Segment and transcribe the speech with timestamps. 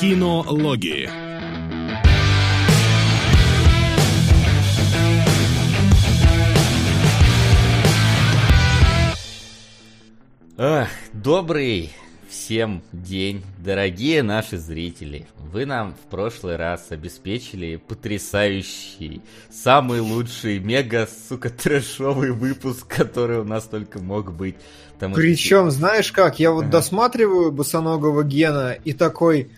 [0.00, 1.10] Кинологии.
[10.56, 11.92] Ах, добрый
[12.30, 15.26] всем день, дорогие наши зрители.
[15.36, 19.20] Вы нам в прошлый раз обеспечили потрясающий,
[19.50, 24.54] самый лучший, мега, сука, трэшовый выпуск, который у нас только мог быть.
[24.98, 25.70] Причем, что...
[25.70, 26.72] знаешь как, я вот ага.
[26.72, 29.50] досматриваю босоногого Гена и такой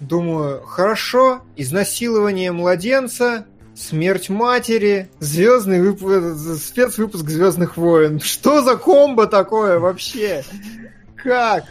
[0.00, 3.46] думаю, хорошо, изнасилование младенца,
[3.78, 8.18] Смерть матери, звездный выпуск, спецвыпуск Звездных войн.
[8.18, 10.42] Что за комбо такое вообще?
[11.14, 11.64] Как?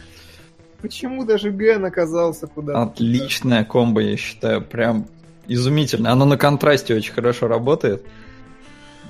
[0.80, 2.80] Почему даже Ген оказался куда?
[2.80, 5.06] Отличная комбо, я считаю, прям
[5.48, 6.10] изумительно.
[6.10, 8.06] Оно на контрасте очень хорошо работает.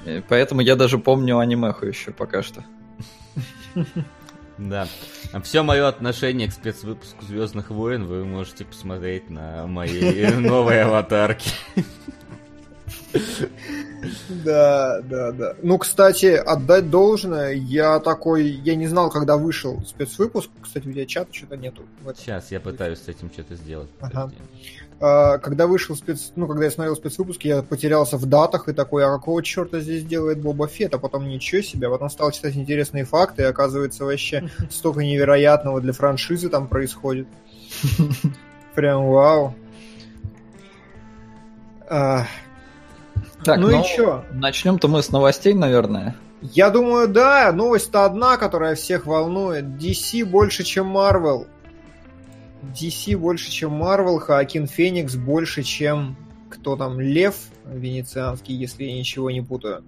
[0.04, 2.64] И поэтому я даже помню анимеху еще пока что.
[4.58, 4.88] Да.
[5.32, 11.50] А все мое отношение к спецвыпуску Звездных войн вы можете посмотреть на моей новой аватарке.
[14.44, 15.56] Да, да, да.
[15.62, 20.50] Ну, кстати, отдать должное, я такой, я не знал, когда вышел спецвыпуск.
[20.60, 21.82] Кстати, у тебя чата что-то нету.
[22.16, 23.88] Сейчас я пытаюсь с этим что-то сделать.
[24.00, 24.30] Ага.
[25.00, 29.04] А, когда вышел спец, ну, когда я смотрел спецвыпуск, я потерялся в датах и такой,
[29.04, 32.56] а какого черта здесь делает Боба Фетт, а потом ничего себе, а потом стал читать
[32.56, 37.28] интересные факты, и оказывается вообще столько невероятного для франшизы там происходит.
[38.74, 39.54] Прям вау.
[43.44, 44.24] Так, ну, ну и что?
[44.32, 46.16] Начнем-то мы с новостей, наверное.
[46.42, 47.50] Я думаю, да.
[47.52, 49.64] Новость-то одна, которая всех волнует.
[49.64, 51.46] DC больше, чем Marvel.
[52.62, 54.18] DC больше, чем Marvel.
[54.18, 56.16] Хаакин Феникс больше, чем
[56.50, 57.36] кто там, Лев
[57.66, 59.84] Венецианский, если я ничего не путаю.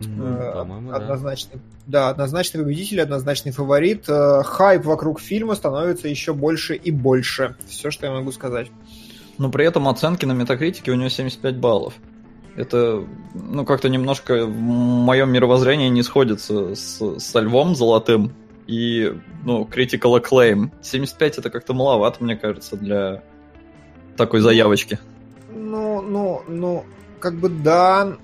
[0.00, 2.02] Mm, однозначный, да.
[2.02, 4.04] да, однозначный победитель, однозначный фаворит.
[4.08, 7.56] Э, хайп вокруг фильма становится еще больше и больше.
[7.66, 8.70] Все, что я могу сказать.
[9.38, 11.94] Но при этом оценки на метакритике у него 75 баллов.
[12.56, 13.04] Это,
[13.34, 18.32] ну, как-то немножко в моем мировоззрении не сходится с, со львом золотым
[18.66, 19.14] и,
[19.44, 20.70] ну, critical acclaim.
[20.82, 23.22] 75 это как-то маловато, мне кажется, для
[24.16, 24.98] такой заявочки.
[25.54, 26.84] Ну, ну, ну,
[27.20, 28.16] как бы да,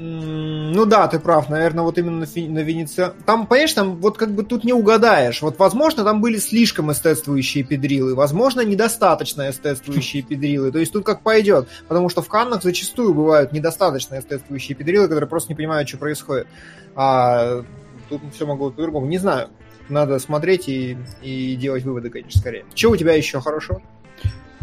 [0.00, 3.14] ну да, ты прав, наверное, вот именно на, на Венеция.
[3.26, 5.42] Там, понимаешь, там вот как бы тут не угадаешь.
[5.42, 10.70] Вот, возможно, там были слишком эстетствующие педрилы, возможно, недостаточно эстетствующие педрилы.
[10.70, 11.68] То есть тут как пойдет.
[11.88, 16.46] Потому что в Каннах зачастую бывают недостаточно эстетствующие педрилы, которые просто не понимают, что происходит.
[16.94, 17.64] А
[18.08, 19.06] тут все могло быть по-другому.
[19.06, 19.48] Не знаю.
[19.88, 22.64] Надо смотреть и, и делать выводы, конечно, скорее.
[22.72, 23.82] Что у тебя еще хорошего?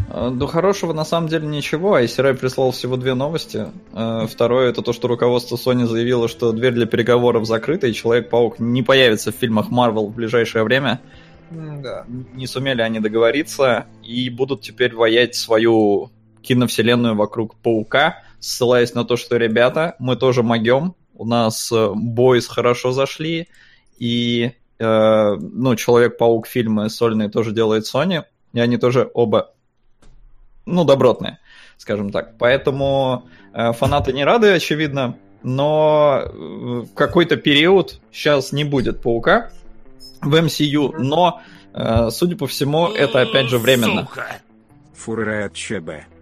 [0.08, 1.98] Э, до хорошего на самом деле ничего.
[1.98, 3.66] ICRI прислал всего две новости.
[3.92, 8.58] Э, второе это то, что руководство Sony заявило, что дверь для переговоров закрыта, и Человек-паук
[8.58, 11.00] не появится в фильмах Marvel в ближайшее время.
[11.50, 12.04] Да.
[12.34, 16.10] Не сумели они договориться и будут теперь воять свою
[16.42, 22.52] киновселенную вокруг Паука, ссылаясь на то, что, ребята, мы тоже могем, у нас Бойс э,
[22.52, 23.48] хорошо зашли,
[23.98, 29.52] и э, ну, Человек-паук фильмы сольные тоже делает Sony, и они тоже оба
[30.66, 31.38] ну, добротные,
[31.78, 32.36] скажем так.
[32.38, 39.50] Поэтому э, фанаты не рады, очевидно, но э, в какой-то период сейчас не будет Паука
[40.20, 41.40] в MCU, но,
[41.72, 44.02] э, судя по всему, это опять же временно.
[44.02, 44.26] Сука!
[44.94, 46.15] Фуррет ЧБ.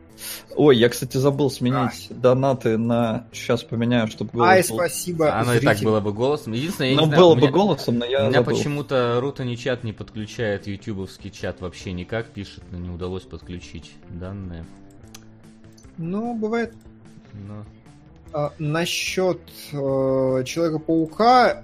[0.57, 2.15] Ой, я, кстати, забыл сменить а.
[2.15, 3.27] донаты на...
[3.33, 4.77] Сейчас поменяю, чтобы голос Ай, был...
[4.77, 5.35] спасибо.
[5.35, 5.69] Оно зритель.
[5.69, 6.53] и так было бы голосом.
[6.53, 7.51] Единственное, я ну, не знаю, было бы меня...
[7.51, 8.57] голосом, но я У меня забыл.
[8.57, 13.93] почему-то Рута не чат не подключает ютубовский чат вообще никак, пишет, но не удалось подключить
[14.09, 14.65] данные.
[15.97, 16.73] Ну, бывает.
[17.33, 17.65] Но...
[18.33, 19.41] А, насчет
[19.73, 21.63] э, Человека-паука,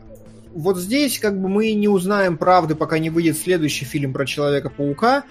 [0.54, 5.24] вот здесь как бы мы не узнаем правды, пока не выйдет следующий фильм про Человека-паука,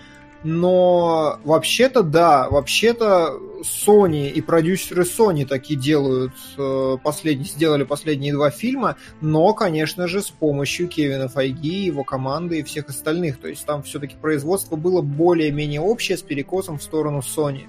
[0.44, 8.50] но вообще-то да, вообще-то Sony и продюсеры Sony такие делают, э, последний, сделали последние два
[8.50, 13.40] фильма, но, конечно же, с помощью Кевина Файги, его команды и всех остальных.
[13.40, 17.66] То есть там все-таки производство было более-менее общее с перекосом в сторону Sony.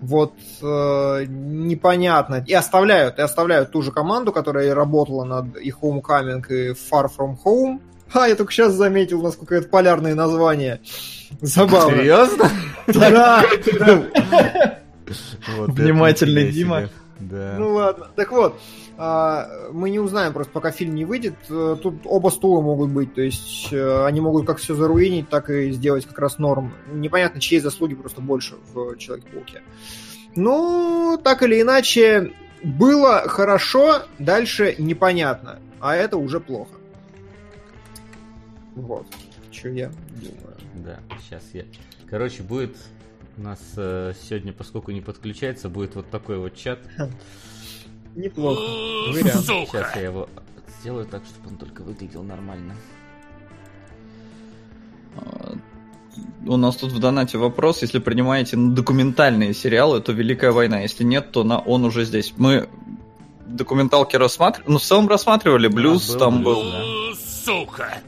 [0.00, 2.44] Вот э, непонятно.
[2.46, 7.36] И оставляют, и оставляют ту же команду, которая работала над и Homecoming, и Far From
[7.44, 7.80] Home.
[8.12, 10.80] А, я только сейчас заметил, насколько это полярные названия.
[11.40, 11.96] Забавно.
[11.98, 12.50] Серьезно?
[12.88, 13.44] Да.
[15.68, 16.88] Внимательный Дима.
[17.20, 17.54] Да.
[17.56, 18.08] Ну ладно.
[18.16, 18.58] Так вот,
[18.98, 21.34] а, мы не узнаем просто, пока фильм не выйдет.
[21.48, 25.48] Э, тут оба стула могут быть, то есть э, они могут как все заруинить, так
[25.50, 26.74] и сделать как раз норм.
[26.92, 29.62] Непонятно, чьи заслуги просто больше в Человеке-пауке.
[30.34, 32.32] Ну, так или иначе,
[32.62, 36.81] было хорошо, дальше непонятно, а это уже плохо.
[38.74, 39.06] Вот,
[39.50, 40.56] что я думаю.
[40.76, 41.64] Да, сейчас я...
[42.08, 42.76] Короче, будет
[43.36, 46.80] У нас э, сегодня, поскольку не подключается, будет вот такой вот чат.
[48.14, 48.60] Неплохо.
[49.12, 49.44] Вариант.
[49.44, 50.28] Сейчас я его
[50.80, 52.74] сделаю так, чтобы он только выглядел нормально.
[56.46, 60.80] У нас тут в донате вопрос, если принимаете документальные сериалы, то Великая война.
[60.80, 62.34] Если нет, то на он уже здесь.
[62.36, 62.68] Мы
[63.46, 66.62] документалки рассматривали, ну в целом рассматривали, блюз да, был, там был.
[66.62, 66.82] Да.
[67.44, 67.98] Сука!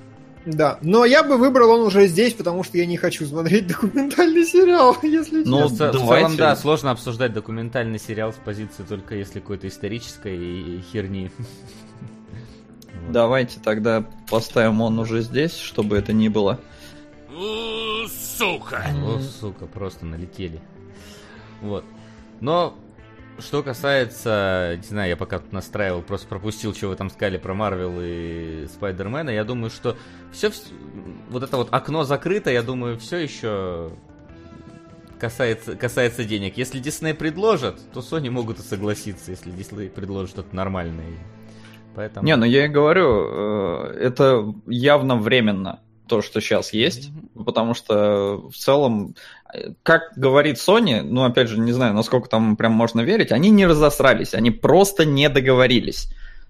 [0.46, 4.44] Да, но я бы выбрал он уже здесь, потому что я не хочу смотреть документальный
[4.44, 5.93] сериал, если ну, честно.
[5.93, 11.31] Ну, в целом, да, сложно обсуждать документальный сериал с позиции только если какой-то исторической херни.
[13.08, 16.61] Давайте тогда поставим он уже здесь, чтобы это не было.
[18.37, 18.85] Сука!
[19.02, 20.61] О, сука, просто налетели.
[21.62, 21.85] Вот.
[22.41, 22.76] Но
[23.38, 27.54] что касается, не знаю, я пока тут настраивал, просто пропустил, что вы там сказали про
[27.54, 29.31] Марвел и Спайдермена.
[29.31, 29.96] Я думаю, что
[30.32, 30.50] все,
[31.28, 33.92] вот это вот окно закрыто, я думаю, все еще
[35.19, 36.56] касается, касается денег.
[36.56, 41.19] Если Дисней предложат, то Sony могут и согласиться, если Дисней предложит что-то нормальное.
[41.94, 42.26] Поэтому...
[42.26, 47.44] Не, ну я и говорю, э, это явно временно то, что сейчас есть, mm-hmm.
[47.44, 49.14] потому что в целом,
[49.83, 53.67] как говорит Sony, ну опять же, не знаю, насколько там прям можно верить, они не
[53.67, 56.09] разосрались, они просто не договорились.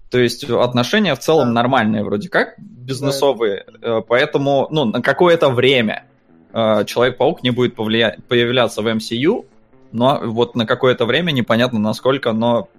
[0.09, 3.97] То есть отношения в целом нормальные вроде как, бизнесовые, да.
[3.97, 6.05] Э, поэтому ну, на какое-то время
[6.53, 8.17] э, Человек-паук не будет повлия...
[8.27, 9.45] появляться в MCU,
[9.91, 12.69] но вот на какое-то время непонятно насколько, но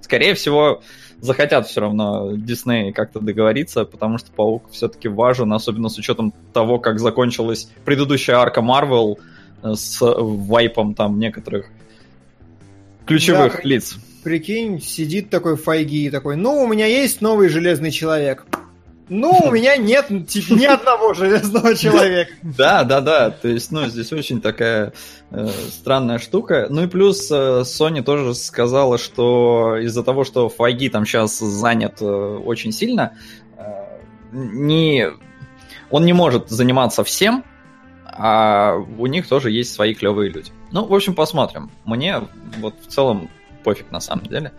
[0.00, 0.82] скорее всего
[1.20, 6.78] захотят все равно Дисней как-то договориться, потому что Паук все-таки важен, особенно с учетом того,
[6.78, 11.66] как закончилась предыдущая арка Марвел э, с вайпом там некоторых
[13.06, 13.96] ключевых да, лиц.
[14.22, 18.46] Прикинь, сидит такой Файги такой, ну, у меня есть новый Железный Человек.
[19.08, 22.32] Ну, у меня нет ни одного железного человека.
[22.42, 23.30] Да, да, да.
[23.30, 24.92] То есть, ну, здесь очень такая
[25.30, 26.66] э, странная штука.
[26.68, 32.02] Ну и плюс э, Sony тоже сказала, что из-за того, что Файги там сейчас занят
[32.02, 33.14] э, очень сильно,
[33.56, 33.62] э,
[34.32, 35.08] не,
[35.90, 37.44] он не может заниматься всем,
[38.18, 40.50] а у них тоже есть свои клевые люди.
[40.72, 41.70] Ну, в общем, посмотрим.
[41.84, 42.22] Мне
[42.58, 43.30] вот в целом
[43.62, 44.52] пофиг на самом деле.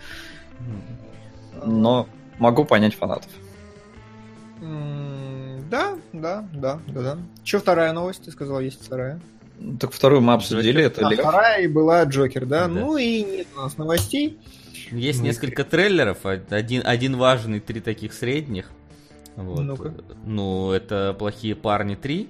[1.66, 2.08] Но
[2.40, 3.32] могу понять фанатов.
[4.62, 7.18] Да, да, да, да, да.
[7.44, 8.24] Че вторая новость?
[8.24, 9.20] Ты сказал, есть вторая.
[9.80, 11.04] Так вторую мы обсудили, Джокер.
[11.04, 12.62] это а, Вторая и была Джокер, да?
[12.62, 12.68] да.
[12.70, 14.40] Ну и нет у нас новостей.
[14.90, 15.28] Есть мы...
[15.28, 18.72] несколько трейлеров, один, один важный, три таких средних.
[19.36, 19.60] Вот.
[19.62, 19.78] ну
[20.26, 22.30] Ну, это «Плохие парни 3»,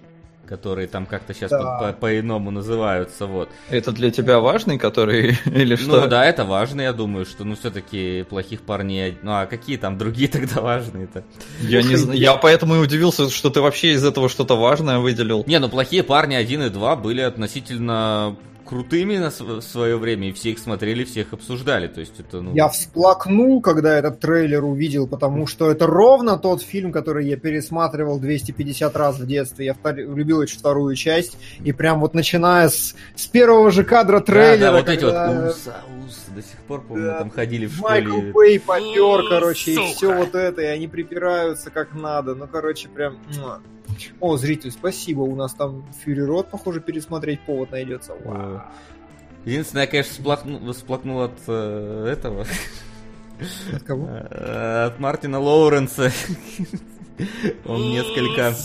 [0.50, 1.78] которые там как-то сейчас да.
[1.80, 3.50] по- по-иному называются, вот.
[3.69, 6.01] Это для тебя важный, который или что?
[6.01, 9.98] Ну да, это важно, я думаю, что ну все-таки плохих парней, ну а какие там
[9.98, 11.24] другие тогда важные-то?
[11.62, 15.44] Я не знаю, я поэтому и удивился, что ты вообще из этого что-то важное выделил.
[15.46, 18.36] Не, ну плохие парни 1 и 2 были относительно
[18.69, 21.88] крутыми на свое время, и все их смотрели, всех обсуждали.
[21.88, 22.54] То есть это, ну...
[22.54, 28.19] Я всплакнул, когда этот трейлер увидел, потому что это ровно тот фильм, который я пересматривал
[28.19, 29.66] 250 раз в детстве.
[29.66, 29.95] Я втор...
[29.95, 34.60] любил очень вторую часть, и прям вот начиная с, с первого же кадра трейлера...
[34.60, 34.94] Да, да вот когда...
[34.94, 35.75] эти вот уса,
[36.06, 38.07] уса, до сих пор, помню, да, там ходили в школе.
[38.07, 39.88] Майкл Бэй попер, короче, Сука.
[39.88, 42.36] и все вот это, и они припираются как надо.
[42.36, 43.18] Ну, короче, прям...
[44.19, 45.22] О, зритель, спасибо.
[45.22, 48.13] У нас там Фьюри Рот, похоже, пересмотреть повод найдется.
[48.24, 48.62] Вау.
[49.46, 52.45] Единственное, я, конечно, всплакнул, всплакнул от э, этого.
[53.74, 54.07] От кого?
[54.07, 56.12] Э, от Мартина Лоуренса.
[57.66, 58.56] Он несколько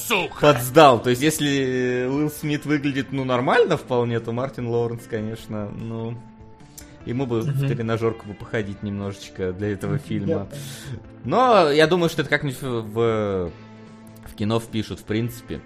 [0.40, 1.02] подсдал.
[1.02, 6.16] То есть, если Уилл Смит выглядит, ну, нормально вполне, то Мартин Лоуренс, конечно, ну...
[7.06, 10.48] Ему бы в тренажерку бы походить немножечко для этого фильма.
[11.24, 13.50] Но я думаю, что это как-нибудь в
[14.34, 15.60] в кино впишут, в принципе.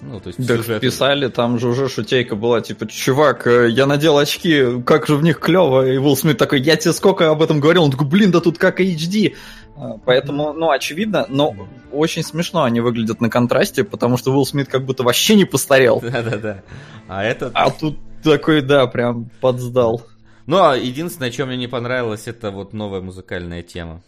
[0.00, 0.80] Ну, то есть так сюжет...
[0.80, 5.22] писали, там же уже шутейка была, типа, чувак, э, я надел очки, как же в
[5.22, 8.30] них клево, и Уилл Смит такой, я тебе сколько об этом говорил, он такой, блин,
[8.30, 9.34] да тут как HD.
[9.76, 11.54] А, поэтому, ну, очевидно, но
[11.90, 16.00] очень смешно они выглядят на контрасте, потому что Уилл Смит как будто вообще не постарел.
[16.02, 16.62] Да-да-да.
[17.08, 17.52] А этот...
[17.54, 20.06] А тут такой, да, прям подсдал.
[20.46, 24.02] Ну, а единственное, что мне не понравилось, это вот новая музыкальная тема.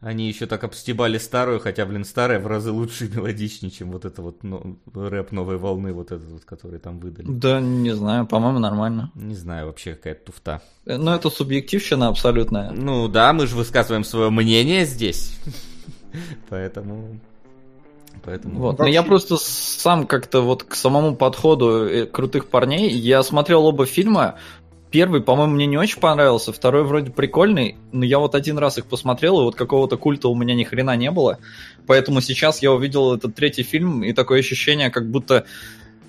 [0.00, 4.04] Они еще так обстебали старую, хотя, блин, старая в разы лучше и мелодичнее, чем вот
[4.04, 7.26] это вот ну, рэп новой волны, вот этот вот, который там выдали.
[7.28, 9.10] Да, не знаю, по-моему, нормально.
[9.16, 10.62] Не знаю, вообще какая-то туфта.
[10.86, 12.70] Э, ну, это субъективщина абсолютная.
[12.70, 15.36] Ну да, мы же высказываем свое мнение здесь.
[16.48, 17.18] Поэтому...
[18.24, 18.60] Поэтому...
[18.60, 18.78] Вот.
[18.78, 23.86] Но я просто сам как-то вот к самому подходу э, крутых парней, я смотрел оба
[23.86, 24.36] фильма,
[24.90, 28.86] Первый, по-моему, мне не очень понравился, второй вроде прикольный, но я вот один раз их
[28.86, 31.38] посмотрел, и вот какого-то культа у меня ни хрена не было.
[31.86, 35.44] Поэтому сейчас я увидел этот третий фильм, и такое ощущение, как будто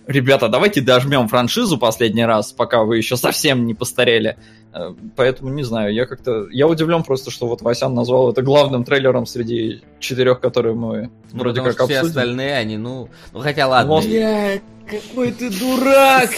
[0.10, 4.38] ребята, давайте дожмем франшизу последний раз, пока вы еще совсем не постарели.
[4.74, 6.48] Э, поэтому не знаю, я как-то...
[6.52, 11.40] Я удивлен просто, что вот Васян назвал это главным трейлером среди четырех, которые мы Ну,
[11.40, 12.18] вроде как что все обсудим.
[12.20, 13.10] остальные, они, ну...
[13.32, 13.96] Ну, хотя ладно.
[13.96, 16.32] Но- Бля, какой ты дурак!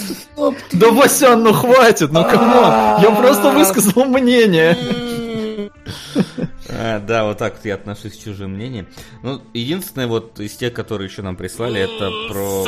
[0.74, 3.02] Да, Васян, ну хватит, ну come on!
[3.02, 4.78] Я просто высказал мнение.
[6.74, 8.88] А, да, вот так вот я отношусь к чужим мнениям.
[9.24, 12.64] Ну, единственное, вот из тех, которые еще нам прислали, это про...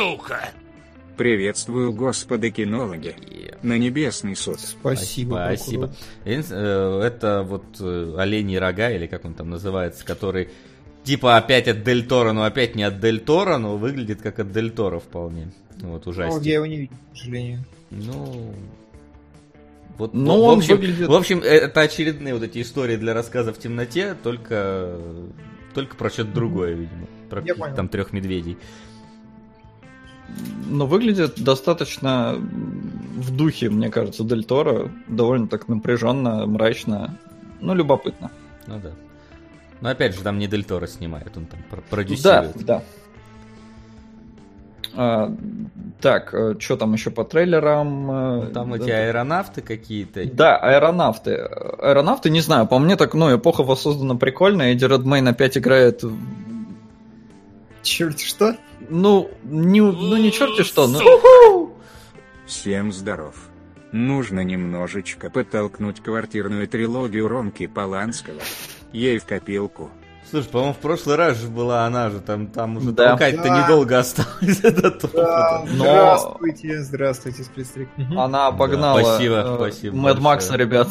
[1.16, 3.14] Приветствую, господа кинологи.
[3.62, 4.58] На небесный суд.
[4.60, 5.44] Спасибо.
[5.54, 5.92] Спасибо.
[6.24, 10.48] э, Это вот э, оленьи рога, или как он там называется, который
[11.04, 14.50] типа опять от Дель Торо, но опять не от Дель Торо, но выглядит как от
[14.52, 15.52] Дель Торо вполне.
[15.80, 16.40] Вот Ну, ужасно.
[16.42, 17.64] я его не видел, к сожалению.
[17.90, 18.54] Ну,
[19.98, 23.14] вот, Ну, в, он общем, выглядит- в общем, э, это очередные вот эти истории для
[23.14, 24.98] рассказа в темноте, только,
[25.74, 27.06] только про что-то другое, видимо.
[27.30, 27.76] Про Я понял.
[27.76, 28.56] там трех медведей.
[30.68, 34.90] Но выглядит достаточно в духе, мне кажется, Дель Торо.
[35.08, 37.16] Довольно так напряженно, мрачно.
[37.60, 38.30] Ну, любопытно.
[38.66, 38.90] Ну да.
[39.80, 42.64] Но опять же, там не Дель Торо снимает, он там пр- Да, продюсирует.
[42.64, 42.82] да.
[44.96, 45.34] А,
[46.00, 48.06] так, что там еще по трейлерам?
[48.06, 50.24] Ну, Там Э, эти да, аэронавты какие-то.
[50.32, 51.34] Да, аэронавты.
[51.34, 54.62] Аэронавты, не знаю, по мне так, ну, эпоха воссоздана прикольно.
[54.62, 56.04] Эдди Редмейн опять играет...
[57.84, 58.56] Черт, что?
[58.88, 61.76] Ну, не, ну не черти что, ну...
[62.46, 63.34] Всем здоров.
[63.92, 68.40] Нужно немножечко подтолкнуть квартирную трилогию Ромки Поланского.
[68.92, 69.90] Ей в копилку.
[70.30, 73.10] Слушай, по-моему, в прошлый раз же была она же, там, там уже Да.
[73.10, 73.62] толкать-то Да.
[73.64, 75.70] недолго осталось этот Да, опыт.
[75.74, 77.88] Но- Здравствуйте, здравствуйте, спецстрик.
[78.16, 80.88] Она обогнала спасибо, э, спасибо Мэд Макса, ребят.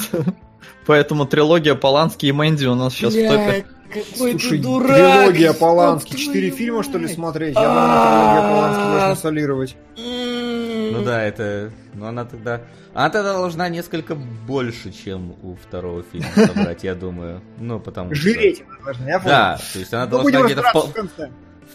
[0.86, 3.66] Поэтому трилогия Поланский и Мэнди у нас сейчас в топе.
[3.90, 6.16] какой Слушай, трилогия Полански.
[6.16, 7.56] Четыре фильма, что ли, смотреть?
[7.56, 9.76] Я думаю, трилогия Полански можно солировать.
[9.98, 11.72] Ну да, это...
[11.94, 12.62] Ну она тогда...
[12.94, 17.42] Она тогда должна несколько больше, чем у второго фильма собрать, я думаю.
[17.58, 18.24] Ну, потому что...
[18.24, 19.30] Жиреть она должна, я понял.
[19.32, 20.94] Да, то есть она Мы должна где-то в, в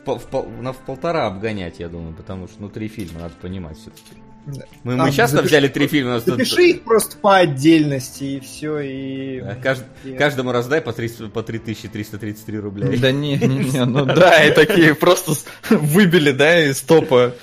[0.06, 3.34] в в пол- на- в полтора обгонять, я думаю, потому что, ну, три фильма, надо
[3.40, 4.22] понимать все-таки.
[4.46, 4.62] Да.
[4.82, 7.36] Мы, А, мы часто запиши- взяли три фильма, у нас тут- Запиши их просто по
[7.36, 9.38] отдельности, и все, и...
[9.40, 12.88] А, кажд- и- Каждому раздай по, 300 по 3333 рубля.
[12.98, 15.32] Да не, не, не, ну да, и такие просто
[15.70, 17.34] выбили, да, из топа.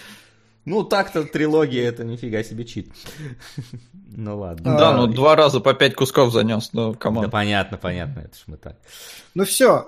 [0.65, 2.89] Ну, так-то трилогия это нифига себе чит.
[4.17, 4.77] Ну ладно.
[4.77, 7.31] Да, А, ну два раза по пять кусков занес, ну, Да команд.
[7.31, 8.77] понятно, понятно, это ж мы так.
[9.33, 9.87] Ну все,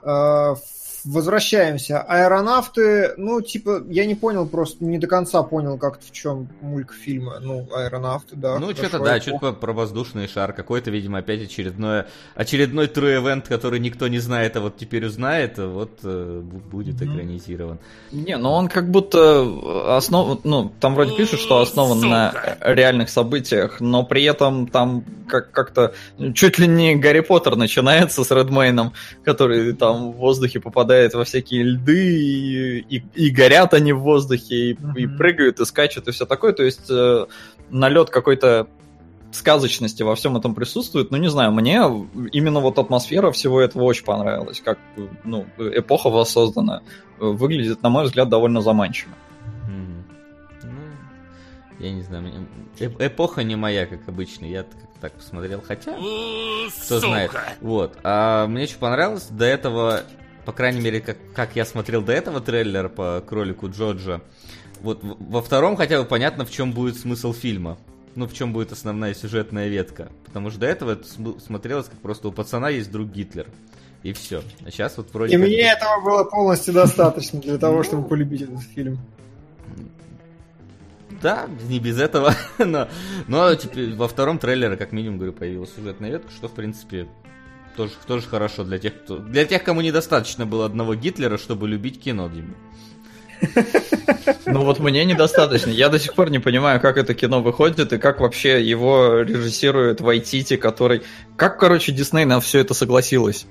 [1.07, 2.01] возвращаемся.
[2.01, 6.93] Аэронавты, ну, типа, я не понял, просто не до конца понял, как в чем мульк
[6.93, 7.39] фильма.
[7.41, 8.59] Ну, аэронавты, да.
[8.59, 10.53] Ну, что-то, да, что-то про воздушный шар.
[10.53, 15.57] Какой-то, видимо, опять очередное, очередной true event, который никто не знает, а вот теперь узнает,
[15.57, 17.13] вот э, бу- будет Мгм.
[17.15, 17.79] экранизирован.
[18.11, 23.79] Не, ну он как будто основан, ну, там вроде пишут, что основан на реальных событиях,
[23.79, 25.93] но при этом там как- как-то
[26.33, 31.63] чуть ли не Гарри Поттер начинается с Редмейном, который там в воздухе попадает во всякие
[31.63, 35.17] льды, и, и- и горят они в воздухе, и, и Мгм.
[35.17, 36.53] прыгают, и скачут, и все такое.
[36.53, 37.25] То есть э,
[37.69, 38.67] налет какой-то
[39.31, 41.11] сказочности во всем этом присутствует.
[41.11, 41.81] Ну, не знаю, мне
[42.31, 44.61] именно вот атмосфера всего этого очень понравилась.
[44.63, 44.79] Как
[45.23, 46.81] ну, эпоха воссоздана.
[47.19, 49.11] Выглядит, на мой взгляд, довольно заманчиво.
[50.63, 50.69] Ну,
[51.79, 52.47] я не знаю, мне-
[52.79, 54.65] э- эпоха не моя, как обычно, я
[55.01, 55.93] так посмотрел, хотя,
[56.85, 57.31] кто знает.
[57.61, 60.01] Вот, а мне что понравилось, до этого,
[60.47, 64.21] по крайней мере, как, как я смотрел до этого трейлера по кролику Джорджа,
[64.79, 67.77] вот во втором хотя бы понятно, в чем будет смысл фильма.
[68.15, 70.07] Ну, в чем будет основная сюжетная ветка.
[70.25, 73.47] Потому что до этого это см- смотрелось, как просто у пацана есть друг Гитлер.
[74.03, 74.41] И все.
[74.65, 78.43] А сейчас вот вроде И как мне этого было полностью достаточно для того, чтобы полюбить
[78.43, 78.99] этот фильм.
[81.21, 82.33] Да, не без этого.
[82.57, 82.87] но,
[83.27, 87.09] но теперь во втором трейлере, как минимум, говорю, появилась сюжетная ветка, что, в принципе,
[87.77, 89.17] тоже, тоже хорошо для тех, кто...
[89.17, 92.55] Для тех, кому недостаточно было одного Гитлера, чтобы любить кино, Дима.
[94.47, 95.69] Ну вот мне недостаточно.
[95.69, 100.01] Я до сих пор не понимаю, как это кино выходит и как вообще его режиссирует
[100.01, 101.03] Вайтити, который...
[101.35, 103.45] Как, короче, Дисней на все это согласилась?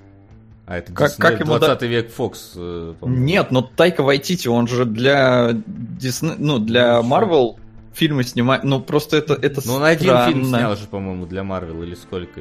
[0.67, 3.25] А это Как- Disney, как ему 20 век Фокс, э, по-моему.
[3.25, 7.61] Нет, но Тайка Вайтити, он же для Дисней, ну, для Ну, Марвел
[7.95, 11.85] фильмы снимает, ну, просто это, это Ну, он один фильм снял же, по-моему, для Марвел,
[11.85, 12.41] или сколько?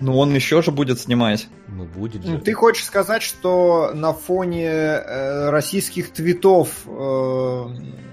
[0.00, 1.48] Ну, он еще же будет снимать.
[1.68, 2.32] Ну, будет же.
[2.32, 7.66] Ну, Ты хочешь сказать, что на фоне э, российских твитов э,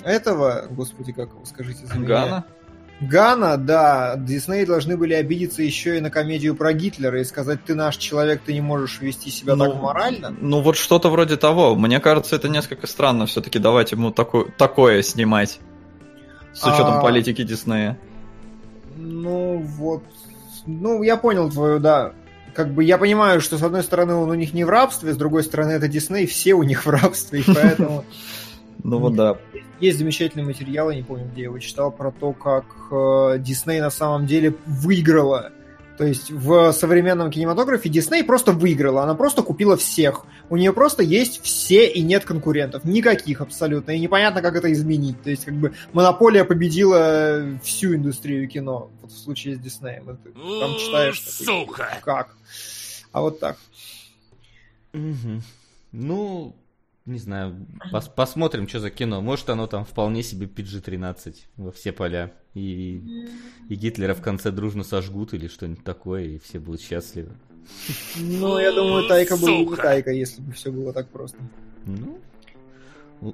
[0.04, 2.08] этого, господи, как его скажите за меня?
[2.08, 2.46] Гана?
[3.02, 7.74] Гана, да, Дисней должны были обидеться еще и на комедию про Гитлера и сказать, ты
[7.74, 10.36] наш человек, ты не можешь вести себя Ну, так морально.
[10.40, 11.76] Ну, вот что-то вроде того.
[11.76, 15.60] Мне кажется, это несколько странно все-таки давать ему такое, такое снимать.
[16.54, 17.02] С учетом а...
[17.02, 17.98] политики Диснея.
[18.96, 20.04] Ну, вот.
[20.66, 22.14] Ну, я понял твою, да.
[22.54, 25.18] Как бы я понимаю, что с одной стороны он у них не в рабстве, с
[25.18, 28.06] другой стороны это Дисней, все у них в рабстве, и поэтому...
[28.84, 29.38] Ну вот да.
[29.80, 33.80] Есть замечательный материал, я не помню, где я его читал, про то, как э, Дисней
[33.80, 35.52] на самом деле выиграла
[35.98, 40.26] то есть в современном кинематографе Дисней просто выиграла, она просто купила всех.
[40.50, 42.84] У нее просто есть все и нет конкурентов.
[42.86, 43.92] Никаких абсолютно.
[43.92, 45.22] И непонятно, как это изменить.
[45.22, 48.90] То есть как бы монополия победила всю индустрию кино.
[49.02, 50.18] Вот в случае с Диснеем.
[50.24, 51.22] Ты там читаешь...
[51.22, 51.84] Сука!
[51.84, 52.36] Такой, как?
[53.12, 53.58] А вот так.
[54.94, 55.42] Угу.
[55.92, 56.56] Ну,
[57.06, 57.56] не знаю,
[57.92, 59.22] пос посмотрим, что за кино.
[59.22, 62.32] Может, оно там вполне себе PG-13 во все поля.
[62.54, 63.28] И,
[63.70, 67.32] и Гитлера в конце дружно сожгут или что-нибудь такое, и все будут счастливы.
[68.18, 71.38] Ну, я думаю, Тайка был не Тайка, если бы все было так просто.
[71.86, 72.20] Ну,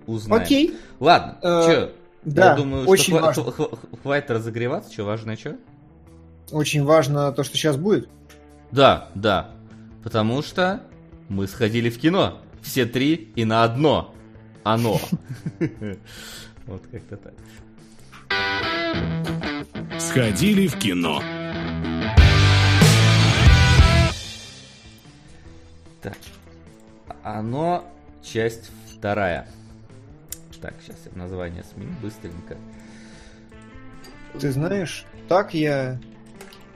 [0.06, 0.44] узнаем.
[0.44, 0.78] Окей.
[1.00, 1.94] Ладно, э, что?
[2.24, 3.70] Да, я думаю, очень что важно.
[4.02, 4.92] хватит разогреваться.
[4.94, 5.58] Что важно, что?
[6.52, 8.08] Очень важно то, что сейчас будет.
[8.72, 9.52] Да, да.
[10.04, 10.84] Потому что
[11.30, 14.14] мы сходили в кино все три и на одно.
[14.64, 15.00] Оно.
[16.68, 17.34] Вот как-то так.
[20.02, 21.24] Сходили в кино.
[26.02, 26.18] Так.
[27.24, 27.90] Оно
[28.22, 29.48] часть вторая.
[30.62, 32.58] Так, сейчас я название сменю быстренько.
[34.38, 35.98] Ты знаешь, так я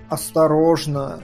[0.08, 1.22] осторожно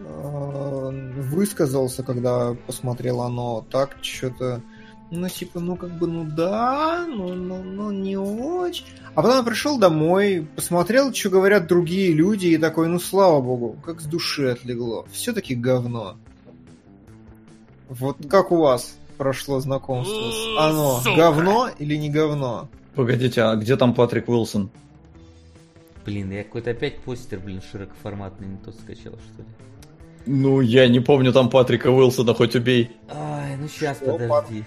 [0.00, 4.62] высказался, когда посмотрел оно, так что-то,
[5.10, 8.84] ну, типа, ну, как бы, ну, да, ну, ну, ну, не очень.
[9.14, 13.76] А потом я пришел домой, посмотрел, что говорят другие люди, и такой, ну, слава богу,
[13.84, 15.06] как с души отлегло.
[15.10, 16.16] Все-таки говно.
[17.88, 21.00] Вот как у вас прошло знакомство с оно?
[21.00, 21.16] Сука.
[21.16, 22.68] Говно или не говно?
[22.94, 24.70] Погодите, а где там Патрик Уилсон?
[26.04, 29.48] Блин, я какой-то опять постер, блин, широкоформатный не тот скачал, что ли.
[30.26, 32.90] Ну, я не помню там Патрика Уилсона, хоть убей.
[33.08, 34.64] Ай, ну сейчас, Что, подожди.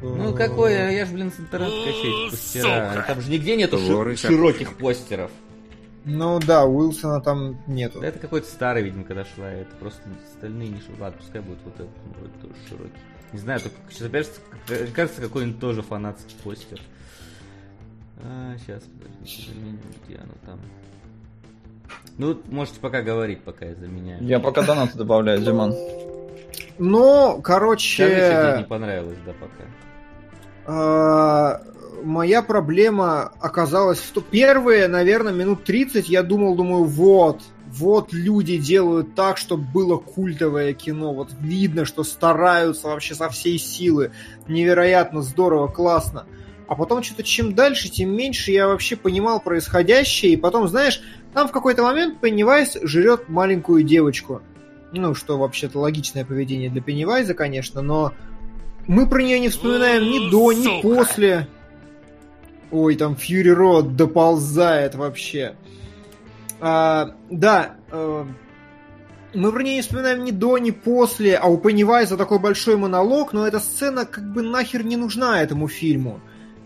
[0.00, 3.04] Ну какой, я ж, блин, с интернета качаю постера.
[3.06, 5.30] Там же нигде нету ши- широких постеров.
[6.04, 8.00] Ну да, Уилсона там нету.
[8.00, 9.50] Да это какой-то старый, видимо, когда шла.
[9.50, 10.00] Это просто
[10.34, 10.94] остальные не шли.
[10.98, 12.98] Ладно, пускай будет вот этот, вроде тоже широкий.
[13.32, 14.30] Не знаю, только сейчас опять
[14.94, 16.80] кажется какой-нибудь тоже фанатский постер.
[18.22, 19.50] А, сейчас, подожди,
[20.06, 20.60] где оно там?
[22.16, 24.22] Ну, можете пока говорить, пока я заменяю.
[24.24, 25.74] Я пока донаты добавляю, Диман.
[26.78, 28.06] Ну, короче...
[28.06, 29.64] Скажи, тебе не понравилось, да, пока.
[30.66, 31.62] А,
[32.02, 34.24] моя проблема оказалась в том...
[34.30, 40.72] Первые, наверное, минут 30 я думал, думаю, вот, вот люди делают так, чтобы было культовое
[40.72, 41.12] кино.
[41.12, 44.12] Вот видно, что стараются вообще со всей силы.
[44.46, 46.26] Невероятно здорово, классно.
[46.68, 50.32] А потом что-то чем дальше, тем меньше я вообще понимал происходящее.
[50.32, 51.00] И потом, знаешь,
[51.34, 54.42] там в какой-то момент Пеннивайз жрет маленькую девочку.
[54.92, 58.12] Ну, что вообще-то логичное поведение для Пеннивайза, конечно, но
[58.86, 61.46] мы про нее не вспоминаем ни до, ни после.
[62.70, 65.56] Ой, там Фьюри Род доползает вообще.
[66.60, 68.26] А, да, а,
[69.34, 73.32] мы про нее не вспоминаем ни до, ни после, а у Пеннивайза такой большой монолог,
[73.32, 76.20] но эта сцена как бы нахер не нужна этому фильму.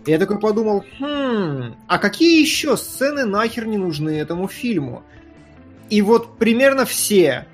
[0.05, 5.03] Я такой подумал, хм, а какие еще сцены нахер не нужны этому фильму?
[5.89, 7.47] И вот примерно все.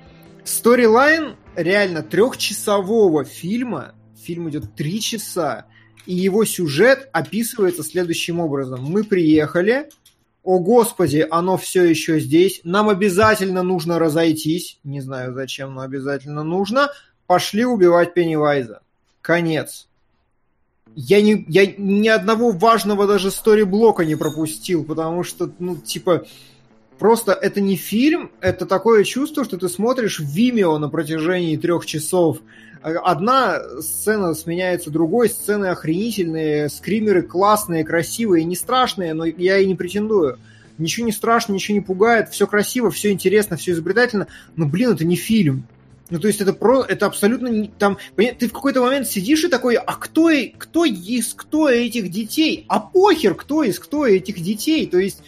[0.44, 5.66] Сторилайн реально трехчасового фильма, фильм идет три часа,
[6.06, 8.82] и его сюжет описывается следующим образом.
[8.82, 9.88] Мы приехали,
[10.42, 16.42] о господи, оно все еще здесь, нам обязательно нужно разойтись, не знаю зачем, но обязательно
[16.42, 16.90] нужно,
[17.28, 18.80] пошли убивать Пеннивайза.
[19.20, 19.89] Конец
[20.94, 26.26] я, не, я ни одного важного даже стори-блока не пропустил, потому что, ну, типа,
[26.98, 32.38] просто это не фильм, это такое чувство, что ты смотришь Vimeo на протяжении трех часов.
[32.82, 39.74] Одна сцена сменяется другой, сцены охренительные, скримеры классные, красивые, не страшные, но я и не
[39.74, 40.38] претендую.
[40.78, 45.04] Ничего не страшно, ничего не пугает, все красиво, все интересно, все изобретательно, но, блин, это
[45.04, 45.66] не фильм.
[46.10, 49.76] Ну, то есть это про, это абсолютно там, ты в какой-то момент сидишь и такой,
[49.76, 52.64] а кто, кто из кто этих детей?
[52.68, 54.86] А похер, кто из кто этих детей?
[54.86, 55.22] То есть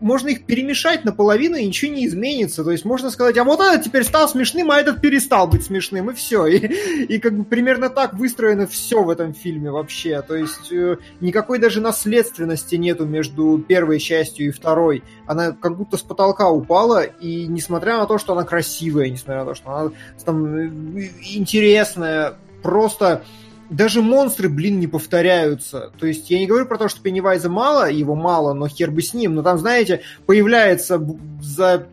[0.00, 2.64] можно их перемешать наполовину, и ничего не изменится.
[2.64, 6.10] То есть можно сказать, а вот этот теперь стал смешным, а этот перестал быть смешным,
[6.10, 6.46] и все.
[6.46, 6.56] И,
[7.04, 10.22] и как бы примерно так выстроено все в этом фильме вообще.
[10.22, 15.02] То есть э, никакой даже наследственности нету между первой частью и второй.
[15.26, 19.46] Она как будто с потолка упала, и несмотря на то, что она красивая, несмотря на
[19.46, 19.90] то, что она
[20.24, 23.22] там э, интересная, просто
[23.70, 25.92] даже монстры, блин, не повторяются.
[25.98, 29.00] То есть я не говорю про то, что Пеннивайза мало, его мало, но хер бы
[29.00, 29.36] с ним.
[29.36, 31.00] Но там, знаете, появляется
[31.40, 31.86] за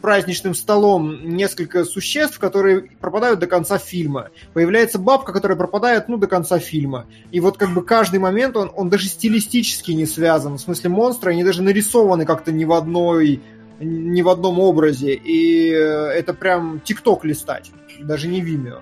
[0.00, 4.30] праздничным столом несколько существ, которые пропадают до конца фильма.
[4.54, 7.04] Появляется бабка, которая пропадает, ну, до конца фильма.
[7.30, 10.54] И вот как бы каждый момент, он, он даже стилистически не связан.
[10.54, 13.42] В смысле, монстры, они даже нарисованы как-то не в одной
[13.80, 18.80] ни в одном образе, и э, это прям тикток листать, даже не Vimeo.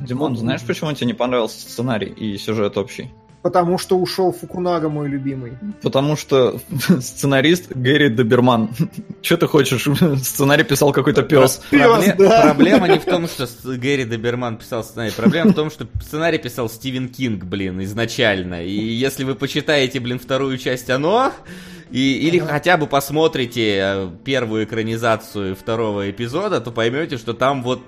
[0.00, 3.10] Димон, знаешь, почему тебе не понравился сценарий и сюжет общий?
[3.40, 5.52] Потому что ушел Фукунага, мой любимый.
[5.80, 6.60] Потому что
[7.00, 8.70] сценарист Гэри Доберман.
[9.22, 9.84] Че ты хочешь?
[10.22, 11.62] Сценарий писал какой-то пес.
[11.70, 12.14] Пробле...
[12.18, 12.42] Да.
[12.42, 15.12] Проблема не в том, что Гэри Доберман писал сценарий.
[15.12, 18.64] Проблема в том, что сценарий писал Стивен Кинг, блин, изначально.
[18.64, 21.32] И если вы почитаете, блин, вторую часть «Оно»,
[21.90, 27.80] и, или хотя бы посмотрите э, первую экранизацию второго эпизода, то поймете, что там вот...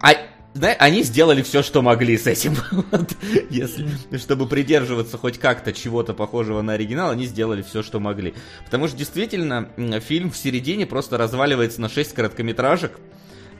[0.00, 0.12] А,
[0.54, 2.56] да, они сделали все, что могли с этим.
[2.70, 3.16] вот,
[3.50, 8.34] если, чтобы придерживаться хоть как-то чего-то похожего на оригинал, они сделали все, что могли.
[8.64, 9.68] Потому что действительно
[10.00, 12.92] фильм в середине просто разваливается на 6 короткометражек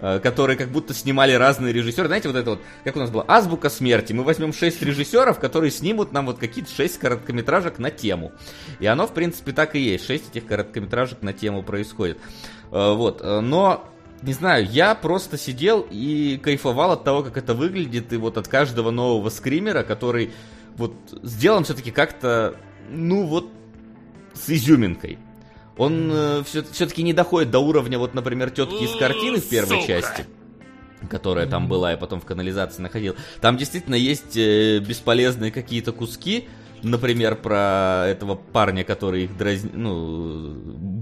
[0.00, 2.06] э, которые как будто снимали разные режиссеры.
[2.06, 4.12] Знаете, вот это вот, как у нас было, азбука смерти.
[4.12, 8.30] Мы возьмем 6 режиссеров, которые снимут нам вот какие-то 6 короткометражек на тему.
[8.78, 10.06] И оно, в принципе, так и есть.
[10.06, 12.18] 6 этих короткометражек на тему происходит.
[12.70, 13.20] Э, вот.
[13.20, 13.90] Э, но
[14.24, 18.48] не знаю, я просто сидел и кайфовал от того, как это выглядит, и вот от
[18.48, 20.32] каждого нового скримера, который
[20.76, 22.56] вот сделан все-таки как-то,
[22.90, 23.50] ну вот,
[24.32, 25.18] с изюминкой.
[25.76, 29.80] Он э, все, все-таки не доходит до уровня, вот, например, тетки из картины в первой
[29.80, 29.86] Сука.
[29.86, 30.26] части
[31.10, 33.14] которая там была и потом в канализации находил.
[33.42, 36.48] Там действительно есть э, бесполезные какие-то куски,
[36.84, 39.70] например, про этого парня, который их дразни...
[39.74, 40.54] ну,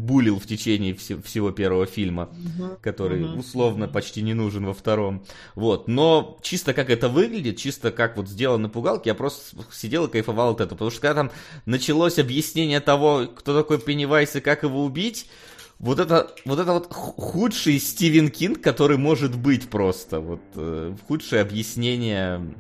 [0.03, 2.79] булил в течение вс- всего первого фильма, uh-huh.
[2.81, 3.39] который uh-huh.
[3.39, 5.25] условно почти не нужен во втором.
[5.55, 10.11] Вот, но чисто как это выглядит, чисто как вот сделано пугалки, я просто сидел и
[10.11, 11.31] кайфовал от этого, потому что когда там
[11.67, 15.29] началось объяснение того, кто такой Пеннивайс и как его убить,
[15.79, 20.21] вот это, вот это вот худший Стивен Кинг, который может быть просто.
[20.21, 22.55] Вот э, худшее объяснение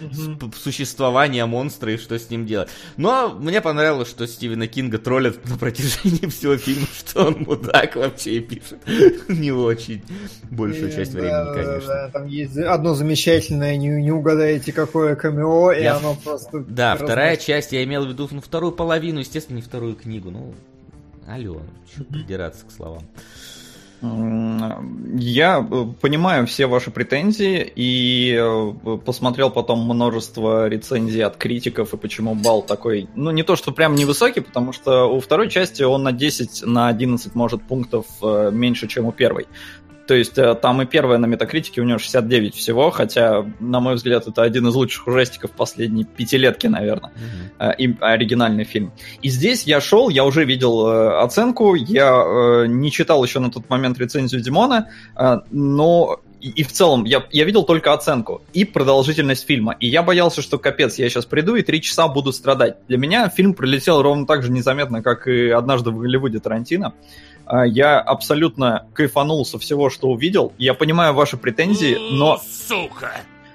[0.00, 0.52] угу.
[0.56, 2.68] существования монстра и что с ним делать.
[2.96, 8.36] Но мне понравилось, что Стивена Кинга троллят на протяжении всего фильма, что он мудак вообще
[8.36, 8.78] и пишет
[9.28, 10.02] не очень
[10.50, 12.10] большую часть времени, конечно.
[12.12, 16.60] там есть одно замечательное, не, не угадаете, какое камео, и оно просто...
[16.60, 20.54] Да, вторая часть, я имел в виду ну, вторую половину, естественно, не вторую книгу, ну,
[21.26, 21.60] алло,
[21.92, 23.02] что придираться к словам.
[24.02, 31.96] Я э, понимаю все ваши претензии и э, посмотрел потом множество рецензий от критиков и
[31.96, 36.02] почему балл такой, ну не то что прям невысокий, потому что у второй части он
[36.02, 39.46] на 10, на 11 может пунктов э, меньше, чем у первой.
[40.06, 43.94] То есть э, там и первая на метакритике у него 69 всего, хотя, на мой
[43.94, 47.12] взгляд, это один из лучших ужастиков последней пятилетки, наверное,
[47.58, 47.76] mm-hmm.
[47.78, 48.92] и оригинальный фильм.
[49.22, 53.68] И здесь я шел, я уже видел э, оценку, я не читал еще на тот
[53.70, 54.88] момент рецензию Димона,
[55.50, 59.74] но и, и в целом я, я видел только оценку и продолжительность фильма.
[59.80, 62.76] И я боялся, что капец, я сейчас приду и три часа буду страдать.
[62.86, 66.92] Для меня фильм пролетел ровно так же незаметно, как и однажды в Голливуде Тарантино.
[67.46, 70.52] А, я абсолютно кайфанул со всего, что увидел.
[70.58, 72.40] Я понимаю ваши претензии, но...
[72.68, 73.12] Сука!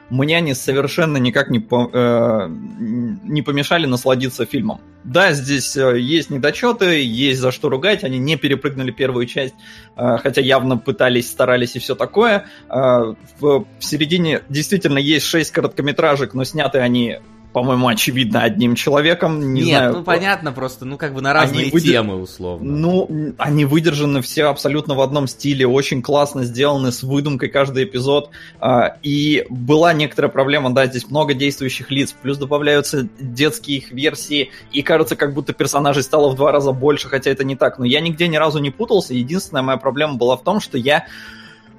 [0.10, 4.82] Мне они совершенно никак не, по, э, не помешали насладиться фильмом.
[5.04, 9.54] Да, здесь э, есть недочеты, есть за что ругать, они не перепрыгнули первую часть,
[9.96, 12.48] э, хотя явно пытались, старались и все такое.
[12.70, 17.20] Э, в, в середине действительно есть шесть короткометражек, но сняты они
[17.54, 19.54] по-моему, очевидно, одним человеком.
[19.54, 21.92] Не Нет, знаю, ну понятно, просто, ну как бы на разные они выдер...
[21.94, 22.72] темы, условно.
[22.72, 28.30] Ну, они выдержаны все абсолютно в одном стиле, очень классно сделаны, с выдумкой каждый эпизод.
[28.60, 34.52] А, и была некоторая проблема, да, здесь много действующих лиц, плюс добавляются детские их версии,
[34.72, 37.80] и кажется, как будто персонажей стало в два раза больше, хотя это не так.
[37.80, 41.08] Но я нигде ни разу не путался, единственная моя проблема была в том, что я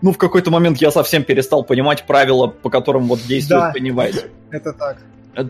[0.02, 4.30] ну, в какой-то момент я совсем перестал понимать правила, по которым вот действует да, Pennywise.
[4.50, 4.96] Это так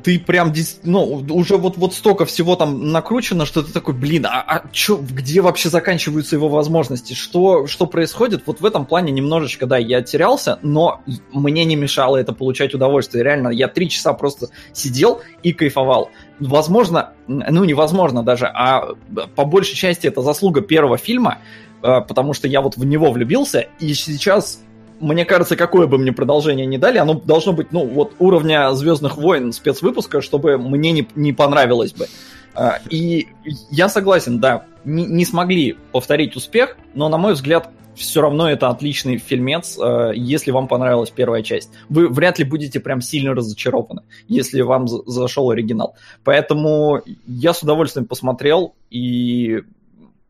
[0.03, 0.53] ты прям,
[0.85, 4.97] ну, уже вот, вот столько всего там накручено, что ты такой, блин, а, а чё,
[4.99, 7.15] где вообще заканчиваются его возможности?
[7.15, 8.43] Что, что происходит?
[8.47, 11.01] Вот в этом плане немножечко, да, я терялся, но
[11.33, 13.25] мне не мешало это получать удовольствие.
[13.25, 16.11] Реально, я три часа просто сидел и кайфовал.
[16.39, 18.95] Возможно, ну, невозможно даже, а
[19.35, 21.39] по большей части это заслуга первого фильма,
[21.83, 24.61] э, потому что я вот в него влюбился, и сейчас
[25.01, 29.17] мне кажется, какое бы мне продолжение не дали, оно должно быть, ну, вот уровня Звездных
[29.17, 32.07] войн спецвыпуска, чтобы мне не, не понравилось бы.
[32.55, 33.29] А, и
[33.71, 38.69] я согласен, да, не, не смогли повторить успех, но, на мой взгляд, все равно это
[38.69, 41.71] отличный фильмец, э, если вам понравилась первая часть.
[41.89, 45.97] Вы вряд ли будете прям сильно разочарованы, если вам зашел оригинал.
[46.25, 49.63] Поэтому я с удовольствием посмотрел, и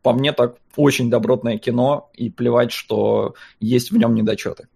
[0.01, 4.67] по мне так очень добротное кино, и плевать, что есть в нем недочеты.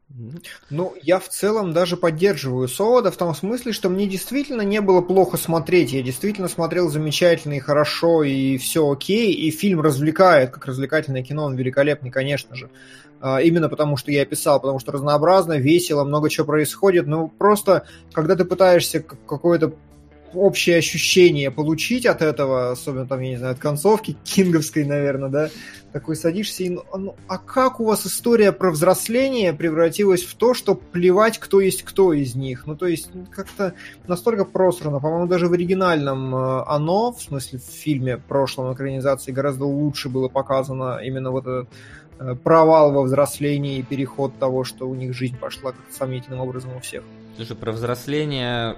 [0.69, 5.01] Ну, я в целом даже поддерживаю Солода в том смысле, что мне действительно не было
[5.01, 5.91] плохо смотреть.
[5.91, 11.45] Я действительно смотрел замечательно и хорошо, и все окей, и фильм развлекает, как развлекательное кино,
[11.45, 12.69] он великолепный, конечно же.
[13.19, 17.07] А, именно потому, что я писал, потому что разнообразно, весело, много чего происходит.
[17.07, 19.73] Ну, просто, когда ты пытаешься какое-то
[20.37, 25.49] общее ощущение получить от этого, особенно там, я не знаю, от концовки кинговской, наверное, да,
[25.95, 30.35] такой садишься и, ну, а, ну, а как у вас история про взросление превратилась в
[30.35, 32.67] то, что плевать, кто есть кто из них?
[32.67, 34.99] Ну, то есть, как-то настолько просрано.
[34.99, 40.27] По-моему, даже в оригинальном э, оно, в смысле, в фильме прошлом экранизации гораздо лучше было
[40.27, 41.69] показано именно вот этот
[42.19, 46.75] э, провал во взрослении и переход того, что у них жизнь пошла как сомнительным образом
[46.75, 47.03] у всех.
[47.37, 48.75] Слушай, про взросление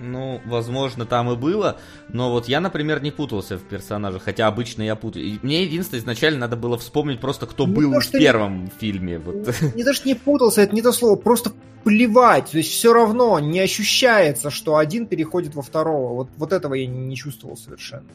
[0.00, 4.82] ну, возможно, там и было, но вот я, например, не путался в персонажах, хотя обычно
[4.82, 5.38] я путаю.
[5.42, 8.70] мне единственное, изначально надо было вспомнить просто, кто не был то, в первом не...
[8.78, 9.18] фильме.
[9.18, 9.54] Вот.
[9.74, 11.52] Не то, что не путался, это не то слово, просто
[11.84, 12.50] плевать.
[12.50, 16.14] То есть все равно не ощущается, что один переходит во второго.
[16.14, 18.06] Вот, вот этого я не чувствовал совершенно.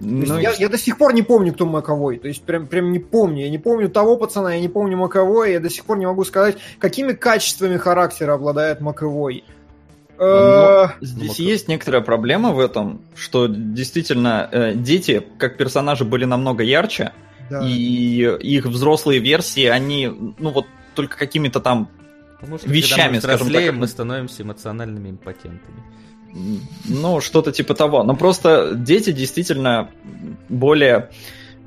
[0.00, 2.18] Ну, я, я до сих пор не помню, кто Маковой.
[2.18, 3.44] То есть прям, прям не помню.
[3.44, 5.52] Я не помню того пацана, я не помню Маковой.
[5.52, 9.44] Я до сих пор не могу сказать, какими качествами характера обладает Маковой.
[10.18, 16.24] Но э, здесь есть некоторая проблема в этом, что действительно э, дети, как персонажи, были
[16.24, 17.12] намного ярче,
[17.50, 17.60] да.
[17.64, 21.88] и их взрослые версии, они, ну вот, только какими-то там
[22.40, 23.74] Потому что, вещами, мы скажем так.
[23.74, 25.82] мы становимся эмоциональными импотентами.
[26.84, 28.04] Ну, что-то типа того.
[28.04, 29.90] Но просто дети действительно
[30.48, 31.10] более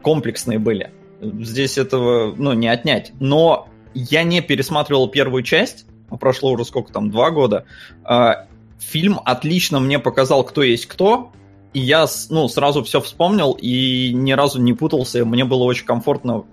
[0.02, 0.92] комплексные были.
[1.20, 3.12] Здесь этого, ну, не отнять.
[3.20, 5.86] Но я не пересматривал первую часть,
[6.18, 7.66] прошло уже сколько там, два года,
[8.04, 8.48] а,
[8.80, 11.32] фильм отлично мне показал, кто есть кто,
[11.74, 16.44] и я ну, сразу все вспомнил и ни разу не путался, мне было очень комфортно,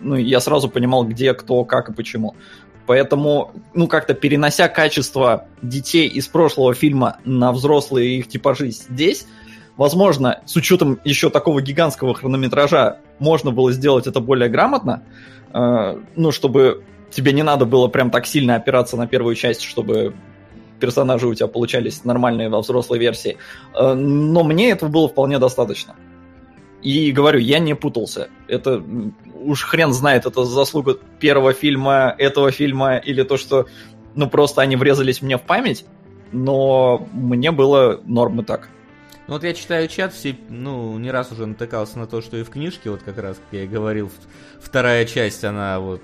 [0.00, 2.34] ну, я сразу понимал, где, кто, как и почему.
[2.86, 9.26] Поэтому, ну, как-то перенося качество детей из прошлого фильма на взрослые их типажи здесь,
[9.76, 15.02] возможно, с учетом еще такого гигантского хронометража, можно было сделать это более грамотно,
[15.52, 16.84] э, ну, чтобы
[17.14, 20.14] тебе не надо было прям так сильно опираться на первую часть, чтобы
[20.80, 23.38] персонажи у тебя получались нормальные во взрослой версии.
[23.74, 25.94] Э, но мне этого было вполне достаточно.
[26.82, 28.28] И говорю, я не путался.
[28.46, 28.82] Это
[29.34, 33.66] уж хрен знает, это заслуга первого фильма, этого фильма, или то, что
[34.14, 35.86] ну просто они врезались мне в память,
[36.32, 38.68] но мне было нормы так.
[39.26, 42.42] Ну вот я читаю чат, все, ну, не раз уже натыкался на то, что и
[42.42, 44.10] в книжке, вот как раз, как я и говорил,
[44.60, 46.02] вторая часть, она вот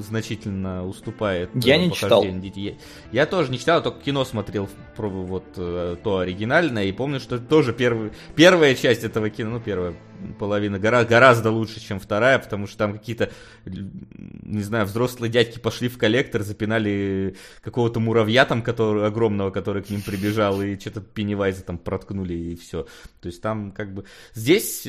[0.00, 1.50] значительно уступает.
[1.54, 2.24] Я не читал.
[2.24, 2.74] Я,
[3.12, 7.38] я тоже не читал, только кино смотрел пробую вот э, то оригинальное и помню, что
[7.38, 9.94] тоже первый, первая часть этого кино, ну первая
[10.38, 13.30] половина гора, гораздо лучше, чем вторая, потому что там какие-то,
[13.64, 19.90] не знаю, взрослые дядьки пошли в коллектор, запинали какого-то муравья там, который, огромного, который к
[19.90, 22.86] ним прибежал, и что-то Пеннивайза там проткнули, и все.
[23.20, 24.04] То есть там как бы...
[24.34, 24.86] Здесь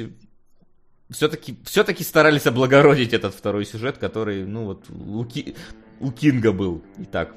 [1.12, 5.56] все-таки все-таки старались облагородить этот второй сюжет, который, ну вот, у, Ки,
[6.00, 7.36] у Кинга был и так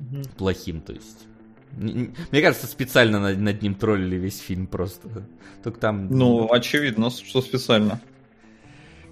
[0.00, 0.22] угу.
[0.36, 1.26] плохим, то есть.
[1.74, 5.26] Мне кажется, специально над, над ним троллили весь фильм просто.
[5.62, 6.08] Только там...
[6.08, 7.98] Ну, ну очевидно, что специально.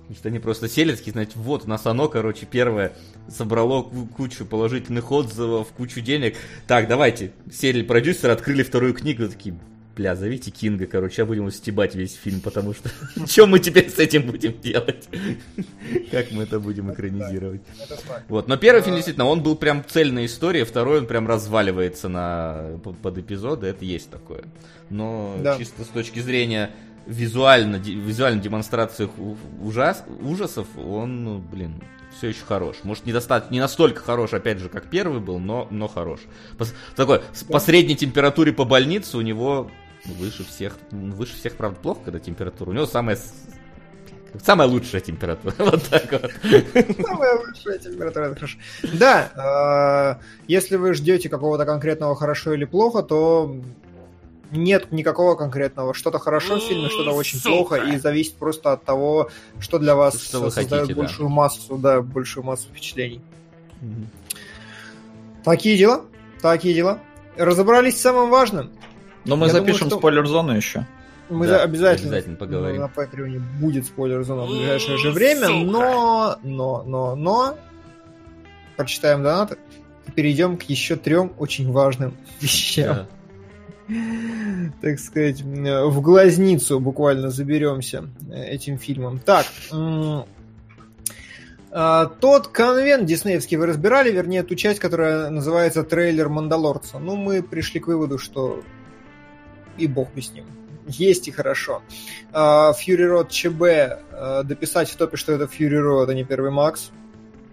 [0.01, 2.93] Потому что они просто сели, такие, знаете, вот, у нас оно, короче, первое,
[3.29, 6.37] собрало кучу положительных отзывов, кучу денег.
[6.67, 9.57] Так, давайте, сели продюсеры, открыли вторую книгу, такие,
[10.01, 12.89] бля, зовите Кинга, короче, а будем стебать весь фильм, потому что
[13.27, 15.07] что мы теперь с этим будем делать?
[16.11, 17.61] Как мы это будем экранизировать?
[18.29, 22.79] Вот, но первый фильм действительно, он был прям цельная история, второй он прям разваливается на
[22.83, 24.45] под эпизоды, это есть такое.
[24.89, 26.71] Но чисто с точки зрения
[27.07, 29.07] визуально, визуальной демонстрации
[29.63, 31.75] ужас, ужасов, он, ну, блин,
[32.17, 32.77] все еще хорош.
[32.85, 36.21] Может, не, достаточно, не настолько хорош, опять же, как первый был, но, но хорош.
[36.57, 36.65] По,
[36.97, 39.71] такой, по средней температуре по больнице у него
[40.05, 42.71] выше всех, выше всех, правда, плохо, когда температура.
[42.71, 43.19] У него самая
[44.45, 45.55] Самая лучшая температура.
[45.59, 46.31] Вот так вот.
[47.05, 48.59] Самая лучшая температура, это хорошо.
[48.95, 53.57] Да, э, если вы ждете какого-то конкретного хорошо или плохо, то
[54.51, 55.95] нет никакого конкретного.
[55.95, 60.21] Что-то хорошо в фильме, что-то очень плохо, и зависит просто от того, что для вас
[60.21, 61.35] что создает хотите, большую да.
[61.35, 63.21] массу, да, большую массу впечатлений.
[63.83, 64.07] Угу.
[65.45, 66.05] Такие дела,
[66.41, 67.01] такие дела.
[67.37, 68.71] Разобрались с самым важным.
[69.25, 69.99] Но мы Я запишем думаю, что...
[69.99, 70.87] спойлер-зону еще.
[71.29, 72.81] Мы Да, обязательно, обязательно поговорим.
[72.81, 77.59] на Патреоне будет спойлер-зона в ближайшее же время, но, но, но, но,
[78.77, 79.57] прочитаем донаты
[80.09, 83.07] и перейдем к еще трем очень важным вещам.
[83.89, 83.95] Да.
[84.81, 89.21] так сказать, в глазницу буквально заберемся э, этим фильмом.
[89.21, 89.47] Так,
[91.73, 96.99] а, тот конвент диснеевский вы разбирали, вернее, ту часть, которая называется трейлер Мандалорца.
[96.99, 98.63] Ну, мы пришли к выводу, что
[99.79, 100.45] и бог бы с ним.
[100.87, 101.83] Есть и хорошо.
[102.33, 106.91] Fury Road ЧБ дописать в топе, что это Fury Road, а не первый Макс.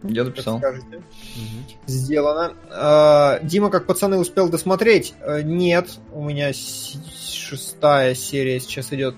[0.03, 0.57] Я Как дописал.
[0.59, 0.87] скажете?
[1.35, 1.65] Мгм.
[1.87, 2.53] Сделано.
[2.71, 5.13] А, Дима, как пацаны, успел досмотреть?
[5.21, 9.15] А, Нет, у меня шестая серия сейчас идет.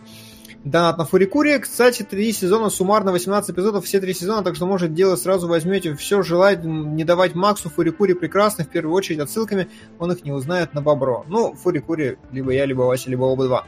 [0.63, 1.59] Донат на Фурикуре.
[1.59, 5.95] Кстати, три сезона, суммарно 18 эпизодов, все три сезона, так что, может, дело сразу возьмете.
[5.95, 9.69] Все желает не давать Максу Фурикуре прекрасно, в первую очередь отсылками,
[9.99, 11.23] он их не узнает на бобро.
[11.27, 13.65] Ну, Фурикуре либо я, либо Вася, либо оба два.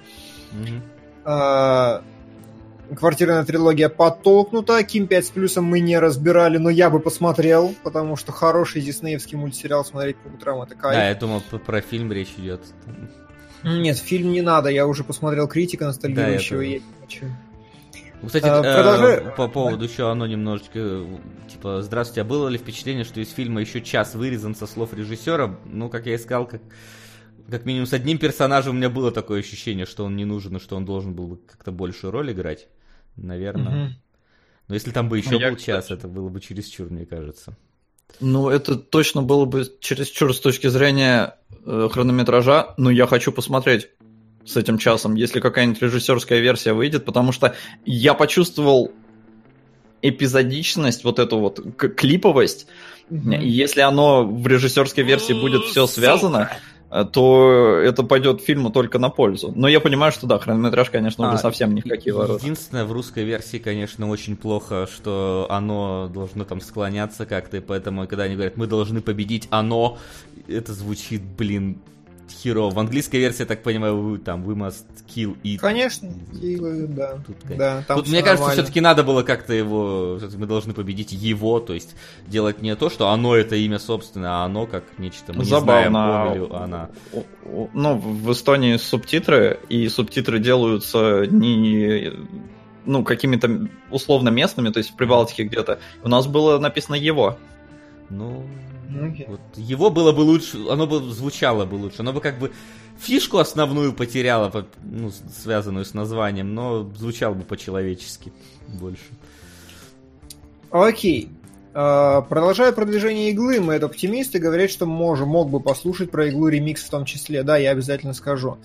[1.24, 2.04] А,
[2.96, 4.84] Квартирная трилогия подтолкнута.
[4.84, 9.38] Ким 5 с плюсом мы не разбирали, но я бы посмотрел, потому что хороший диснеевский
[9.38, 10.98] мультсериал смотреть по утрам это кайф.
[10.98, 12.62] Да, я думал, про фильм речь идет.
[13.64, 16.58] Нет, фильм не надо, я уже посмотрел критика ностальгирующего.
[16.60, 17.26] Да, и я я не хочу.
[18.22, 19.36] Ну, Кстати, А, э, продолжай.
[19.36, 21.06] по поводу еще оно немножечко,
[21.52, 25.60] типа, здравствуйте, а было ли впечатление, что из фильма еще час вырезан со слов режиссера?
[25.66, 26.62] Ну, как я искал, как,
[27.50, 30.60] как минимум с одним персонажем у меня было такое ощущение, что он не нужен, и
[30.60, 32.68] что он должен был бы как-то большую роль играть.
[33.16, 33.86] Наверное.
[33.86, 33.96] Мгм.
[34.68, 37.06] Но если там бы еще Ну, я, был час, кстати- это было бы чересчур, мне
[37.08, 37.58] кажется.
[38.20, 43.90] Ну, это точно было бы чересчур с точки зрения э, хронометража, но я хочу посмотреть
[44.46, 48.92] с этим часом, если какая-нибудь режиссерская версия выйдет, потому что я почувствовал
[50.02, 52.68] эпизодичность, вот эту вот клиповость,
[53.10, 56.50] и если оно в режиссерской версии будет все связано,
[57.14, 59.54] то это пойдет фильму только на пользу.
[59.56, 62.44] Но я понимаю, что да, хронометраж, конечно, уже А, совсем не в какие и- ворота.
[62.44, 68.06] Единственное, в русской версии, конечно, очень плохо, что оно должно там склоняться как-то, и поэтому,
[68.08, 69.98] когда они говорят, мы должны победить оно,
[70.48, 71.78] это звучит, блин,
[72.32, 72.74] херово.
[72.74, 75.58] В английской версии, я так понимаю, вы там, we must kill it.
[75.58, 76.10] Конечно,
[76.42, 77.20] э, да.
[77.26, 77.58] Тут, конечно.
[77.58, 78.64] да там Тут, мне кажется, нормально.
[78.64, 81.96] все-таки надо было как-то его, мы должны победить его, то есть
[82.28, 85.94] делать не то, что оно это имя собственное, а оно как нечто, мы не знаем,
[85.94, 86.32] Забавно.
[86.32, 86.90] он или она.
[87.74, 92.12] Ну, в Эстонии субтитры, и субтитры делаются не
[92.86, 95.80] ну, какими-то условно местными, то есть в Прибалтике где-то.
[96.04, 97.38] У нас было написано его.
[98.10, 98.46] Ну,
[98.94, 99.26] Ну, окей.
[99.28, 102.52] вот его было бы лучше, оно бы звучало бы лучше, оно бы как бы
[103.00, 108.34] фишку основную потеряло, по- ну, связанную с названием, но звучало бы по-человечески
[108.68, 109.04] больше.
[110.72, 111.30] Окей.
[111.74, 116.50] А, Продолжая продвижение иглы, мы это оптимисты говорят, что можем, мог бы послушать про иглу
[116.50, 117.44] ремикс в том числе.
[117.44, 118.58] Да, я обязательно скажу.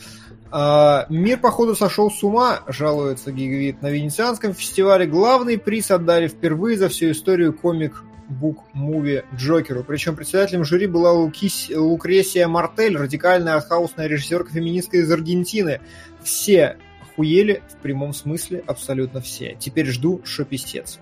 [0.51, 3.83] А, Мир, походу, сошел с ума, жалуется Гигавит.
[3.83, 9.85] На Венецианском фестивале главный приз отдали впервые за всю историю комик бук муви Джокеру.
[9.85, 15.81] Причем председателем жюри была Лукис- Лукресия Мартель, радикальная артхаусная режиссерка феминистка из Аргентины.
[16.23, 19.57] Все охуели в прямом смысле, абсолютно все.
[19.59, 20.99] Теперь жду шопистец.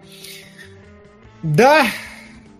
[1.42, 1.86] Да,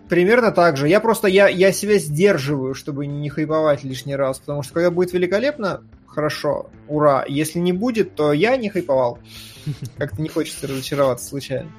[0.09, 0.87] примерно так же.
[0.87, 5.13] Я просто, я, я себя сдерживаю, чтобы не хайповать лишний раз, потому что когда будет
[5.13, 7.25] великолепно, хорошо, ура.
[7.27, 9.19] Если не будет, то я не хайповал.
[9.97, 11.71] Как-то не хочется разочароваться случайно.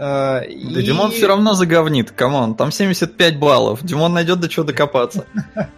[0.00, 4.48] А, Да и- Димон все равно заговнит, come on, там 75 баллов, Димон найдет до
[4.48, 5.24] чего докопаться.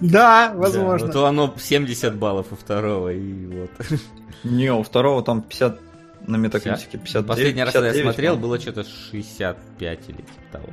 [0.00, 1.06] Да, возможно.
[1.08, 3.70] вот оно 70 баллов у второго, и вот.
[4.44, 5.80] Не, у второго там 50
[6.26, 10.68] на метакритике, 59, Последний раз, когда я 59, смотрел, было что-то 65 или типа того.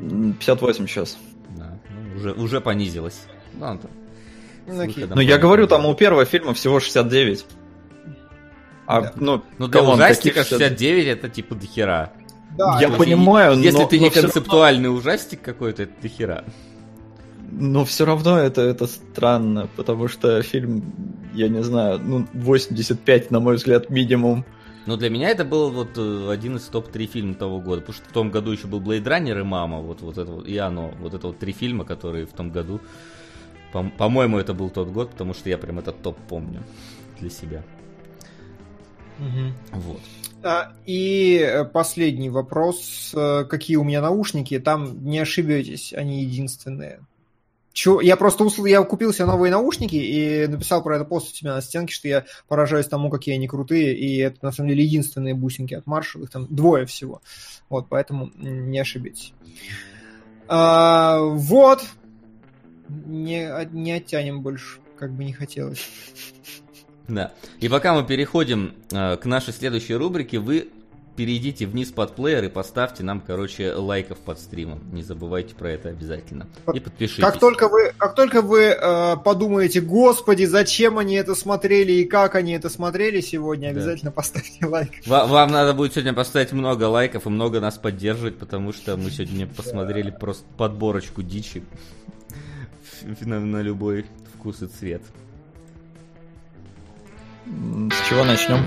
[0.00, 1.16] М, 58 сейчас.
[1.56, 3.22] Да, ну, уже, уже понизилось.
[3.54, 3.80] Ну,
[4.66, 7.46] Ну, Ну, я говорю, там у первого фильма всего 69.
[8.92, 9.12] А, Да.
[9.16, 12.12] ну, Ну, для come on, ужастика каких 69 это типа дохера.
[12.56, 16.44] Да, Я понимаю, Если но- ты но не концептуальный ужастик какой-то, это дохера.
[17.50, 20.82] Но все равно это, это странно, потому что фильм,
[21.34, 24.44] я не знаю, ну, 85, на мой взгляд, минимум.
[24.86, 27.82] Но для меня это был вот э, один из топ-3 фильма того года.
[27.82, 30.46] Потому что в том году еще был Blade Runner и Мама, вот, вот это вот,
[30.48, 30.92] и оно.
[31.00, 32.80] Вот это вот три фильма, которые в том году.
[33.72, 36.62] По- По-моему, это был тот год, потому что я прям этот топ помню
[37.20, 37.62] для себя.
[39.22, 39.54] Мгм.
[39.72, 40.00] Вот.
[40.42, 43.12] А, И э, последний вопрос.
[43.14, 44.58] Э, Какие у меня наушники?
[44.58, 47.00] Там не ошибетесь, они единственные.
[47.72, 48.66] Чё, я просто усл...
[48.66, 52.06] я купил себе новые наушники и написал про это пост у себя на стенке, что
[52.06, 56.24] я поражаюсь тому, какие они крутые, и это на самом деле единственные бусинки от Marshall,
[56.24, 57.22] их там двое всего.
[57.70, 59.32] Вот, поэтому не ошибитесь.
[60.48, 61.82] А, вот.
[63.06, 65.88] Не, не оттянем больше, как бы не хотелось.
[67.08, 67.32] Да.
[67.60, 70.68] И пока мы переходим э, к нашей следующей рубрике, вы
[71.16, 74.80] перейдите вниз под плеер и поставьте нам, короче, лайков под стримом.
[74.92, 76.46] Не забывайте про это обязательно.
[76.72, 77.22] И подпишитесь.
[77.22, 82.34] Как только вы, как только вы э, подумаете, господи, зачем они это смотрели и как
[82.34, 84.14] они это смотрели сегодня, обязательно да.
[84.14, 84.90] поставьте лайк.
[85.06, 89.10] Вам, вам надо будет сегодня поставить много лайков и много нас поддерживать, потому что мы
[89.10, 91.62] сегодня посмотрели просто подборочку дичи
[93.20, 95.02] на, на любой вкус и цвет.
[97.46, 98.64] С чего начнем?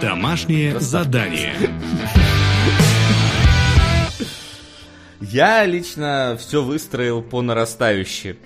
[0.00, 0.88] Домашнее Просто...
[0.88, 1.54] задание.
[5.20, 8.38] Я лично все выстроил по нарастающей.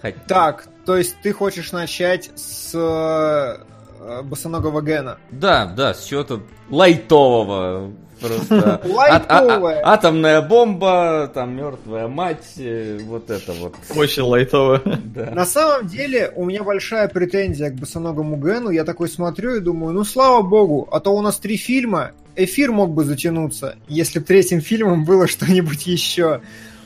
[0.00, 0.24] Хоть...
[0.26, 5.18] Так, то есть ты хочешь начать с э, босоногого Гена?
[5.30, 7.92] Да, да, с чего-то лайтового.
[8.20, 13.74] Просто а, а, атомная бомба, там мертвая мать, э, вот это вот.
[13.94, 14.82] Очень лайтово.
[14.84, 15.30] Да.
[15.30, 18.70] На самом деле, у меня большая претензия к босоногому Гену.
[18.70, 22.72] Я такой смотрю и думаю, ну слава богу, а то у нас три фильма, эфир
[22.72, 26.40] мог бы затянуться, если бы третьим фильмом было что-нибудь еще.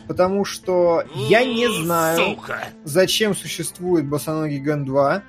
[0.09, 2.37] Потому что я не знаю,
[2.85, 5.23] зачем существует босоногий Ген 2.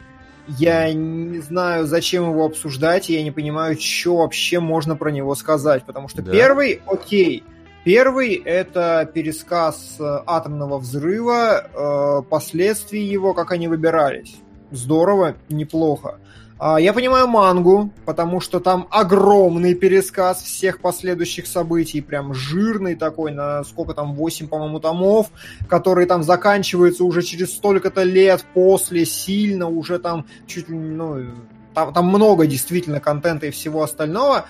[0.48, 5.36] Я не знаю, зачем его обсуждать, и я не понимаю, что вообще можно про него
[5.36, 5.84] сказать.
[5.86, 6.32] Потому что да.
[6.32, 7.44] первый, окей,
[7.84, 14.38] Первый– это пересказ э, атомного взрыва, э, последствий его, как они выбирались.
[14.72, 16.20] Здорово, неплохо.
[16.60, 23.32] А, я понимаю мангу, потому что там огромный пересказ всех последующих событий, прям жирный такой,
[23.32, 25.32] на сколько там, 8, по-моему, томов,
[25.68, 31.26] который там заканчивается уже через столько-то лет после, сильно, уже там чуть ли, ну,
[31.74, 34.46] там, там много действительно контента и всего остального.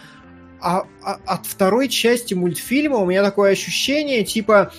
[0.62, 4.72] А, а от второй части мультфильма у меня такое ощущение, типа,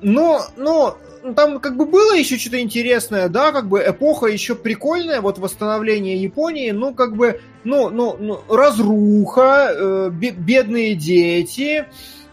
[0.00, 0.96] ну, ну,
[1.36, 6.20] там как бы было еще что-то интересное, да, как бы эпоха еще прикольная, вот восстановление
[6.20, 11.86] Японии, ну, как бы, ну, ну, ну разруха, э, бедные дети,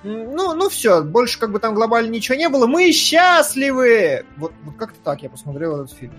[0.03, 4.25] ну, ну все, больше как бы там глобально ничего не было, мы счастливы!
[4.37, 6.13] Вот, вот как-то так я посмотрел этот фильм.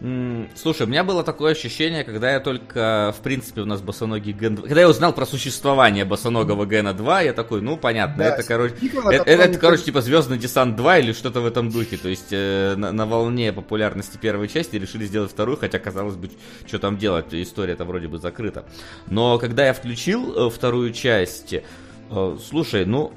[0.00, 4.58] Слушай, у меня было такое ощущение, когда я только, в принципе, у нас босоногий Ген...
[4.58, 8.74] Когда я узнал про существование босоногого Гена 2, я такой, ну, понятно, да, это, короче,
[8.74, 11.96] это, это, это, короче, типа Звездный десант 2 или что-то в этом духе.
[11.96, 16.28] То есть э, на, на волне популярности первой части решили сделать вторую, хотя, казалось бы,
[16.66, 18.66] что там делать, история-то вроде бы закрыта.
[19.06, 23.12] Но когда я включил э, вторую часть, э, слушай, ну,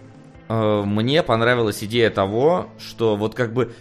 [0.47, 3.73] э, мне понравилась идея того, что вот как бы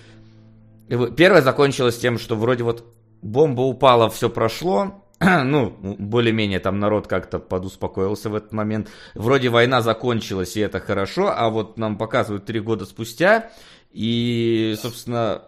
[0.88, 2.84] Первое закончилось тем, что вроде вот
[3.22, 8.88] бомба упала, все прошло, ну, более-менее там народ как-то подуспокоился в этот момент.
[9.14, 13.50] Вроде война закончилась, и это хорошо, а вот нам показывают три года спустя,
[13.90, 15.42] и, собственно,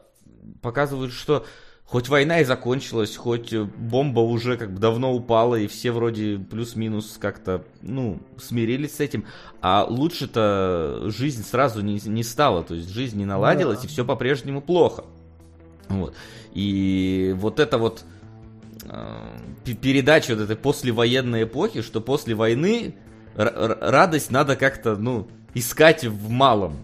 [0.61, 1.47] показывают, что
[1.85, 7.17] хоть война и закончилась, хоть бомба уже как бы давно упала, и все вроде плюс-минус
[7.21, 9.25] как-то, ну, смирились с этим,
[9.61, 13.85] а лучше-то жизнь сразу не, не стала, то есть жизнь не наладилась, да.
[13.85, 15.05] и все по-прежнему плохо.
[15.91, 16.15] Вот.
[16.55, 18.05] И вот это вот
[18.85, 22.95] э, передача вот этой послевоенной эпохи, что после войны
[23.35, 26.77] радость надо как-то, ну, искать в малом.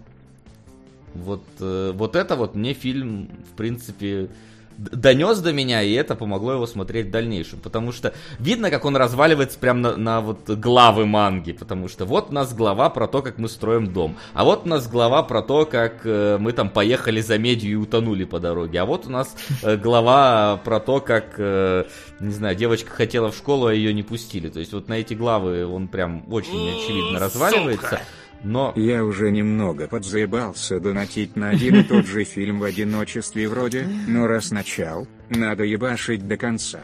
[1.15, 4.29] Вот, э, вот это вот мне фильм, в принципе,
[4.77, 7.59] донес до меня, и это помогло его смотреть в дальнейшем.
[7.61, 11.53] Потому что видно, как он разваливается прямо на, на вот главы манги.
[11.53, 14.17] Потому что вот у нас глава про то, как мы строим дом.
[14.35, 17.75] А вот у нас глава про то, как э, мы там поехали за медью и
[17.75, 18.81] утонули по дороге.
[18.81, 21.85] А вот у нас э, глава про то, как, э,
[22.21, 24.49] не знаю, девочка хотела в школу, а ее не пустили.
[24.49, 27.89] То есть вот на эти главы он прям очень очевидно разваливается.
[27.89, 28.01] Сука
[28.43, 28.73] но...
[28.77, 34.27] Я уже немного подзаебался донатить на один и тот же фильм в одиночестве вроде, но
[34.27, 36.81] раз начал, надо ебашить до конца.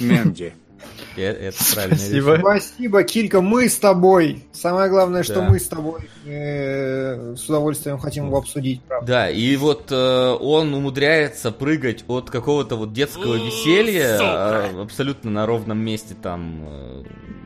[0.00, 0.54] Мэнди.
[1.16, 1.96] Это правильно.
[1.96, 2.36] Спасибо.
[2.40, 4.44] Спасибо, Килька, мы с тобой.
[4.52, 9.06] Самое главное, что мы с тобой э, с удовольствием хотим его обсудить, правда.
[9.06, 15.46] Да, и вот э, он умудряется прыгать от какого-то вот детского веселья а, абсолютно на
[15.46, 17.04] ровном месте там,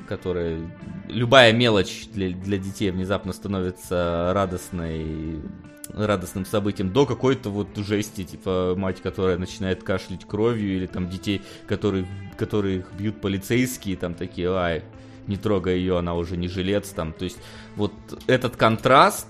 [0.09, 0.59] которое
[1.07, 5.43] любая мелочь для, для детей внезапно становится радостной
[5.91, 11.43] радостным событием до какой-то вот жести, типа мать, которая начинает кашлять кровью, или там детей,
[11.67, 12.07] которые,
[12.37, 14.83] которых бьют полицейские, там такие, ай,
[15.27, 17.39] не трогай ее, она уже не жилец, там, то есть
[17.77, 17.93] вот
[18.27, 19.29] этот контраст,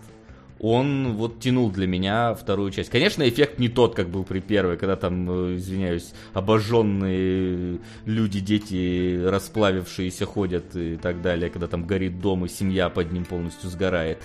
[0.60, 2.90] он вот тянул для меня вторую часть.
[2.90, 9.24] Конечно, эффект не тот, как был при первой, когда там, э, извиняюсь, обожженные люди, дети,
[9.24, 14.18] расплавившиеся ходят и так далее, когда там горит дом и семья под ним полностью сгорает.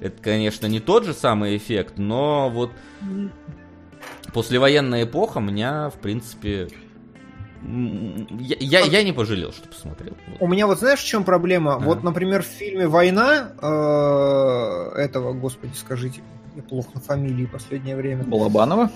[0.00, 2.70] Это, конечно, не тот же самый эффект, но вот
[4.32, 6.68] послевоенная эпоха меня, в принципе,
[7.64, 10.14] я, я, я не пожалел, что посмотрел.
[10.40, 11.74] У меня вот знаешь, в чем проблема?
[11.74, 11.78] А.
[11.78, 16.22] Вот, например, в фильме «Война» э, этого, господи, скажите,
[16.56, 18.24] я плохо на фамилии последнее время.
[18.24, 18.90] Балабанова?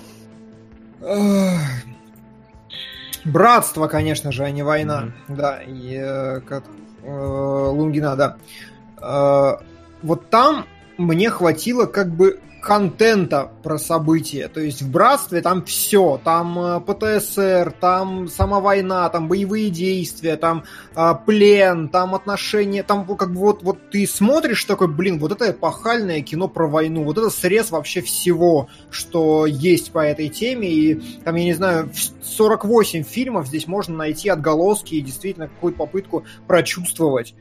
[3.25, 5.11] Братство, конечно же, а не война.
[5.27, 5.35] Mm-hmm.
[5.35, 6.63] Да, и э, как,
[7.03, 8.37] э, Лунгина, да.
[9.01, 9.63] Э,
[10.01, 10.65] вот там
[10.97, 14.47] мне хватило как бы контента про события.
[14.47, 16.19] То есть в Братстве там все.
[16.23, 20.63] Там э, ПТСР, там сама война, там боевые действия, там
[20.95, 22.83] э, плен, там отношения.
[22.83, 27.03] Там как бы вот, вот ты смотришь такой, блин, вот это эпохальное кино про войну.
[27.03, 30.69] Вот это срез вообще всего, что есть по этой теме.
[30.69, 31.91] И там, я не знаю,
[32.23, 37.35] 48 фильмов здесь можно найти отголоски и действительно какую-то попытку прочувствовать.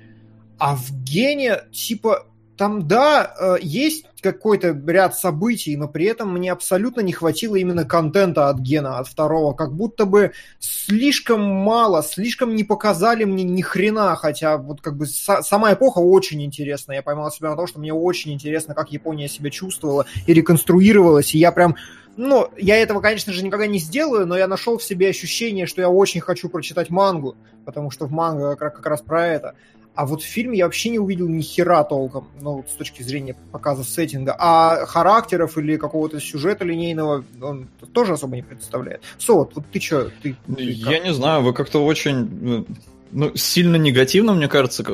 [0.59, 6.53] А в Гене, типа, там, да, э, есть какой-то ряд событий, но при этом мне
[6.53, 9.53] абсолютно не хватило именно контента от Гена, от второго.
[9.55, 15.07] Как будто бы слишком мало, слишком не показали мне ни хрена, хотя вот как бы
[15.07, 16.97] сама эпоха очень интересная.
[16.97, 21.35] Я поймал себя на том, что мне очень интересно, как Япония себя чувствовала и реконструировалась,
[21.35, 21.77] и я прям
[22.19, 25.81] ну, я этого, конечно же, никогда не сделаю, но я нашел в себе ощущение, что
[25.81, 29.55] я очень хочу прочитать мангу, потому что в манго как, раз про это.
[29.99, 33.35] А вот в фильме я вообще не увидел ни хера толком, ну, с точки зрения
[33.51, 34.33] показа сеттинга.
[34.39, 39.03] А характеров или какого-то сюжета линейного он тоже особо не представляет.
[39.19, 40.13] Сот, вот ты что?
[40.23, 42.65] Ты, ты я не знаю, вы как-то очень
[43.11, 44.85] ну, сильно негативно, мне кажется,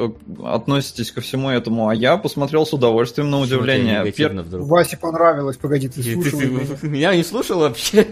[0.42, 4.11] относитесь ко всему этому, а я посмотрел с удовольствием на удивление.
[4.11, 4.32] Пер...
[4.52, 6.40] Васе понравилось, погоди, ты слушал?
[6.40, 8.07] Ты, ты, ты, меня не слушал вообще.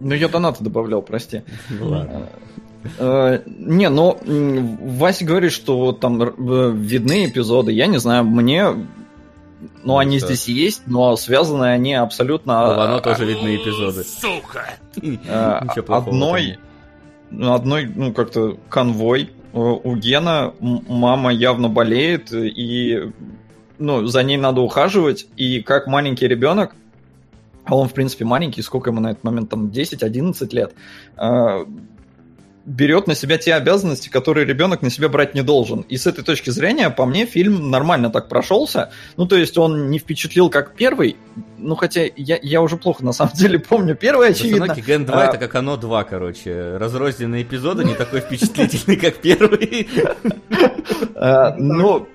[0.00, 1.44] Ну, я донаты добавлял, прости.
[1.70, 2.28] Ну, ладно.
[2.98, 7.72] Э, не, ну, Вася говорит, что там э, видны эпизоды.
[7.72, 8.86] Я не знаю, мне ну,
[9.82, 12.54] ну они здесь есть, но связаны они абсолютно...
[12.54, 14.04] В оно тоже видны эпизоды.
[14.04, 14.76] Сука!
[15.26, 16.58] Э, одной,
[17.30, 23.10] ну, одной, ну, как-то конвой у Гена мама явно болеет, и
[23.78, 26.76] ну, за ней надо ухаживать, и как маленький ребенок,
[27.64, 30.74] а он, в принципе, маленький, сколько ему на этот момент, там, 10-11 лет,
[32.68, 35.80] берет на себя те обязанности, которые ребенок на себя брать не должен.
[35.88, 38.90] И с этой точки зрения, по мне, фильм нормально так прошелся.
[39.16, 41.16] Ну, то есть он не впечатлил как первый,
[41.58, 44.66] ну, хотя я, я уже плохо, на самом деле, помню первый, очевидно.
[44.66, 45.26] Пацаноки, Ген 2 а...
[45.26, 46.76] это как оно 2, короче.
[46.76, 49.88] Разрозненные эпизоды, не такой впечатлительный, как первый.
[51.20, 52.06] А, ну,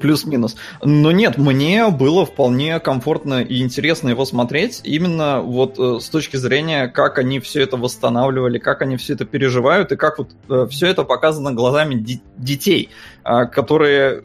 [0.00, 0.56] плюс-минус.
[0.80, 6.36] Но нет, мне было вполне комфортно и интересно его смотреть, именно вот э, с точки
[6.36, 10.66] зрения, как они все это восстанавливали, как они все это переживают, и как вот э,
[10.70, 11.94] все это показано глазами
[12.36, 12.90] детей,
[13.22, 14.22] а, которые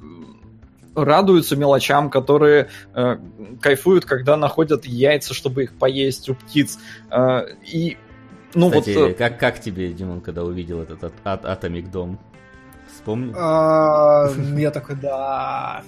[0.96, 3.18] радуются мелочам, которые э,
[3.62, 6.80] кайфуют, когда находят яйца, чтобы их поесть у птиц.
[7.12, 7.98] Э, и
[8.54, 9.10] ну Кстати, вот.
[9.12, 12.20] Э, как, как тебе, Димон, когда увидел этот от, от, Атомик Дом?
[12.92, 13.34] Вспомнил?
[13.38, 15.84] А, я такой, да.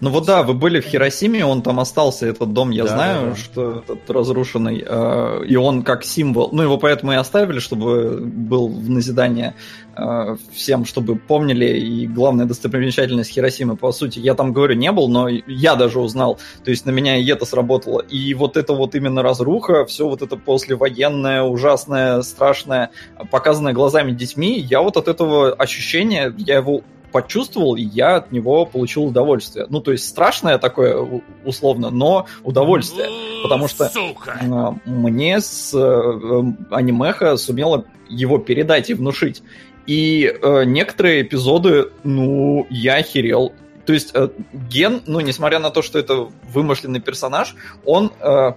[0.00, 3.20] Ну вот да, вы были в Хиросиме, он там остался, этот дом, я да, знаю,
[3.20, 3.36] да, да.
[3.36, 8.68] что этот разрушенный, э, и он как символ, ну его поэтому и оставили, чтобы был
[8.68, 9.54] в назидание
[9.94, 15.08] э, всем, чтобы помнили, и главная достопримечательность Хиросимы, по сути, я там, говорю, не был,
[15.08, 18.94] но я даже узнал, то есть на меня и это сработало, и вот это вот
[18.94, 22.90] именно разруха, все вот это послевоенное, ужасное, страшное,
[23.30, 26.80] показанное глазами детьми, я вот от этого ощущения, я его
[27.12, 29.66] почувствовал, и я от него получил удовольствие.
[29.68, 33.08] Ну, то есть страшное такое, условно, но удовольствие.
[33.42, 34.78] Потому что Сука.
[34.84, 39.42] мне с э, анимеха сумело его передать и внушить.
[39.86, 43.52] И э, некоторые эпизоды, ну, я охерел.
[43.86, 47.54] То есть э, Ген, ну, несмотря на то, что это вымышленный персонаж,
[47.84, 48.12] он...
[48.20, 48.52] Э,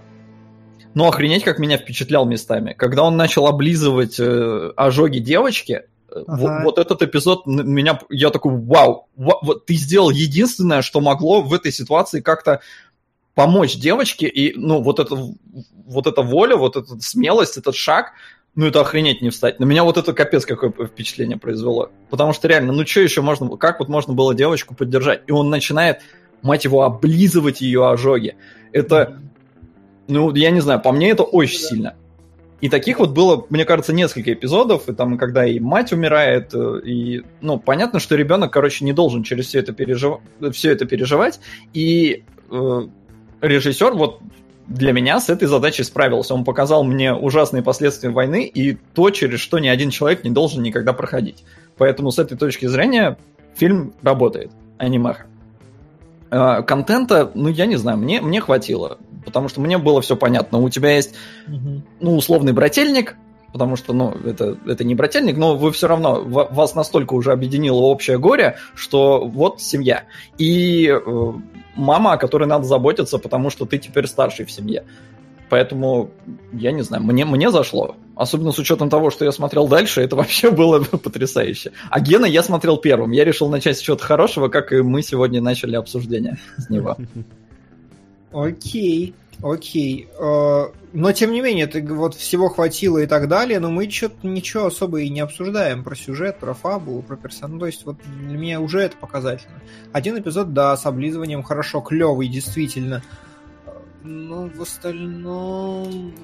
[0.94, 2.72] ну, охренеть, как меня впечатлял местами.
[2.78, 5.82] Когда он начал облизывать э, ожоги девочки,
[6.14, 6.36] Ага.
[6.36, 11.52] Вот, вот этот эпизод меня, я такой, вау, вот ты сделал единственное, что могло в
[11.52, 12.60] этой ситуации как-то
[13.34, 15.16] помочь девочке, и, ну, вот это,
[15.86, 18.12] вот эта воля, вот эта смелость, этот шаг,
[18.54, 19.58] ну, это охренеть не встать.
[19.58, 21.90] На меня вот это капец какое впечатление произвело.
[22.10, 25.22] Потому что реально, ну, что еще можно, как вот можно было девочку поддержать?
[25.26, 26.02] И он начинает,
[26.42, 28.36] мать его, облизывать ее ожоги.
[28.70, 29.20] Это,
[30.06, 31.96] ну, я не знаю, по мне это очень сильно.
[32.64, 36.80] И таких вот было, мне кажется, несколько эпизодов, и там, когда и мать умирает, э,
[36.82, 40.20] и, ну, понятно, что ребенок, короче, не должен через все это, пережив...
[40.50, 41.40] все это переживать,
[41.74, 42.80] и э,
[43.42, 44.20] режиссер вот
[44.66, 46.32] для меня с этой задачей справился.
[46.32, 50.62] Он показал мне ужасные последствия войны и то, через что ни один человек не должен
[50.62, 51.44] никогда проходить.
[51.76, 53.18] Поэтому с этой точки зрения
[53.56, 55.26] фильм работает, анимеха.
[56.30, 60.58] Э, контента, ну, я не знаю, мне, мне хватило потому что мне было все понятно.
[60.58, 61.14] У тебя есть,
[61.46, 63.16] ну, условный брательник,
[63.52, 67.76] потому что, ну, это, это не брательник, но вы все равно, вас настолько уже объединило
[67.76, 70.04] общее горе, что вот семья.
[70.38, 71.32] И э,
[71.76, 74.84] мама, о которой надо заботиться, потому что ты теперь старший в семье.
[75.50, 76.10] Поэтому,
[76.52, 77.94] я не знаю, мне, мне зашло.
[78.16, 81.70] Особенно с учетом того, что я смотрел дальше, это вообще было потрясающе.
[81.90, 83.12] А Гена я смотрел первым.
[83.12, 86.96] Я решил начать с чего-то хорошего, как и мы сегодня начали обсуждение с него.
[88.34, 90.08] Окей, окей.
[90.18, 94.26] Э, но, тем не менее, ты вот всего хватило и так далее, но мы что-то
[94.26, 97.54] ничего особо и не обсуждаем про сюжет, про фабулу, про персонажа.
[97.54, 97.96] Ну, то есть, вот
[98.28, 99.60] для меня уже это показательно.
[99.92, 103.02] Один эпизод, да, с облизыванием хорошо, клевый, действительно.
[104.06, 106.14] Ну, в остальном...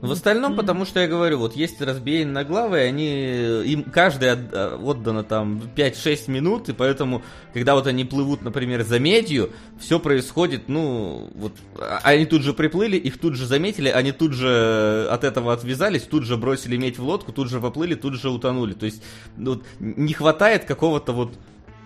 [0.00, 5.24] В остальном, потому что я говорю, вот есть разбиение на главы, они, им каждый отдано
[5.24, 7.22] там 5-6 минут, и поэтому,
[7.52, 9.50] когда вот они плывут, например, за медью,
[9.80, 14.32] все происходит, ну, вот, а, они тут же приплыли, их тут же заметили, они тут
[14.32, 18.30] же от этого отвязались, тут же бросили медь в лодку, тут же поплыли, тут же
[18.30, 18.74] утонули.
[18.74, 19.02] То есть,
[19.36, 21.32] ну, не хватает какого-то вот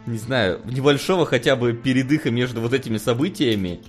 [0.07, 3.81] не знаю, небольшого хотя бы передыха между вот этими событиями,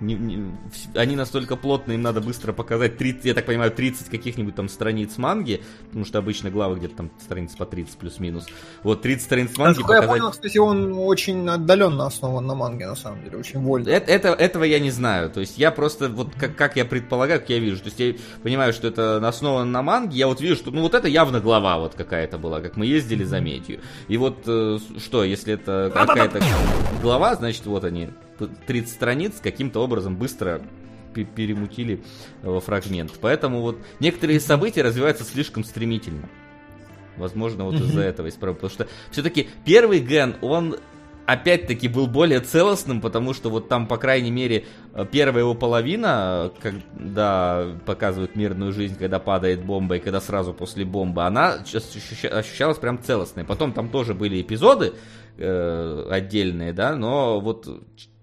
[0.00, 0.52] не, не,
[0.94, 5.16] они настолько плотные, им надо быстро показать 30, я так понимаю, 30 каких-нибудь там страниц
[5.16, 8.46] манги, потому что обычно главы где-то там страниц по 30 плюс-минус.
[8.82, 10.16] Вот 30 страниц манги Насколько показать...
[10.16, 13.88] я понял, кстати, он очень отдаленно основан на манге, на самом деле, очень вольно.
[13.88, 17.40] Это, это, этого я не знаю, то есть я просто, вот как, как я предполагаю,
[17.40, 20.56] как я вижу, то есть я понимаю, что это основано на манге, я вот вижу,
[20.56, 23.80] что, ну вот это явно глава вот какая-то была, как мы ездили за медью.
[24.08, 26.40] И вот э, что, если это какая-то
[27.00, 28.10] глава, значит вот они,
[28.66, 30.60] 30 страниц каким-то образом быстро
[31.14, 32.02] перемутили
[32.42, 33.12] во фрагмент.
[33.20, 36.28] Поэтому вот некоторые события развиваются слишком стремительно.
[37.16, 38.68] Возможно, вот из-за этого есть проблема.
[38.68, 40.76] Потому что все-таки первый ген, он
[41.26, 44.66] опять-таки был более целостным, потому что вот там, по крайней мере,
[45.10, 51.22] первая его половина, когда показывают мирную жизнь, когда падает бомба и когда сразу после бомбы,
[51.22, 53.44] она ощущалась прям целостной.
[53.44, 54.94] Потом там тоже были эпизоды
[55.38, 57.68] э, отдельные, да, но вот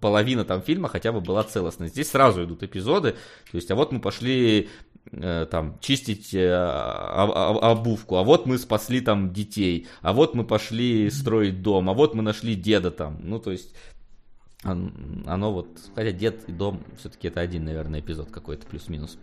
[0.01, 1.87] половина там фильма хотя бы была целостной.
[1.87, 3.11] Здесь сразу идут эпизоды,
[3.51, 4.69] то есть, а вот мы пошли
[5.11, 11.09] э, там чистить э, обувку, а вот мы спасли там детей, а вот мы пошли
[11.09, 13.73] строить дом, а вот мы нашли деда там, ну то есть
[14.63, 19.17] оно вот, хотя дед и дом все-таки это один, наверное, эпизод какой-то плюс-минус.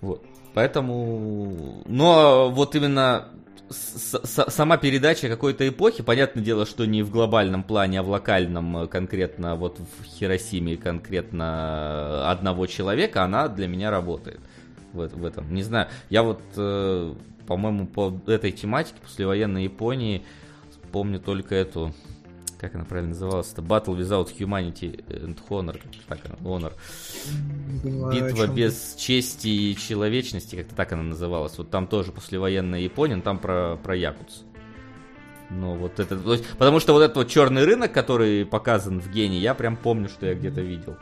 [0.00, 0.24] Вот.
[0.54, 3.28] Поэтому, но вот именно
[3.70, 8.86] сама передача какой-то эпохи, понятное дело, что не в глобальном плане, а в локальном, э,
[8.86, 14.40] конкретно вот в Хиросиме, конкретно одного человека, она для меня работает
[14.92, 15.52] в, в этом.
[15.52, 17.14] Не знаю, я вот, э,
[17.46, 20.24] по-моему, по этой тематике послевоенной Японии
[20.92, 21.92] помню только эту
[22.58, 23.52] как она правильно называлась?
[23.52, 25.80] Это Battle Without Humanity and Honor.
[26.08, 26.72] Так она, Honor.
[27.84, 31.56] Битва без чести и человечности, как-то так она называлась.
[31.58, 34.42] Вот там тоже послевоенная Япония, там про, про Якутс.
[35.50, 36.18] Ну, вот это,
[36.58, 40.26] потому что вот этот вот черный рынок, который показан в гене, я прям помню, что
[40.26, 40.96] я где-то видел.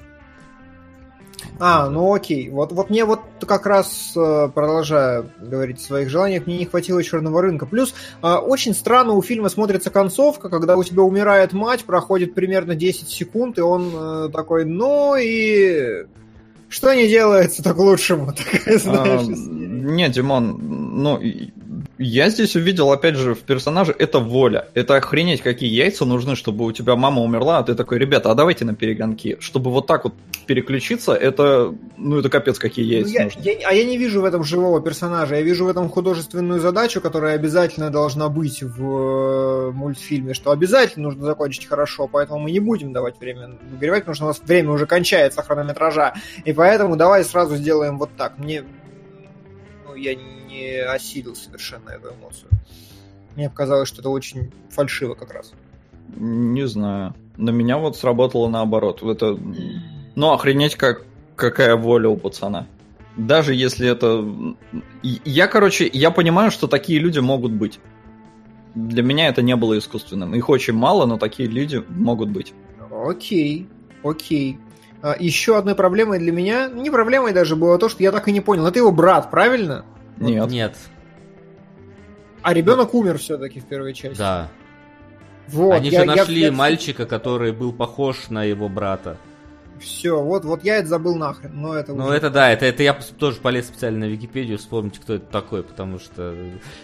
[1.59, 2.51] А, ну окей.
[2.51, 7.03] Вот, вот мне вот как раз, э, продолжая говорить о своих желаниях, мне не хватило
[7.03, 7.67] черного рынка.
[7.67, 12.75] Плюс э, очень странно у фильма смотрится концовка, когда у тебя умирает мать, проходит примерно
[12.75, 16.07] 10 секунд, и он э, такой, ну и...
[16.69, 18.33] Что не делается так лучшему?
[18.53, 20.59] Такая, знаешь, а, нет, Димон,
[21.03, 21.21] ну,
[21.99, 24.69] я здесь увидел, опять же, в персонаже это воля.
[24.75, 28.35] Это охренеть, какие яйца нужны, чтобы у тебя мама умерла, а ты такой, ребята, а
[28.35, 29.37] давайте на перегонки.
[29.41, 30.15] Чтобы вот так вот
[30.47, 33.41] переключиться, это, ну, это капец, какие яйца ну, я, нужны.
[33.43, 37.01] Я, а я не вижу в этом живого персонажа, я вижу в этом художественную задачу,
[37.01, 42.61] которая обязательно должна быть в э, мультфильме, что обязательно нужно закончить хорошо, поэтому мы не
[42.61, 46.15] будем давать время выгревать, потому что у нас время уже кончается хронометража,
[46.45, 48.39] и поэтому давай сразу сделаем вот так.
[48.39, 48.65] Мне,
[49.87, 52.51] ну, я не не осилил совершенно эту эмоцию.
[53.37, 55.53] Мне показалось, что это очень фальшиво как раз.
[56.17, 57.15] Не знаю.
[57.37, 59.03] На меня вот сработало наоборот.
[59.03, 59.39] Это...
[60.15, 61.05] Ну, охренеть, как...
[61.35, 62.67] какая воля у пацана.
[63.17, 64.25] Даже если это...
[65.03, 67.81] Я, короче, я понимаю, что такие люди могут быть.
[68.75, 70.35] Для меня это не было искусственным.
[70.35, 72.53] Их очень мало, но такие люди могут быть.
[72.91, 73.69] Окей,
[74.03, 74.59] окей.
[75.03, 78.33] А, еще одной проблемой для меня, не проблемой даже было то, что я так и
[78.33, 78.67] не понял.
[78.67, 79.85] Это его брат, правильно?
[80.17, 80.51] Нет.
[80.51, 80.77] Нет.
[82.43, 84.19] А ребенок умер все-таки в первой части.
[84.19, 84.51] Да.
[85.49, 86.53] Вот, Они я, же нашли я...
[86.53, 89.19] мальчика, который был похож на его брата.
[89.85, 92.95] Все, вот, вот я это забыл нахрен, но это Ну это да, это, это я
[92.95, 96.35] тоже полез специально на Википедию вспомнить, кто это такой, потому что...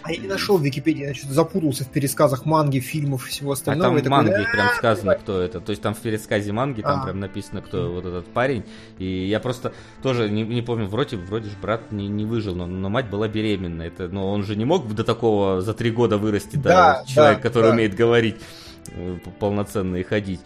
[0.03, 3.53] А я не нашел в Википедии, я что-то запутался в пересказах манги, фильмов и всего
[3.53, 3.97] остального.
[3.97, 5.59] А там в манге такой, прям сказано, кто это.
[5.59, 7.05] То есть там в пересказе манги там А.
[7.05, 8.65] прям написано, кто вот этот парень.
[8.99, 9.73] И я просто
[10.03, 13.27] тоже не, не помню, вроде, вроде же брат не, не выжил, но, но мать была
[13.27, 13.81] беременна.
[13.83, 17.37] Это, но он же не мог до такого за три года вырасти, да, Да, человек,
[17.37, 17.73] да, который да.
[17.73, 18.35] умеет говорить
[18.89, 20.41] э, полноценно и ходить.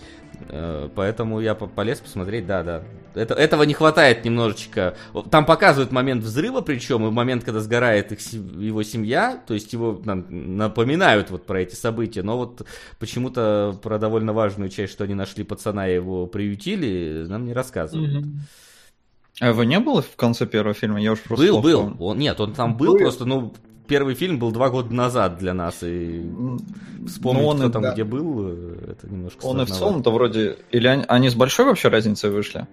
[0.50, 2.84] Э, Поэтому я по- полез посмотреть, да, да.
[3.14, 4.96] Это, этого не хватает немножечко.
[5.32, 10.02] Там показывают момент взрыва, причем, и момент, когда сгорает их, его семья, то есть его
[10.04, 10.26] нам
[10.58, 12.66] напоминают вот про эти события, но вот
[13.00, 18.26] почему-то про довольно важную часть, что они нашли пацана и его приютили, нам не рассказывают.
[18.26, 18.40] Мгм.
[19.42, 21.02] А его не было в конце первого фильма?
[21.02, 21.96] Я уж просто Был, был.
[22.00, 23.00] Он, нет, он там был, Был.
[23.00, 23.54] просто, ну,
[23.88, 26.24] первый фильм был два года назад для нас, и
[27.08, 27.94] вспомнить, ну, он кто и- там да.
[27.94, 29.74] где был, э, это немножко Он и в сложновато.
[29.74, 30.58] целом-то вроде...
[30.72, 32.68] Или они, они с большой вообще разницей вышли?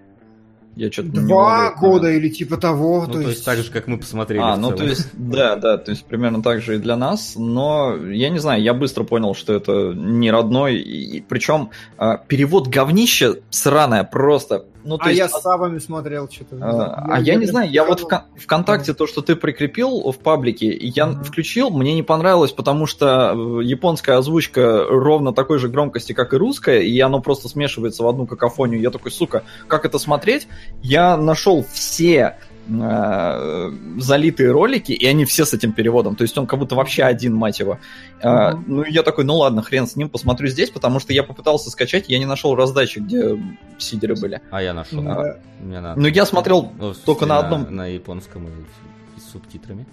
[0.75, 3.05] Я что-то Два года или типа того.
[3.07, 3.45] Ну, то, есть...
[3.45, 6.61] так же, как мы посмотрели А, ну то есть, да, да, то есть примерно так
[6.61, 10.77] же и для нас, но я не знаю, я быстро понял, что это не родной,
[10.77, 14.65] и, причем а, перевод говнища сраное просто.
[14.83, 16.57] Ну, а есть, я с Савами смотрел что-то.
[16.61, 20.11] А, а я не знаю, я вот в кон- Кон- ВКонтакте то, что ты прикрепил
[20.11, 21.23] в паблике, я Мгм.
[21.23, 26.37] включил, мне не понравилось, потому что э, японская озвучка ровно такой же громкости, как и
[26.37, 28.81] русская, и оно просто смешивается в одну какофонию.
[28.81, 30.47] Я такой, сука, как это смотреть?
[30.81, 32.37] Я нашел все
[32.69, 36.15] э, залитые ролики, и они все с этим переводом.
[36.15, 37.79] То есть он как будто вообще один, мать его.
[38.21, 38.63] А, Мгм.
[38.67, 42.05] ну, я такой, ну ладно, хрен с ним, посмотрю здесь, потому что я попытался скачать,
[42.09, 43.37] я не нашел раздачи, где
[43.77, 44.41] сидеры были.
[44.51, 45.01] А я нашел.
[45.01, 45.37] Да.
[45.61, 45.99] Мне надо.
[45.99, 47.67] Ну, я смотрел Ну, только на одном.
[47.75, 49.85] На японском и, с субтитрами.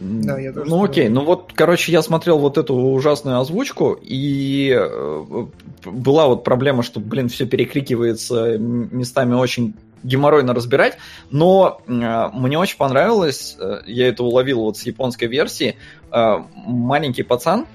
[0.00, 0.90] Да, я тоже Ну смотрел.
[0.90, 5.46] окей, ну вот, короче, я смотрел вот эту ужасную озвучку, и э,
[5.84, 10.98] была вот проблема, что, блин, все перекрикивается, местами очень геморройно разбирать,
[11.30, 11.90] но э,
[12.32, 15.76] мне очень понравилось, э, я это уловил вот с японской версии,
[16.10, 17.66] э, маленький пацан,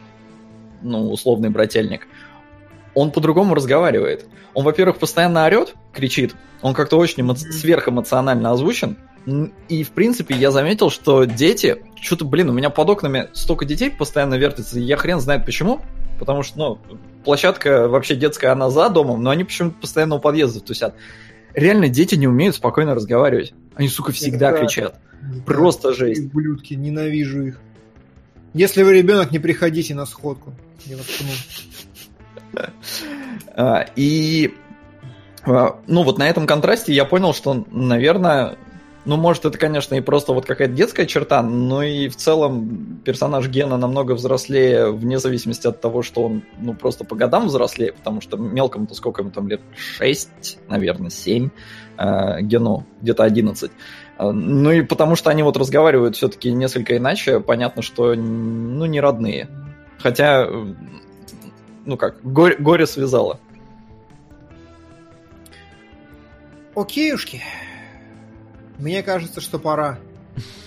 [0.82, 2.08] ну, условный брательник,
[2.94, 4.26] он по-другому разговаривает.
[4.54, 8.98] Он, во-первых, постоянно орет, кричит, он как-то очень эмо- сверхэмоционально озвучен,
[9.68, 11.84] И, в принципе, я заметил, что дети...
[12.02, 15.82] Что-то, блин, у меня под окнами столько детей постоянно вертится, и я хрен знает почему.
[16.18, 20.62] Потому что, ну, площадка вообще детская, она за домом, но они почему-то постоянно у подъезда
[20.62, 20.96] тусят.
[21.58, 23.52] Реально, дети не умеют спокойно разговаривать.
[23.74, 24.60] Они, сука, всегда Да.
[24.60, 25.00] кричат.
[25.24, 25.42] Да.
[25.44, 26.26] Просто жесть.
[26.28, 27.60] Ублюдки, ненавижу их.
[28.54, 30.54] Если вы ребенок, не приходите на сходку.
[30.86, 31.08] Я вас
[32.54, 32.62] пну.
[33.56, 34.54] А, И,
[35.46, 38.56] а, ну, вот на этом контрасте я понял, что, наверное,
[39.08, 43.48] ну, может, это, конечно, и просто вот какая-то детская черта, но и в целом персонаж
[43.48, 48.20] Гена намного взрослее, вне зависимости от того, что он, ну, просто по годам взрослее, потому
[48.20, 49.62] что мелкому-то сколько ему там лет?
[49.76, 51.50] 6, наверное, 7,
[51.96, 53.72] а, Гену где-то 11.
[54.18, 59.00] А, Ну и потому что они вот разговаривают все-таки несколько иначе, понятно, что, ну, не
[59.00, 59.48] родные.
[60.00, 60.74] Хотя, э,
[61.86, 63.40] ну как, горе, горе связало.
[66.76, 67.42] Окейушки.
[68.78, 70.00] Мне кажется, что пора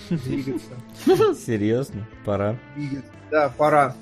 [0.09, 0.71] двигаться.
[1.45, 2.57] Серьезно, пора.
[2.75, 3.11] двигаться.
[3.29, 3.95] Да, пора.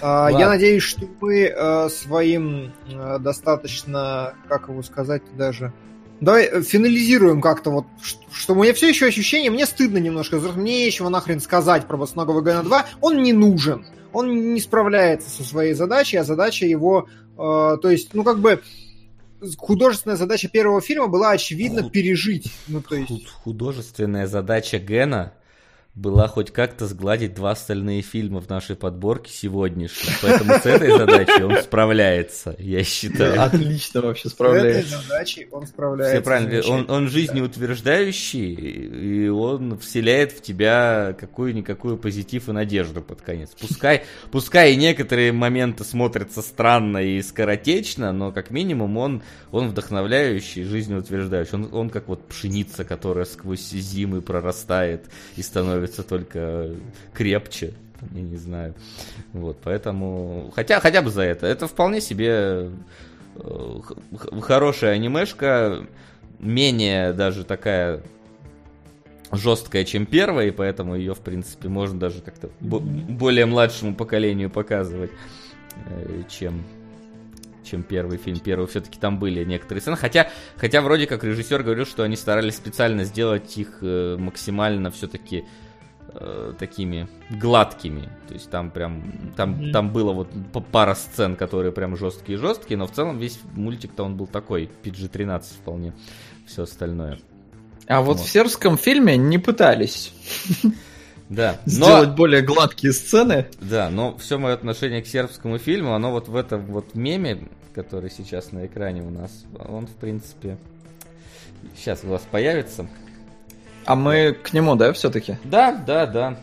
[0.00, 0.38] А, Ладно.
[0.38, 5.72] Я надеюсь, что мы э, своим э, достаточно, как его сказать даже,
[6.20, 7.86] давай э, финализируем как-то вот,
[8.30, 12.42] что у меня все еще ощущение, мне стыдно немножко, мне нечего нахрен сказать про Босоногого
[12.42, 17.36] Гена 2, он не нужен, он не справляется со своей задачей, а задача его, э,
[17.38, 18.60] то есть, ну как бы
[19.58, 23.08] художественная задача первого фильма была очевидно пережить, ну то есть...
[23.08, 25.32] Худ- Художественная задача Гена
[25.96, 30.12] была хоть как-то сгладить два остальные фильма в нашей подборке сегодняшней.
[30.20, 33.42] Поэтому с этой задачей он справляется, я считаю.
[33.42, 34.98] Отлично вообще С этой справляется.
[35.00, 36.16] задачей он справляется.
[36.16, 36.70] Все правильно.
[36.70, 43.52] Он, он жизнеутверждающий, и он вселяет в тебя какую-никакую позитив и надежду под конец.
[43.58, 50.62] Пускай, пускай и некоторые моменты смотрятся странно и скоротечно, но как минимум он, он вдохновляющий,
[50.64, 51.54] жизнеутверждающий.
[51.54, 56.70] Он, он как вот пшеница, которая сквозь зимы прорастает и становится только
[57.12, 57.74] крепче.
[58.12, 58.74] Я не знаю.
[59.32, 60.52] Вот, поэтому...
[60.54, 61.46] Хотя, хотя бы за это.
[61.46, 62.70] Это вполне себе
[63.36, 63.80] э,
[64.42, 65.86] хорошая анимешка,
[66.38, 68.02] менее даже такая
[69.32, 74.50] жесткая, чем первая, и поэтому ее, в принципе, можно даже как-то бо- более младшему поколению
[74.50, 75.10] показывать,
[75.86, 76.64] э, чем
[77.64, 78.38] чем первый фильм.
[78.38, 79.96] Первый все-таки там были некоторые сцены.
[79.96, 85.44] Хотя, хотя вроде как режиссер говорил, что они старались специально сделать их э, максимально все-таки
[86.20, 88.08] э, такими гладкими.
[88.28, 89.72] То есть там прям, там, mm-hmm.
[89.72, 90.28] там было вот
[90.72, 95.94] пара сцен, которые прям жесткие-жесткие, но в целом весь мультик-то он был такой, PG-13 вполне,
[96.46, 97.18] все остальное.
[97.86, 100.12] А вот, вот в сербском фильме не пытались.
[101.28, 101.58] Да.
[101.66, 103.46] Сделать более гладкие сцены.
[103.60, 108.10] Да, но все мое отношение к сербскому фильму, оно вот в этом вот меме, который
[108.10, 110.56] сейчас на экране у нас, он в принципе
[111.76, 112.86] сейчас у вас появится.
[113.86, 115.38] А мы к нему, да, все-таки?
[115.44, 116.36] Да, да, да.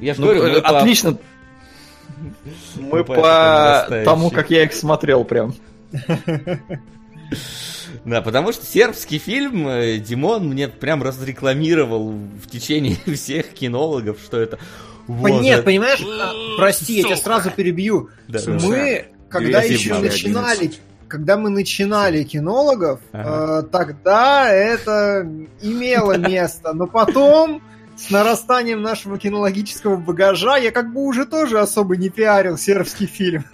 [0.00, 1.12] Я же ну, говорю, отлично.
[1.14, 1.20] По...
[2.80, 3.14] Мы по,
[3.88, 5.54] по тому, как я их смотрел прям.
[8.04, 14.38] Да, потому что сербский фильм э, Димон мне прям разрекламировал в течение всех кинологов, что
[14.38, 14.58] это...
[15.06, 15.62] Вот, Нет, это...
[15.64, 16.00] понимаешь,
[16.56, 18.10] прости, я тебя сразу перебью.
[18.28, 20.72] Да, мы, когда еще начинали
[21.08, 23.60] когда мы начинали кинологов, ага.
[23.60, 25.28] э, тогда это
[25.62, 26.72] имело место.
[26.72, 27.62] Но потом,
[27.96, 33.44] с нарастанием нашего кинологического багажа, я как бы уже тоже особо не пиарил сербский фильм.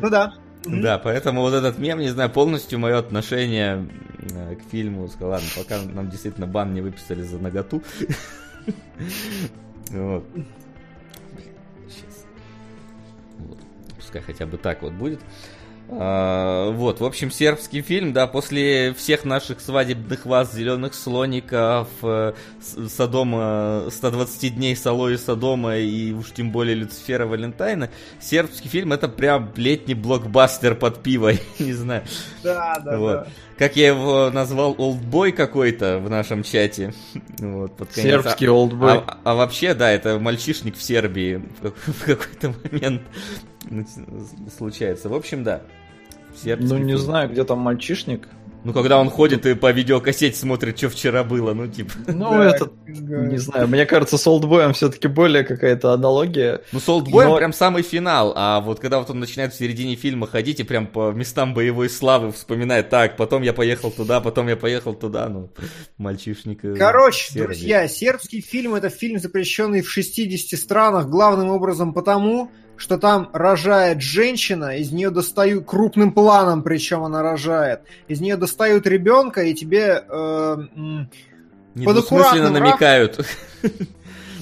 [0.00, 0.34] Ну да.
[0.64, 3.88] Да, поэтому вот этот мем, не знаю, полностью мое отношение
[4.34, 5.08] э, к фильму.
[5.08, 7.82] Сказал, ладно, пока нам действительно бан не выписали за наготу.
[9.90, 10.22] Вот.
[11.88, 12.26] Сейчас.
[13.38, 13.58] Вот.
[13.96, 15.20] Пускай хотя бы так вот будет.
[15.90, 22.34] А, вот, в общем, сербский фильм, да, после всех наших свадебных ваз, зеленых слоников, э,
[22.88, 27.88] Содома, 120 дней Соло и Содома, и уж тем более Люцифера Валентайна,
[28.20, 32.04] сербский фильм это прям летний блокбастер под пиво, не знаю.
[32.42, 33.12] Да, да, вот.
[33.12, 33.26] да.
[33.56, 36.92] Как я его назвал, олдбой какой-то в нашем чате.
[37.38, 38.10] Вот, под конец.
[38.10, 38.98] Сербский олдбой.
[38.98, 43.02] А, а, а вообще, да, это мальчишник в Сербии в какой-то момент
[44.56, 45.08] случается.
[45.08, 45.62] В общем, да.
[46.44, 48.28] Ну, не знаю, где там мальчишник.
[48.64, 51.92] Ну, когда он ходит и по видеокассете смотрит, что вчера было, ну, типа.
[52.08, 53.26] Ну, да, это, да.
[53.26, 56.62] не знаю, мне кажется, с Олдбоем все-таки более какая-то аналогия.
[56.72, 57.36] Ну, с Олдбоем но...
[57.36, 60.88] прям самый финал, а вот когда вот он начинает в середине фильма ходить и прям
[60.88, 65.50] по местам боевой славы вспоминает, так, потом я поехал туда, потом я поехал туда, ну,
[65.96, 66.64] мальчишник.
[66.64, 67.46] Э, Короче, сербий.
[67.46, 74.00] друзья, сербский фильм это фильм, запрещенный в 60 странах, главным образом потому, что там рожает
[74.00, 80.04] женщина, из нее достают крупным планом, причем она рожает, из нее достают ребенка, и тебе
[80.08, 80.56] э,
[81.84, 83.26] под аккуратным намекают.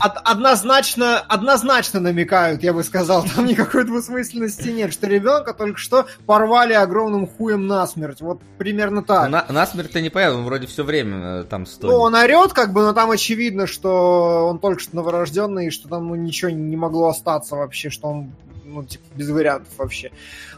[0.00, 6.06] Од- однозначно, однозначно намекают, я бы сказал, там никакой двусмысленности нет, что ребенка только что
[6.26, 9.30] порвали огромным хуем насмерть, вот примерно так.
[9.30, 11.90] На, насмерть-то не понятно, он вроде все время э, там стоит.
[11.90, 15.88] Ну, он орет, как бы, но там очевидно, что он только что новорожденный, и что
[15.88, 18.32] там ну, ничего не могло остаться вообще, что он
[18.66, 20.10] ну, типа, без вариантов вообще.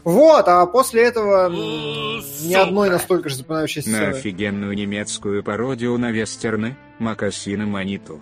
[0.03, 4.07] Вот, а после этого ни одной настолько же запоминающейся сцены.
[4.07, 8.19] На офигенную немецкую пародию на вестерны, Макасина Маниту.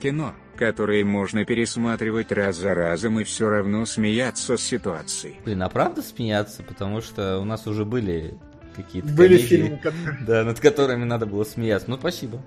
[0.00, 5.36] Кино которые можно пересматривать раз за разом и все равно смеяться с ситуацией.
[5.42, 6.62] Блин, а правда смеяться?
[6.62, 8.34] Потому что у нас уже были
[8.76, 10.18] какие-то Были комедии, фильмы, которые...
[10.26, 11.88] Да, над которыми надо было смеяться.
[11.88, 12.42] Ну, спасибо.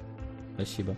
[0.54, 0.96] Спасибо.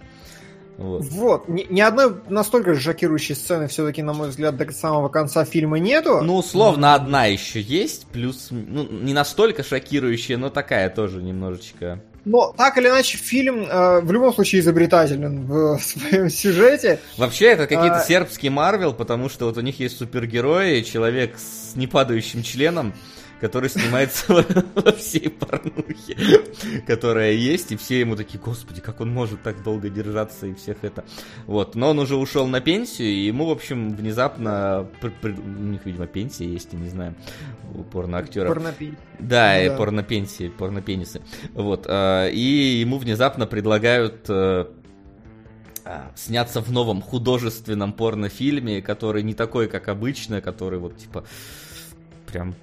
[0.78, 1.03] Вот.
[1.05, 1.47] вот.
[1.47, 5.80] Ни, ни одной настолько же шокирующей сцены все-таки, на мой взгляд, до самого конца фильма
[5.80, 6.20] нету.
[6.22, 12.54] Ну, условно, одна еще есть, плюс, ну, не настолько шокирующая, но такая тоже немножечко но
[12.58, 17.00] так или иначе фильм э, в любом случае изобретателен в своем сюжете.
[17.18, 18.04] Вообще это какие-то а...
[18.04, 22.94] сербские Марвел, потому что вот у них есть супергерои, человек с непадающим членом,
[23.40, 24.26] который снимается
[24.76, 26.42] во всей порнухе,
[26.88, 30.78] которая есть, и все ему такие, господи, как он может так долго держаться и всех
[30.84, 31.04] это.
[31.46, 36.08] Вот, но он уже ушел на пенсию, и ему, в общем, внезапно, у них, видимо,
[36.08, 37.16] пенсия есть, я не знаю,
[37.74, 38.48] у порноактера.
[38.48, 39.00] Порнопенсия.
[39.20, 41.22] Да, и порнопенсии, порнопенисы.
[41.54, 44.66] Вот, а, и ему внезапно предлагают э,
[45.84, 51.26] а, сняться в новом художественном порнофильме, который не такой, как обычно, который вот типа
[52.26, 52.56] прям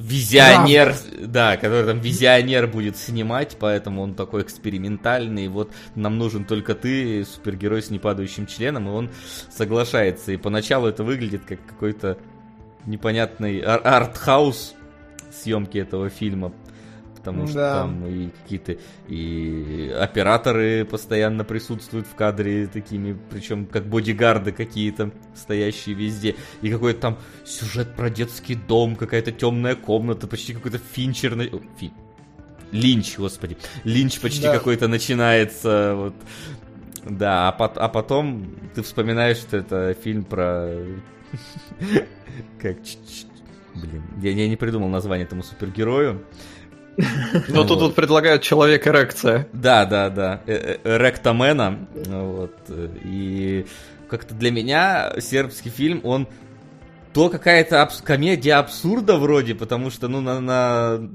[0.00, 1.26] визионер, да.
[1.52, 5.48] да, который там визионер будет снимать, поэтому он такой экспериментальный.
[5.48, 9.10] Вот нам нужен только ты, супергерой с непадающим членом, и он
[9.50, 10.32] соглашается.
[10.32, 12.18] И поначалу это выглядит как какой-то
[12.86, 14.74] непонятный ар- арт-хаус
[15.30, 16.52] съемки этого фильма
[17.20, 17.74] потому что да.
[17.80, 25.94] там и какие-то и операторы постоянно присутствуют в кадре такими, причем как бодигарды какие-то стоящие
[25.94, 31.50] везде, и какой-то там сюжет про детский дом, какая-то темная комната, почти какой-то финчерный...
[31.78, 31.92] Фи...
[32.72, 33.56] Линч, господи.
[33.84, 34.52] Линч почти да.
[34.52, 35.94] какой-то начинается.
[35.96, 36.14] Вот.
[37.04, 40.70] Да, а, по- а потом ты вспоминаешь, что это фильм про...
[42.60, 42.78] Как...
[43.74, 46.24] Блин, я, я не придумал название этому супергерою.
[47.48, 49.48] Но тут вот предлагают человек эрекция.
[49.52, 50.40] Да, да, да.
[50.46, 51.78] Эректомена.
[52.06, 52.56] Вот.
[53.04, 53.66] И
[54.08, 56.28] как-то для меня сербский фильм, он
[57.12, 61.10] то какая-то абс- комедия абсурда вроде, потому что, ну, на, на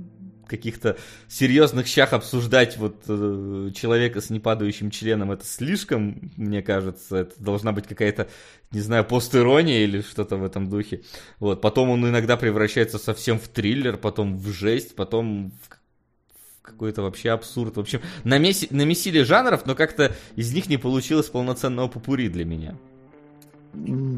[0.46, 7.34] каких-то серьезных щах обсуждать вот э, человека с непадающим членом, это слишком, мне кажется, это
[7.42, 8.28] должна быть какая-то,
[8.72, 11.02] не знаю, постирония или что-то в этом духе.
[11.40, 15.70] Вот, потом он иногда превращается совсем в триллер, потом в жесть, потом в
[16.62, 17.78] какой-то вообще абсурд.
[17.78, 22.78] В общем, намеси, намесили жанров, но как-то из них не получилось полноценного попури для меня.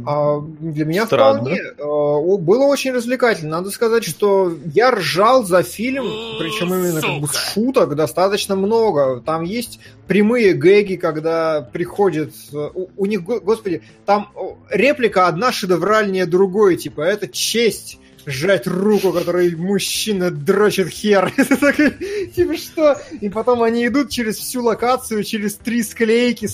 [0.06, 1.40] А для меня Странно.
[1.42, 3.58] вполне а, было очень развлекательно.
[3.58, 6.06] Надо сказать, что я ржал за фильм,
[6.40, 9.22] причем именно как бы шуток достаточно много.
[9.22, 14.30] Там есть прямые гэги, когда приходит у, у них, господи, там
[14.70, 21.34] реплика одна шедевральнее другой, типа это честь сжать руку, которой мужчина дрочит хер.
[21.38, 22.98] Это так, типа что?
[23.22, 26.48] И потом они идут через всю локацию, через три склейки,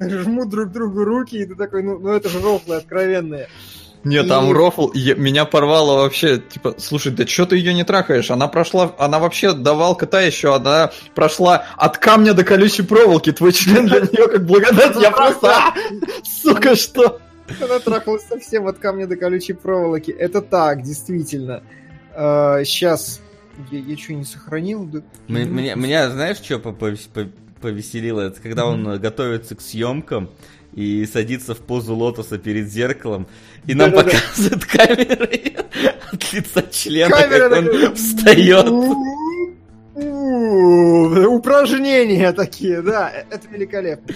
[0.00, 3.48] жмут друг другу руки, и ты такой, ну, ну это же рофлы откровенные.
[4.04, 4.28] Нет, и...
[4.28, 8.30] там рофл, меня порвало вообще, типа, слушай, да что ты ее не трахаешь?
[8.30, 13.52] Она прошла, она вообще давал кота еще, она прошла от камня до колючей проволоки, твой
[13.52, 15.74] член для нее как благодать, я просто,
[16.22, 17.20] сука, что?
[17.60, 20.10] Она трахалась совсем от камня до колючей проволоки.
[20.10, 21.62] Это так, действительно.
[22.14, 23.20] Сейчас
[23.70, 24.84] я, я что, не сохранил?
[24.84, 25.02] Да?
[25.28, 28.22] Меня, меня, знаешь, что повеселило?
[28.22, 30.30] Это когда он готовится к съемкам
[30.72, 33.26] и садится в позу лотоса перед зеркалом,
[33.66, 34.66] и нам да, показывают да.
[34.86, 35.54] камеры
[36.12, 38.68] от лица члена, Камера как он встает.
[41.28, 44.14] Упражнения такие, да, это великолепно.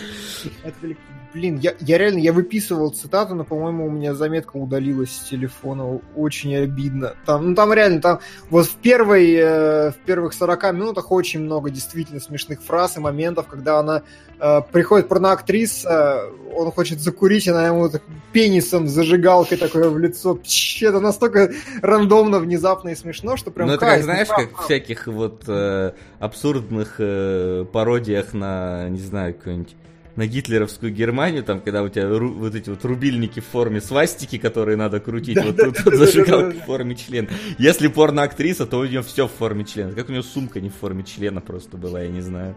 [0.63, 5.11] Это великолепно блин, я, я реально, я выписывал цитату, но, по-моему, у меня заметка удалилась
[5.11, 6.01] с телефона.
[6.17, 7.15] Очень обидно.
[7.27, 8.21] Там, ну, там реально, там
[8.51, 13.47] вот в, первой, э, в первых 40 минутах очень много действительно смешных фраз и моментов,
[13.47, 14.03] когда она
[14.39, 16.25] э, приходит порноактриса,
[16.55, 18.03] он хочет закурить, она ему так,
[18.33, 20.35] пенисом, зажигалкой такое в лицо.
[20.35, 21.53] Пч, это настолько
[21.83, 25.93] рандомно, внезапно и смешно, что прям Ну, это как, знаешь, как в всяких вот э,
[26.19, 29.77] абсурдных э, пародиях на, не знаю, какой-нибудь
[30.21, 34.37] на гитлеровскую Германию, там, когда у тебя ру, вот эти вот рубильники в форме свастики,
[34.37, 37.29] которые надо крутить, да, вот да, тут да, зажигалка в форме члена.
[37.57, 39.95] Если порноактриса, то у нее все в форме члена.
[39.95, 42.55] Как у нее сумка не в форме члена просто была, я не знаю.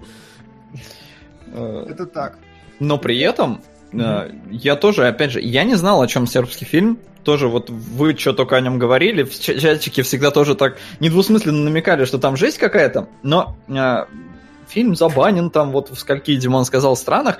[1.54, 2.38] Э, Это так.
[2.82, 3.62] Но при этом
[3.94, 4.50] mm-hmm.
[4.52, 7.00] я тоже, опять же, я не знал, о чем сербский фильм.
[7.24, 12.04] Тоже вот вы что только о нем говорили, в чатике всегда тоже так недвусмысленно намекали,
[12.04, 14.06] что там жесть какая-то, но э,
[14.74, 17.38] фильм забанен там вот в скольки, Димон сказал, странах.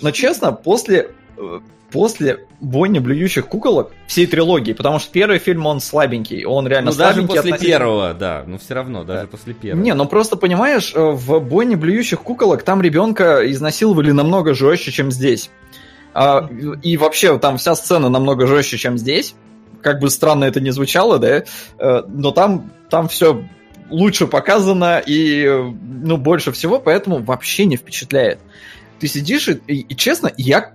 [0.00, 1.60] Но честно, после э,
[1.94, 6.96] после бойни блюющих куколок всей трилогии, потому что первый фильм он слабенький, он реально ну,
[6.96, 7.20] слабенький.
[7.22, 7.78] даже после относительно...
[7.78, 9.26] первого, да, но все равно, даже да.
[9.28, 9.80] после первого.
[9.80, 15.12] Не, ну просто понимаешь, э, в бойне блюющих куколок там ребенка изнасиловали намного жестче, чем
[15.12, 15.50] здесь.
[16.14, 16.48] А,
[16.82, 19.36] и вообще там вся сцена намного жестче, чем здесь.
[19.80, 21.44] Как бы странно это не звучало, да,
[21.78, 23.44] э, но там, там все
[23.90, 28.38] лучше показано и, ну, больше всего, поэтому вообще не впечатляет.
[28.98, 30.74] Ты сидишь и, и, и честно, я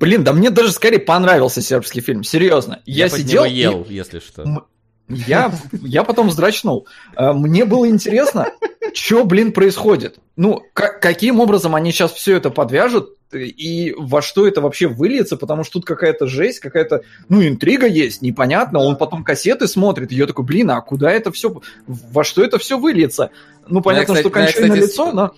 [0.00, 2.80] Блин, да мне даже скорее понравился сербский фильм, серьезно.
[2.86, 3.94] Я, я сидел ел, и...
[3.94, 4.66] если что.
[5.08, 6.86] Я, я потом вздрачнул.
[7.14, 8.46] Э, мне было интересно,
[8.94, 10.18] что, блин, происходит.
[10.36, 15.36] Ну, как, каким образом они сейчас все это подвяжут и во что это вообще выльется,
[15.36, 18.80] потому что тут какая-то жесть, какая-то, ну, интрига есть, непонятно.
[18.80, 22.58] Он потом кассеты смотрит, и я такой, блин, а куда это все, во что это
[22.58, 23.30] все выльется?
[23.66, 25.34] Ну, ну понятно, я, кстати, что кончай лицо, но...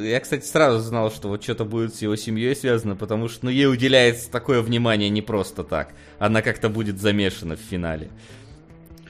[0.00, 3.50] Я, кстати, сразу знал, что вот что-то будет с его семьей связано, потому что, ну,
[3.50, 5.90] ей уделяется такое внимание не просто так.
[6.18, 8.10] Она как-то будет замешана в финале.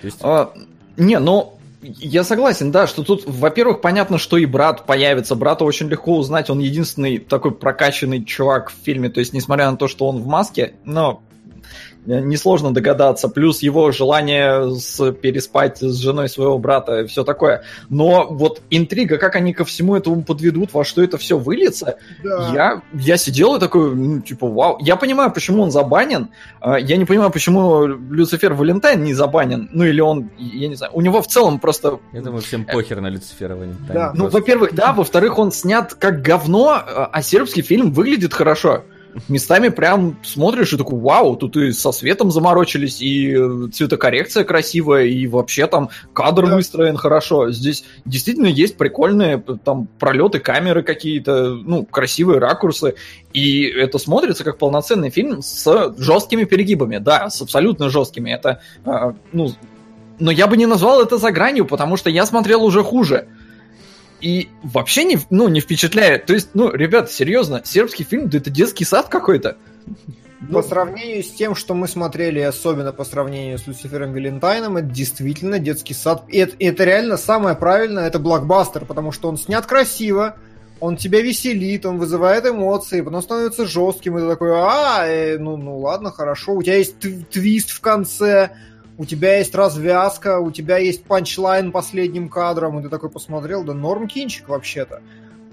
[0.03, 0.18] есть...
[0.22, 0.53] а,
[0.97, 5.35] не, ну, я согласен, да, что тут, во-первых, понятно, что и брат появится.
[5.35, 9.09] Брата очень легко узнать, он единственный такой прокачанный чувак в фильме.
[9.09, 11.22] То есть, несмотря на то, что он в маске, но
[12.07, 13.28] несложно догадаться.
[13.28, 17.62] Плюс его желание с, переспать с женой своего брата и все такое.
[17.88, 22.50] Но вот интрига, как они ко всему этому подведут, во что это все выльется, да.
[22.53, 24.78] я, я сидел и такой, ну, типа, вау.
[24.80, 26.30] Я понимаю, почему он забанен.
[26.61, 29.68] А, я не понимаю, почему Люцифер Валентайн не забанен.
[29.72, 32.00] Ну, или он, я не знаю, у него в целом просто...
[32.12, 33.94] Я думаю, всем похер на Люцифера Валентайна.
[33.94, 34.12] Да.
[34.14, 38.84] Ну, во-первых, да, во-вторых, он снят как говно, а, а сербский фильм выглядит хорошо
[39.28, 45.04] местами прям смотришь и такой, вау, тут и со светом заморочились, и э, цветокоррекция красивая,
[45.04, 46.56] и вообще там кадр да.
[46.56, 47.50] выстроен хорошо.
[47.50, 52.94] Здесь действительно есть прикольные там пролеты камеры какие-то, ну, красивые ракурсы,
[53.32, 58.30] и это смотрится как полноценный фильм с жесткими перегибами, да, с абсолютно жесткими.
[58.30, 59.52] Это, э, ну,
[60.18, 63.28] но я бы не назвал это за гранью, потому что я смотрел уже хуже
[64.22, 66.26] и вообще не, ну, не впечатляет.
[66.26, 69.56] То есть, ну, ребята, серьезно, сербский фильм, да это детский сад какой-то.
[70.50, 75.58] по сравнению с тем, что мы смотрели, особенно по сравнению с Люцифером Валентайном, это действительно
[75.58, 76.24] детский сад.
[76.28, 80.36] И это, это реально самое правильное, это блокбастер, потому что он снят красиво,
[80.78, 85.56] он тебя веселит, он вызывает эмоции, потом становится жестким, и ты такой, а, э, ну,
[85.56, 86.96] ну ладно, хорошо, у тебя есть
[87.30, 88.50] твист в конце,
[89.03, 93.74] у тебя есть развязка, у тебя есть панчлайн последним кадром, и ты такой посмотрел, да
[93.74, 95.03] норм кинчик вообще-то.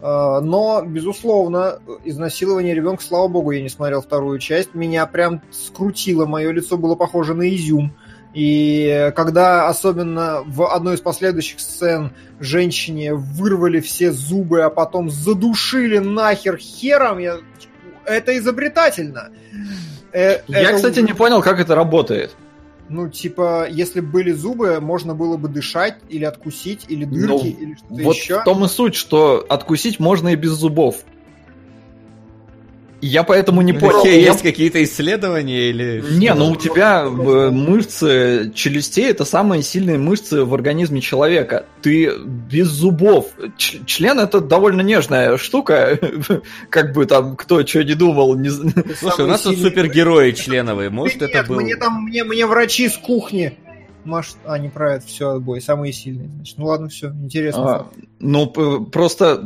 [0.02, 4.76] А, но, безусловно, изнасилование ребенка, слава богу, я не смотрел вторую часть.
[4.76, 7.96] Меня прям скрутило, мое лицо было похоже на изюм.
[8.36, 15.98] И когда особенно в одной из последующих сцен женщине вырвали все зубы, а потом задушили
[15.98, 17.38] нахер хером, я...
[18.06, 19.32] это изобретательно.
[20.14, 20.76] Э, я, это...
[20.76, 22.36] кстати, не понял, как это работает.
[22.90, 27.74] Ну, типа, если были зубы, можно было бы дышать или откусить, или дырки, ну, или
[27.76, 28.34] что-то вот еще.
[28.34, 31.04] Вот в том и суть, что откусить можно и без зубов.
[33.02, 34.04] Я поэтому не понял.
[34.06, 36.04] Есть какие-то исследования или...
[36.12, 41.66] Не, ну у тебя э, мышцы челюстей это самые сильные мышцы в организме человека.
[41.82, 43.28] Ты без зубов.
[43.58, 46.00] Ч- член это довольно нежная штука.
[46.70, 48.36] как бы там кто что не думал.
[48.36, 48.50] Не...
[48.50, 50.90] Слушай, у нас тут супергерои членовые.
[50.90, 51.62] Может это был...
[51.62, 53.58] Мне там, мне, мне врачи с кухни
[54.06, 54.36] Маш...
[54.46, 55.62] А, не про это, все, отбой.
[55.62, 56.58] Самые сильные, значит.
[56.58, 57.62] Ну ладно, все, интересно.
[57.64, 57.88] А,
[58.20, 59.38] ну, просто,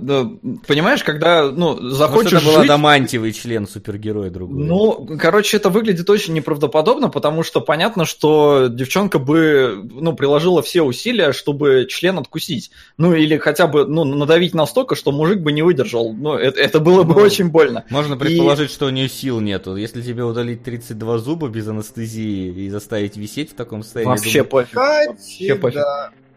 [0.68, 2.56] понимаешь, когда, ну, захочешь Может, это жить...
[2.56, 4.64] был адамантиевый член супергероя другой.
[4.64, 10.82] Ну, короче, это выглядит очень неправдоподобно, потому что понятно, что девчонка бы, ну, приложила все
[10.82, 12.72] усилия, чтобы член откусить.
[12.98, 16.14] Ну, или хотя бы, ну, надавить настолько, что мужик бы не выдержал.
[16.14, 17.86] Ну, это, это было бы ну, очень больно.
[17.90, 18.74] Можно предположить, и...
[18.74, 19.76] что у нее сил нету.
[19.76, 24.10] Если тебе удалить 32 зуба без анестезии и заставить висеть в таком состоянии...
[24.10, 24.76] Вообще пофиг.
[24.76, 25.84] Вообще пофиг.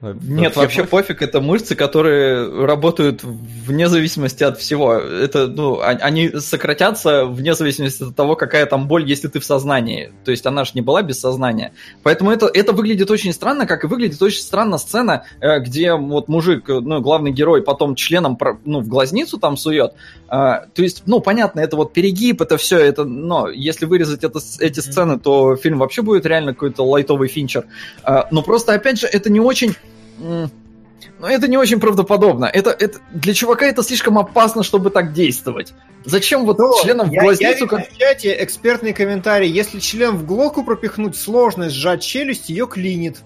[0.03, 4.93] Нет, вообще, вообще пофиг, это мышцы, которые работают вне зависимости от всего.
[4.93, 10.13] Это, ну, они сократятся вне зависимости от того, какая там боль, если ты в сознании.
[10.25, 11.73] То есть она же не была без сознания.
[12.03, 16.29] Поэтому это, это выглядит очень странно, как и выглядит очень странно сцена, э, где вот
[16.29, 19.95] мужик, ну, главный герой, потом членом ну, в глазницу там сует.
[20.29, 24.41] А, то есть, ну, понятно, это вот перегиб, это все, это, но если вырезать это,
[24.61, 27.65] эти сцены, то фильм вообще будет реально какой-то лайтовый финчер.
[28.03, 29.75] А, но просто, опять же, это не очень
[30.19, 32.47] но это не очень правдоподобно.
[32.47, 35.73] Это, это для чувака это слишком опасно, чтобы так действовать.
[36.05, 37.65] Зачем вот Но членом я, в глазницу...
[37.65, 37.89] Я как...
[37.89, 39.51] в чате экспертный комментарий.
[39.51, 43.19] Если член в глотку пропихнуть, сложно сжать челюсть, ее клинит.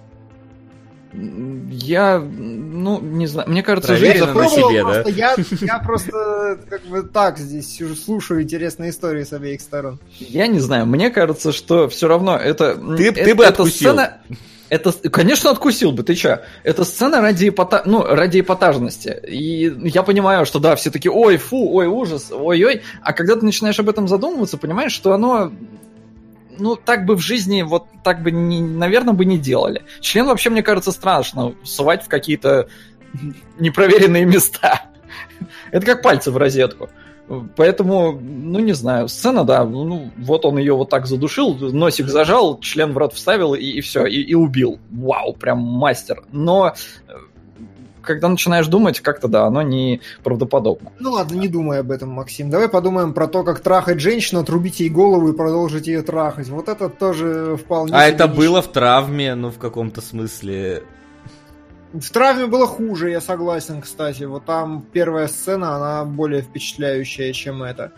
[1.13, 5.03] Я, ну, не знаю, мне кажется, жизнь на себе, да?
[5.11, 9.99] Я, я просто как бы так здесь сижу, слушаю интересные истории с обеих сторон.
[10.21, 12.77] Я не знаю, мне кажется, что все равно это...
[12.97, 13.91] Ты, это, ты бы это откусил.
[13.91, 14.19] Сцена...
[14.71, 16.39] Это, конечно, откусил бы, ты чё?
[16.63, 17.83] Это сцена ради, эпата...
[17.85, 19.21] ну, ради эпатажности.
[19.27, 22.83] И я понимаю, что да, все таки ой, фу, ой, ужас, ой-ой.
[23.03, 25.53] А когда ты начинаешь об этом задумываться, понимаешь, что оно
[26.57, 29.83] ну, так бы в жизни, вот так бы, не, наверное, бы не делали.
[30.01, 32.69] Член вообще, мне кажется, страшно сувать в какие-то
[33.59, 34.83] непроверенные места.
[35.73, 36.91] Это как пальцы в розетку.
[37.57, 42.59] Поэтому, ну не знаю, сцена, да, ну вот он ее вот так задушил, носик зажал,
[42.59, 44.81] член в рот вставил и, и все, и, и убил.
[44.91, 46.25] Вау, прям мастер.
[46.33, 46.75] Но
[47.07, 47.13] э,
[48.03, 50.91] когда начинаешь думать, как-то да, оно не правдоподобно.
[50.99, 52.51] Ну ладно, не думай об этом, Максим.
[52.51, 56.49] Давай подумаем про то, как трахать женщину, отрубить ей голову и продолжить ее трахать.
[56.49, 57.93] Вот это тоже вполне...
[57.95, 60.83] А это было в травме, ну в каком-то смысле.
[61.93, 64.23] В травме было хуже, я согласен, кстати.
[64.25, 67.93] Вот там первая сцена, она более впечатляющая, чем это.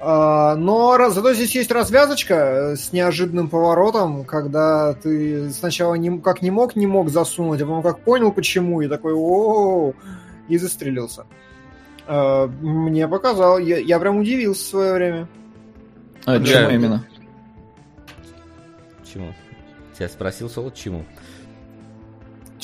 [0.00, 6.42] А, но зато здесь есть развязочка э, с неожиданным поворотом, когда ты сначала не, как
[6.42, 9.94] не мог, не мог засунуть, а потом как понял почему, и такой о
[10.48, 11.26] и застрелился.
[12.06, 15.28] А, мне показал, я, я прям удивился в свое время.
[16.26, 17.04] А, чему именно?
[19.10, 19.34] Чему?
[19.96, 21.04] Тебя спросил Соло, чему?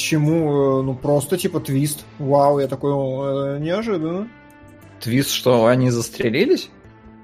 [0.01, 0.81] Чему?
[0.81, 2.05] Э, ну, просто типа твист.
[2.19, 4.29] Вау, я такой, э, неожиданно.
[5.01, 6.71] Твист, что они застрелились?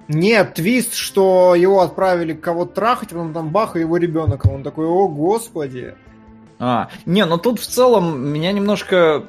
[0.09, 4.45] Нет, твист, что его отправили кого-то трахать, потом там бах, и его ребенок.
[4.45, 5.95] Он такой, о, господи.
[6.59, 9.23] А, не, но тут в целом меня немножко,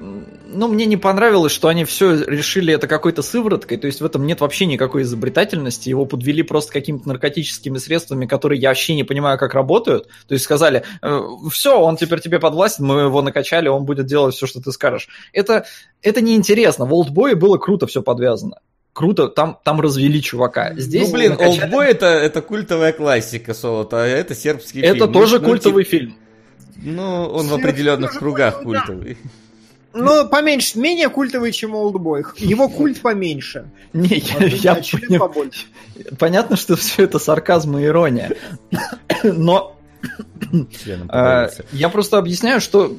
[0.48, 4.26] ну, мне не понравилось, что они все решили это какой-то сывороткой, то есть в этом
[4.26, 9.38] нет вообще никакой изобретательности, его подвели просто какими-то наркотическими средствами, которые я вообще не понимаю,
[9.38, 11.22] как работают, то есть сказали, э,
[11.52, 15.10] все, он теперь тебе подвластен, мы его накачали, он будет делать все, что ты скажешь.
[15.34, 15.66] Это,
[16.02, 18.60] это неинтересно, в Олдбое было круто все подвязано
[18.94, 20.74] круто, там, там развели чувака.
[20.76, 21.66] Здесь ну, блин, накачали...
[21.66, 25.04] Олдбой это, это культовая классика солота, а это сербский это фильм.
[25.04, 26.16] Это тоже ну, культовый ну, фильм.
[26.84, 29.18] Ну, он в определенных кругах культовый.
[29.94, 32.24] Ну, поменьше, менее культовый, чем Олдбой.
[32.38, 33.70] Его культ поменьше.
[33.94, 34.20] Не,
[34.60, 35.52] я, я понял.
[36.20, 38.32] Понятно, что все это сарказм и ирония.
[39.24, 39.76] Но
[41.10, 42.96] а, я просто объясняю, что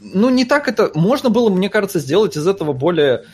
[0.00, 3.24] ну не так это можно было, мне кажется, сделать из этого более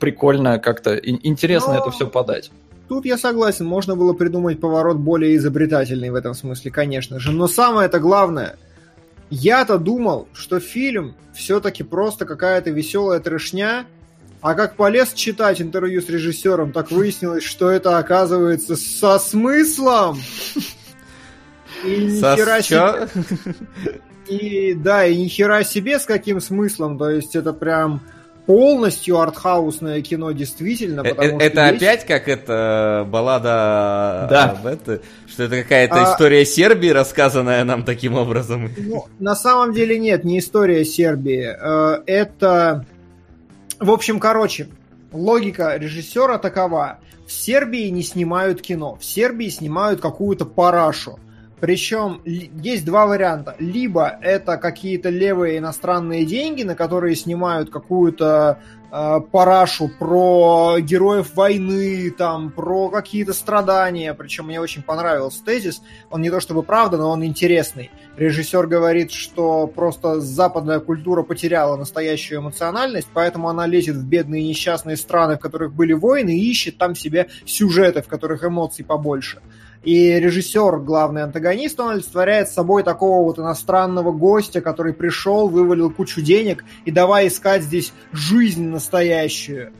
[0.00, 1.80] прикольно как-то интересно Но...
[1.80, 2.50] это все подать.
[2.88, 7.32] Тут я согласен, можно было придумать поворот более изобретательный в этом смысле, конечно же.
[7.32, 8.56] Но самое это главное,
[9.28, 13.84] я-то думал, что фильм все-таки просто какая-то веселая трешня,
[14.40, 20.18] а как полез читать интервью с режиссером, так выяснилось, что это оказывается со смыслом.
[21.84, 22.20] И ни
[22.62, 23.08] себе.
[24.28, 26.98] И да, и ни хера себе с каким смыслом.
[26.98, 28.00] То есть это прям
[28.48, 31.02] полностью артхаусное кино, действительно.
[31.02, 31.82] Э, э, это есть...
[31.82, 34.56] опять как это баллада да.
[34.58, 36.14] об это, что это какая-то а...
[36.14, 38.70] история Сербии, рассказанная нам таким образом.
[38.78, 41.46] Ну, на самом деле нет, не история Сербии.
[41.46, 42.86] Э, это,
[43.78, 44.68] в общем, короче,
[45.12, 47.00] логика режиссера такова.
[47.26, 51.18] В Сербии не снимают кино, в Сербии снимают какую-то парашу.
[51.60, 53.56] Причем есть два варианта.
[53.58, 58.58] Либо это какие-то левые иностранные деньги, на которые снимают какую-то
[58.92, 64.14] э, парашу про героев войны, там, про какие-то страдания.
[64.14, 65.82] Причем мне очень понравился тезис.
[66.10, 67.90] Он не то чтобы правда, но он интересный.
[68.16, 74.96] Режиссер говорит, что просто западная культура потеряла настоящую эмоциональность, поэтому она лезет в бедные несчастные
[74.96, 79.40] страны, в которых были войны, и ищет там себе сюжеты, в которых эмоций побольше.
[79.84, 86.20] И режиссер, главный антагонист, он олицетворяет собой такого вот иностранного гостя, который пришел, вывалил кучу
[86.20, 89.72] денег и давай искать здесь жизнь настоящую.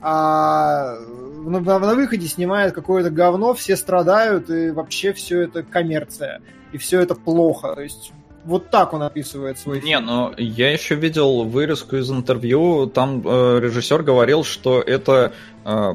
[0.00, 0.96] А
[1.44, 6.42] на, на выходе снимает какое-то говно, все страдают, и вообще все это коммерция.
[6.72, 7.74] И все это плохо.
[7.74, 8.12] То есть
[8.44, 9.86] вот так он описывает свой фильм.
[9.86, 15.32] Не, но я еще видел вырезку из интервью, там э, режиссер говорил, что это
[15.64, 15.92] э,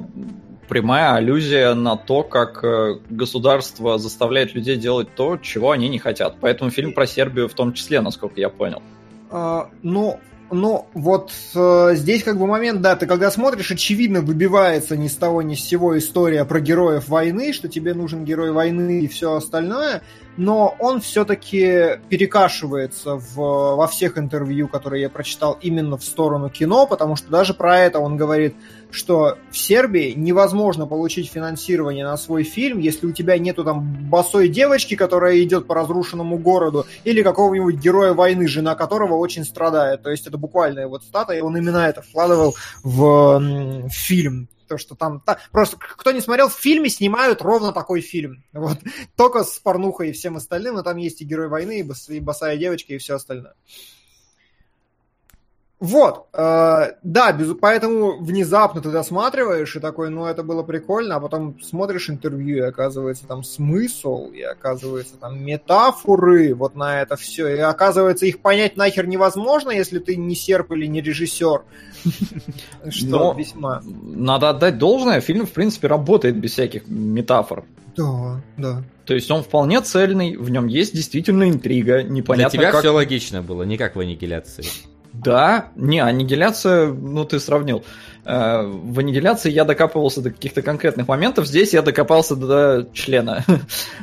[0.68, 6.38] прямая аллюзия на то, как э, государство заставляет людей делать то, чего они не хотят.
[6.42, 8.82] Поэтому фильм про Сербию в том числе, насколько я понял.
[9.30, 10.20] А, ну,
[10.52, 15.16] ну, вот э, здесь как бы момент, да, ты когда смотришь, очевидно выбивается ни с
[15.16, 19.34] того ни с сего история про героев войны, что тебе нужен герой войны и все
[19.34, 20.02] остальное,
[20.36, 26.86] но он все-таки перекашивается в, во всех интервью, которые я прочитал именно в сторону кино,
[26.86, 28.56] потому что даже про это он говорит,
[28.92, 34.50] что в Сербии невозможно получить финансирование на свой фильм, если у тебя нету там босой
[34.50, 40.04] девочки, которая идет по разрушенному городу, или какого-нибудь героя войны, жена которого очень страдает.
[40.04, 44.78] То есть это буквальная вот стата, и он именно это вкладывал в, в фильм то,
[44.78, 45.20] что там...
[45.20, 48.46] Та, просто кто не смотрел, в фильме снимают ровно такой фильм.
[48.54, 48.78] Вот.
[49.18, 52.56] Только с порнухой и всем остальным, но там есть и герой войны, и, бос, босая
[52.56, 53.54] девочка, и все остальное.
[55.82, 61.20] Вот, э, да, без, поэтому внезапно ты досматриваешь и такой, ну это было прикольно, а
[61.20, 67.48] потом смотришь интервью, и оказывается там смысл, и оказывается там метафоры вот на это все,
[67.48, 71.64] и оказывается их понять нахер невозможно, если ты не серп или не режиссер.
[72.90, 73.82] Что весьма...
[73.84, 77.64] Надо отдать должное, фильм в принципе работает без всяких метафор.
[77.98, 78.84] Да, да.
[79.06, 82.82] То есть он вполне цельный, в нем есть действительно интрига, непонятно Для тебя как...
[82.82, 84.64] все логично было, не как в аннигиляции.
[85.24, 87.84] Да, не, аннигиляция, ну ты сравнил.
[88.26, 93.46] Э, в аннигиляции я докапывался до каких-то конкретных моментов, здесь я докопался до члена.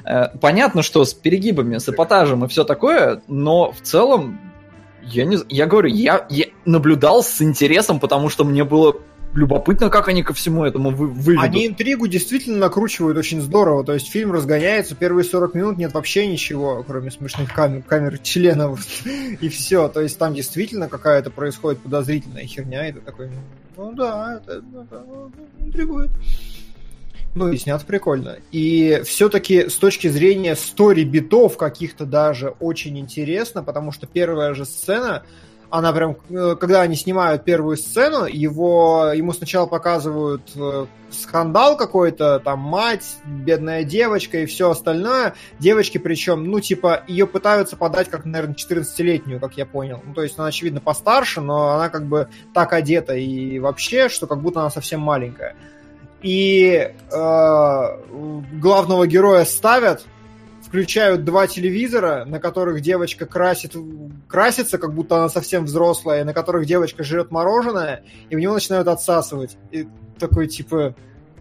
[0.04, 4.40] Э, понятно, что с перегибами, с эпатажем и все такое, но в целом
[5.02, 8.96] я не я говорю, я, я наблюдал с интересом, потому что мне было
[9.34, 11.44] любопытно, как они ко всему этому вы, выведут.
[11.44, 13.84] Они интригу действительно накручивают очень здорово.
[13.84, 18.80] То есть фильм разгоняется, первые 40 минут нет вообще ничего, кроме смешных камер, камер членов
[19.40, 19.88] и все.
[19.88, 23.30] То есть там действительно какая-то происходит подозрительная херня, и ты такой,
[23.76, 25.04] ну да, это, это
[25.60, 26.10] интригует.
[27.34, 28.38] Ну и снят прикольно.
[28.50, 34.64] И все-таки с точки зрения стори битов каких-то даже очень интересно, потому что первая же
[34.64, 35.22] сцена,
[35.70, 42.40] она прям, э, когда они снимают первую сцену, его, ему сначала показывают э, скандал какой-то,
[42.40, 45.34] там мать, бедная девочка и все остальное.
[45.58, 50.00] Девочки причем, ну, типа, ее пытаются подать как, наверное, 14-летнюю, как я понял.
[50.04, 54.26] Ну, то есть она, очевидно, постарше, но она как бы так одета и вообще, что
[54.26, 55.54] как будто она совсем маленькая.
[56.22, 57.98] И э,
[58.52, 60.04] главного героя ставят,
[60.68, 63.74] включают два телевизора, на которых девочка красит,
[64.28, 68.86] красится, как будто она совсем взрослая, на которых девочка жрет мороженое, и в него начинают
[68.86, 69.56] отсасывать.
[69.72, 69.88] И
[70.18, 70.94] такой, типа,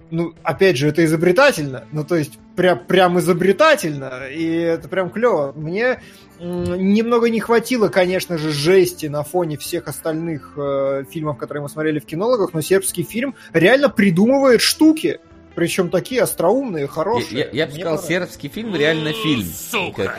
[0.09, 5.51] ну, опять же, это изобретательно, ну, то есть, прям, прям изобретательно, и это прям клево.
[5.53, 6.01] Мне
[6.39, 11.99] немного не хватило, конечно же, жести на фоне всех остальных э, фильмов, которые мы смотрели
[11.99, 15.19] в кинологах, но сербский фильм реально придумывает штуки,
[15.57, 17.39] причем такие остроумные, хорошие.
[17.39, 19.43] Я, я, я бы сказал, сербский фильм реально фильм.
[19.43, 20.13] Сука!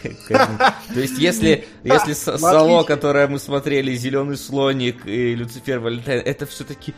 [0.00, 6.94] То есть, если, если Сало, которое мы смотрели, Зеленый слоник и Люцифер Валентайн, это все-таки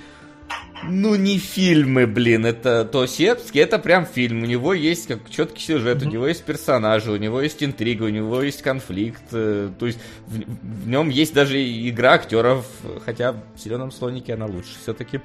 [0.84, 4.42] ну, не фильмы, блин, это то сербский, это прям фильм.
[4.42, 6.06] У него есть как четкий сюжет, mm-hmm.
[6.06, 9.22] у него есть персонажи, у него есть интрига, у него есть конфликт.
[9.32, 11.56] Э, то есть в, в нем есть даже
[11.88, 12.66] игра актеров,
[13.06, 15.22] хотя в зеленом слонике она лучше все-таки.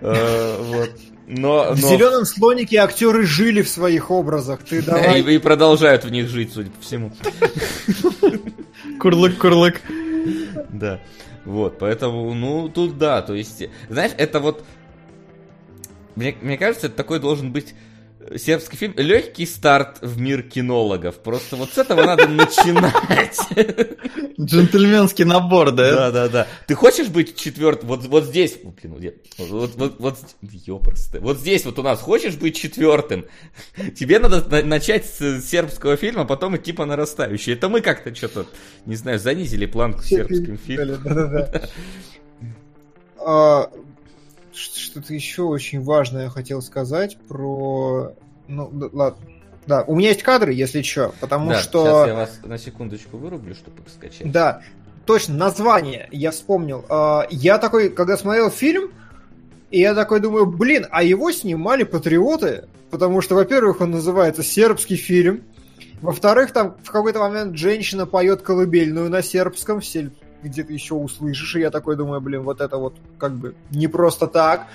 [0.00, 0.90] Э, вот.
[1.26, 1.72] Но, но...
[1.72, 4.60] В зеленом слонике актеры жили в своих образах.
[4.62, 5.20] Ты давай.
[5.20, 7.12] И, и продолжают в них жить, судя по всему.
[9.00, 9.80] Курлык, курлык.
[10.70, 11.00] Да.
[11.44, 14.64] Вот, поэтому, ну, тут да, то есть, знаешь, это вот
[16.16, 17.74] мне, мне кажется, это такой должен быть
[18.36, 18.94] сербский фильм.
[18.96, 21.16] Легкий старт в мир кинологов.
[21.16, 23.38] Просто вот с этого надо начинать.
[24.40, 25.94] Джентльменский набор, да?
[25.94, 26.46] Да, да, да.
[26.66, 27.88] Ты хочешь быть четвертым?
[27.88, 28.58] Вот, вот здесь.
[29.38, 31.20] Вот, вот, вот, ёпросто.
[31.20, 33.26] Вот здесь вот у нас хочешь быть четвертым?
[33.96, 37.52] Тебе надо начать с сербского фильма, а потом идти по нарастающей.
[37.52, 38.46] Это мы как-то что-то,
[38.86, 41.00] не знаю, занизили планку сербским фильмом.
[44.54, 44.80] Да, да, да.
[44.80, 48.14] Что-то еще очень важное я хотел сказать про...
[48.48, 49.18] Ну, ладно.
[49.66, 51.84] Да, у меня есть кадры, если что, потому да, что...
[51.84, 54.30] сейчас я вас на секундочку вырублю, чтобы их скачать.
[54.30, 54.60] Да,
[55.06, 56.84] точно, название я вспомнил.
[56.90, 58.92] А, я такой, когда смотрел фильм,
[59.70, 64.96] и я такой думаю, блин, а его снимали патриоты, потому что, во-первых, он называется сербский
[64.96, 65.44] фильм,
[66.02, 70.10] во-вторых, там в какой-то момент женщина поет колыбельную на сербском, все
[70.48, 74.26] где-то еще услышишь, и я такой думаю, блин, вот это вот как бы не просто
[74.26, 74.66] так.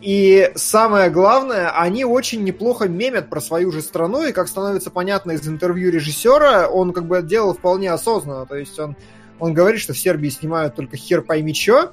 [0.00, 5.32] И самое главное, они очень неплохо мемят про свою же страну, и как становится понятно
[5.32, 8.96] из интервью режиссера, он как бы делал вполне осознанно, то есть он,
[9.40, 11.92] он говорит, что в Сербии снимают только хер пойми чё,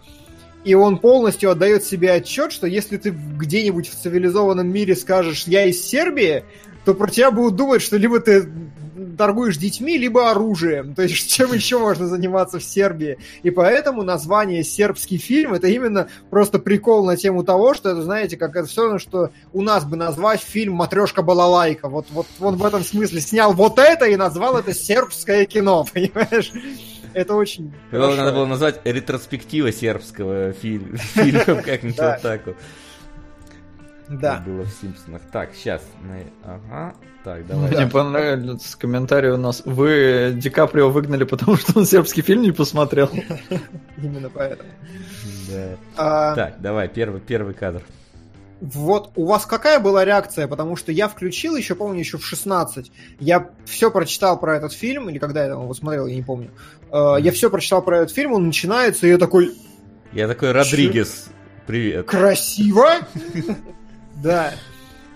[0.63, 5.65] и он полностью отдает себе отчет, что если ты где-нибудь в цивилизованном мире скажешь «я
[5.65, 6.43] из Сербии»,
[6.85, 8.47] то про тебя будут думать, что либо ты
[9.17, 10.93] торгуешь детьми, либо оружием.
[10.93, 13.17] То есть чем еще можно заниматься в Сербии.
[13.43, 18.37] И поэтому название «сербский фильм» это именно просто прикол на тему того, что это, знаете,
[18.37, 21.89] как это все равно, что у нас бы назвать фильм «Матрешка балалайка».
[21.89, 26.51] Вот, вот он в этом смысле снял вот это и назвал это «сербское кино», понимаешь?
[27.13, 32.57] Это очень надо было назвать ретроспектива сербского фильма, как-нибудь вот так вот.
[34.09, 34.43] Да.
[34.45, 35.21] было в Симпсонах.
[35.31, 35.81] Так, сейчас.
[36.43, 36.93] Ага.
[37.23, 37.71] Так, давай.
[37.71, 39.63] Мне понравился комментарий у нас.
[39.65, 43.09] Вы Ди Каприо выгнали, потому что он сербский фильм не посмотрел.
[43.97, 44.69] Именно поэтому.
[45.49, 45.77] Да.
[45.97, 46.35] А...
[46.35, 47.81] Так, давай, первый, первый кадр.
[48.61, 50.47] Вот у вас какая была реакция?
[50.47, 52.91] Потому что я включил еще, помню, еще в 16.
[53.19, 56.51] Я все прочитал про этот фильм, или когда я его смотрел, я не помню.
[56.89, 59.51] Uh, я все прочитал про этот фильм, он начинается, и я такой...
[60.13, 61.27] Я такой, Родригес,
[61.67, 62.05] привет.
[62.05, 62.87] Красиво?
[64.15, 64.53] Да.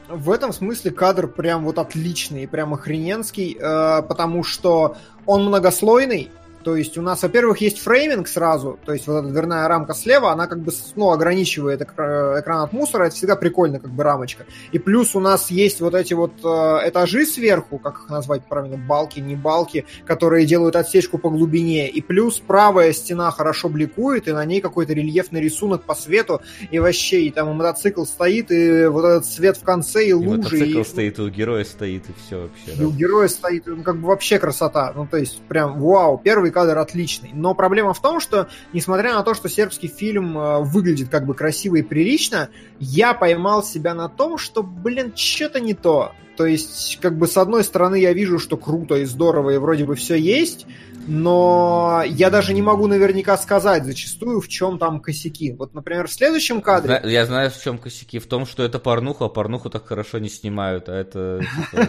[0.07, 6.31] В этом смысле кадр прям вот отличный, прям охрененский, э, потому что он многослойный,
[6.69, 10.31] то есть у нас, во-первых, есть фрейминг сразу, то есть вот эта дверная рамка слева,
[10.31, 14.45] она как бы ну, ограничивает экран от мусора, это всегда прикольно, как бы рамочка.
[14.71, 18.77] И плюс у нас есть вот эти вот э, этажи сверху, как их назвать правильно,
[18.77, 21.89] балки, не балки, которые делают отсечку по глубине.
[21.89, 26.39] И плюс правая стена хорошо бликует, и на ней какой-то рельефный рисунок по свету,
[26.69, 30.13] и вообще, и там и мотоцикл стоит, и вот этот свет в конце, и, и
[30.13, 30.37] лужи.
[30.37, 30.83] Мотоцикл и...
[30.83, 32.73] стоит, и у героя стоит, и все вообще.
[32.73, 32.85] И да.
[32.85, 34.93] у героя стоит, ну как бы вообще красота.
[34.95, 37.31] Ну то есть прям вау, первый кадр отличный.
[37.33, 41.33] Но проблема в том, что, несмотря на то, что сербский фильм э, выглядит как бы
[41.33, 42.49] красиво и прилично,
[42.79, 46.11] я поймал себя на том, что, блин, что-то не то.
[46.39, 49.83] То есть, как бы, с одной стороны, я вижу, что круто и здорово, и вроде
[49.83, 50.65] бы все есть,
[51.05, 55.51] но я даже не могу наверняка сказать зачастую, в чем там косяки.
[55.51, 57.01] Вот, например, в следующем кадре...
[57.03, 58.19] Я знаю, в чем косяки.
[58.19, 61.41] В том, что это порнуха, а порнуху так хорошо не снимают, а это...
[61.71, 61.87] Типа,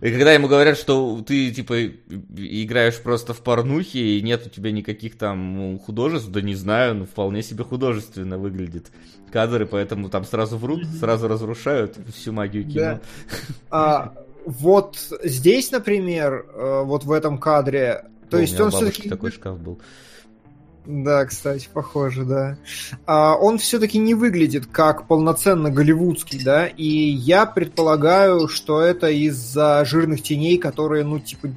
[0.02, 1.86] и когда ему говорят, что ты, типа,
[2.36, 7.06] играешь просто в порнухе, и нет у тебя никаких там художеств, да не знаю, ну,
[7.06, 8.88] вполне себе художественно выглядит
[9.28, 13.00] кадры, поэтому там сразу врут, сразу разрушают всю магию кино.
[13.70, 14.14] А,
[14.44, 19.08] вот здесь, например, э, вот в этом кадре, то есть он все-таки...
[19.08, 19.80] такой шкаф был.
[20.86, 22.56] Да, кстати, похоже, да.
[23.04, 29.84] А, он все-таки не выглядит как полноценно голливудский, да, и я предполагаю, что это из-за
[29.84, 31.50] жирных теней, которые, ну, типа,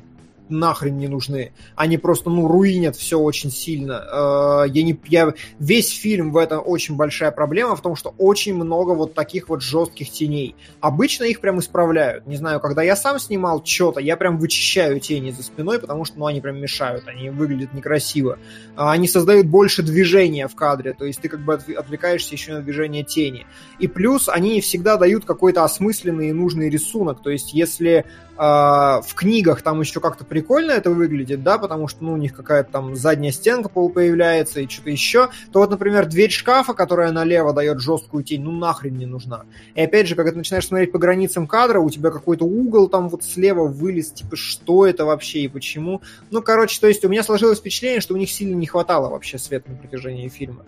[0.51, 1.53] нахрен не нужны.
[1.75, 4.03] Они просто, ну, руинят все очень сильно.
[4.11, 8.53] Э, я не, я, весь фильм в этом очень большая проблема в том, что очень
[8.53, 10.55] много вот таких вот жестких теней.
[10.79, 12.27] Обычно их прям исправляют.
[12.27, 16.19] Не знаю, когда я сам снимал что-то, я прям вычищаю тени за спиной, потому что,
[16.19, 18.37] ну, они прям мешают, они выглядят некрасиво.
[18.75, 22.61] А они создают больше движения в кадре, то есть ты как бы отвлекаешься еще на
[22.61, 23.45] движение тени.
[23.79, 28.05] И плюс они не всегда дают какой-то осмысленный и нужный рисунок, то есть если
[28.37, 32.71] в книгах там еще как-то прикольно это выглядит, да, потому что ну, у них какая-то
[32.71, 37.79] там задняя стенка появляется и что-то еще, то вот, например, дверь шкафа, которая налево дает
[37.81, 39.43] жесткую тень, ну нахрен не нужна.
[39.75, 43.09] И опять же, когда ты начинаешь смотреть по границам кадра, у тебя какой-то угол там
[43.09, 46.01] вот слева вылез, типа, что это вообще и почему.
[46.31, 49.37] Ну, короче, то есть у меня сложилось впечатление, что у них сильно не хватало вообще
[49.37, 50.65] света на протяжении фильма.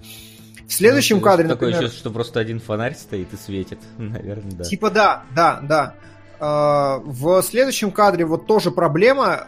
[0.67, 1.89] В следующем ну, кадре, такое например...
[1.89, 4.63] чувство, что просто один фонарь стоит и светит, наверное, да.
[4.63, 5.95] Типа да, да, да.
[6.39, 9.45] А, в следующем кадре вот тоже проблема,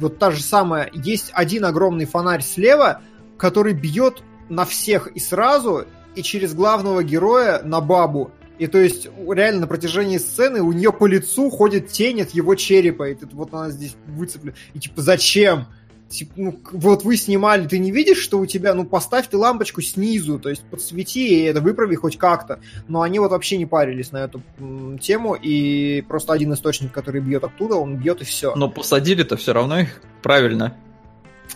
[0.00, 3.02] вот та же самая, есть один огромный фонарь слева,
[3.36, 8.32] который бьет на всех и сразу, и через главного героя на бабу.
[8.58, 12.54] И то есть реально на протяжении сцены у нее по лицу ходит тень от его
[12.54, 13.08] черепа.
[13.08, 14.54] И вот она здесь выцеплена.
[14.74, 15.66] И типа зачем?
[16.10, 19.80] Типа, ну, вот вы снимали, ты не видишь, что у тебя, ну, поставь ты лампочку
[19.80, 22.60] снизу, то есть подсвети и это выправи хоть как-то.
[22.88, 27.20] Но они вот вообще не парились на эту м, тему, и просто один источник, который
[27.20, 28.54] бьет оттуда, он бьет и все.
[28.56, 30.76] Но посадили-то все равно их правильно.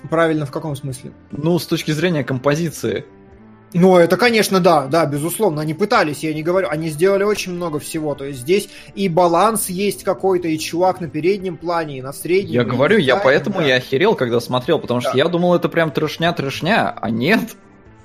[0.09, 1.13] Правильно в каком смысле?
[1.31, 3.05] Ну, с точки зрения композиции.
[3.75, 5.61] Ну, это, конечно, да, да, безусловно.
[5.61, 8.15] Они пытались, я не говорю, они сделали очень много всего.
[8.15, 12.53] То есть здесь и баланс есть какой-то, и чувак на переднем плане, и на среднем.
[12.53, 13.67] Я говорю, я поэтому да.
[13.67, 15.09] я охерел, когда смотрел, потому да.
[15.09, 17.41] что я думал, это прям трешня-трешня, а нет.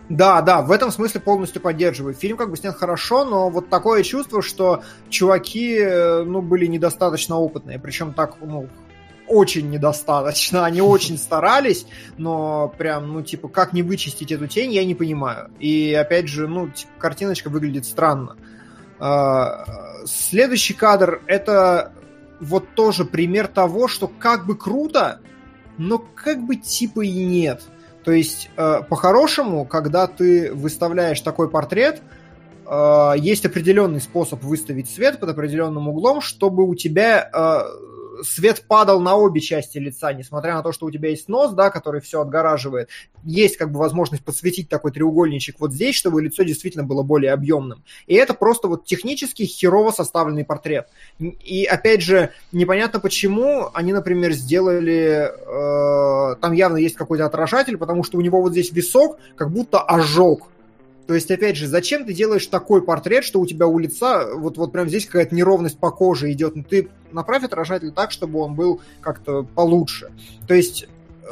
[0.09, 2.15] Да, да, в этом смысле полностью поддерживаю.
[2.15, 7.37] Фильм как бы снят хорошо, но вот такое чувство, что чуваки, э, ну, были недостаточно
[7.37, 7.77] опытные.
[7.77, 8.67] Причем так, ну,
[9.29, 10.65] очень недостаточно.
[10.65, 11.85] Они очень старались,
[12.17, 15.51] но прям, ну, типа, как не вычистить эту тень, я не понимаю.
[15.59, 18.35] И, опять же, ну, типа, картиночка выглядит странно.
[18.99, 19.65] А,
[20.05, 21.93] следующий кадр— это
[22.41, 25.19] вот тоже пример того, что как бы круто,
[25.77, 27.63] но как бы типа и нет.
[28.03, 32.01] То есть, э, по-хорошему, когда ты выставляешь такой портрет,
[32.65, 37.29] э, есть определенный способ выставить свет под определенным углом, чтобы у тебя
[38.23, 41.69] свет падал на обе части лица, несмотря на то, что у тебя есть нос, да,
[41.69, 42.89] который все отгораживает.
[43.23, 47.83] Есть как бы возможность подсветить такой треугольничек вот здесь, чтобы лицо действительно было более объемным.
[48.07, 50.87] И это просто вот технически херово составленный портрет.
[51.19, 55.29] И опять же, непонятно почему они, например, сделали...
[55.29, 59.81] Э, там явно есть какой-то отражатель, потому что у него вот здесь висок как будто
[59.81, 60.49] ожог
[61.09, 64.57] то есть, опять же, зачем ты делаешь такой портрет, что у тебя у лица вот,
[64.57, 66.55] вот прям здесь какая-то неровность по коже идет?
[66.55, 70.11] Ну, ты направь отражатель так, чтобы он был как-то получше.
[70.47, 70.87] То есть,
[71.23, 71.27] э,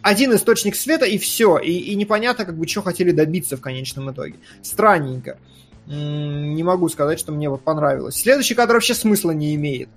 [0.00, 1.58] один источник света и все.
[1.58, 4.36] И, и непонятно, как бы, что хотели добиться в конечном итоге.
[4.62, 5.38] Странненько.
[5.88, 8.14] Не могу сказать, что мне вот понравилось.
[8.14, 9.88] Следующий кадр вообще смысла не имеет.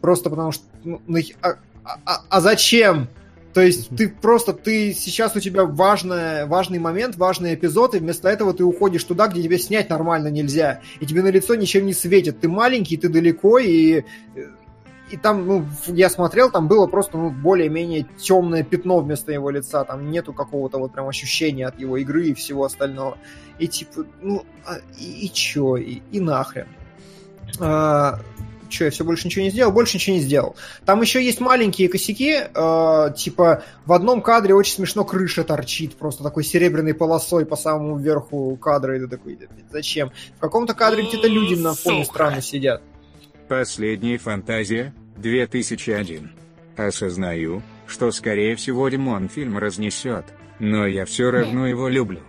[0.00, 0.64] Просто потому что...
[0.82, 1.00] Ну,
[1.40, 1.54] а,
[1.84, 3.06] а, а зачем?
[3.54, 8.28] То есть ты просто, ты сейчас у тебя важный, важный момент, важный эпизод, и вместо
[8.28, 11.92] этого ты уходишь туда, где тебе снять нормально нельзя, и тебе на лицо ничем не
[11.92, 12.40] светит.
[12.40, 14.04] Ты маленький, ты далеко, и,
[15.10, 19.84] и там, ну, я смотрел, там было просто, ну, более-менее темное пятно вместо его лица,
[19.84, 23.18] там нету какого-то вот прям ощущения от его игры и всего остального.
[23.58, 26.68] И типа, ну, а, и, и чё, и, и нахрен.
[27.60, 28.18] А,
[28.72, 29.72] что, я все больше ничего не сделал?
[29.72, 30.56] Больше ничего не сделал.
[30.84, 36.22] Там еще есть маленькие косяки, э, типа в одном кадре очень смешно крыша торчит, просто
[36.22, 39.38] такой серебряной полосой по самому верху кадра, и ты такой,
[39.70, 40.12] зачем?
[40.36, 42.82] В каком-то кадре где-то люди на фоне странно сидят.
[43.48, 46.32] Последняя фантазия, 2001.
[46.76, 50.24] Осознаю, что скорее всего Димон фильм разнесет,
[50.58, 52.20] но я все равно его люблю.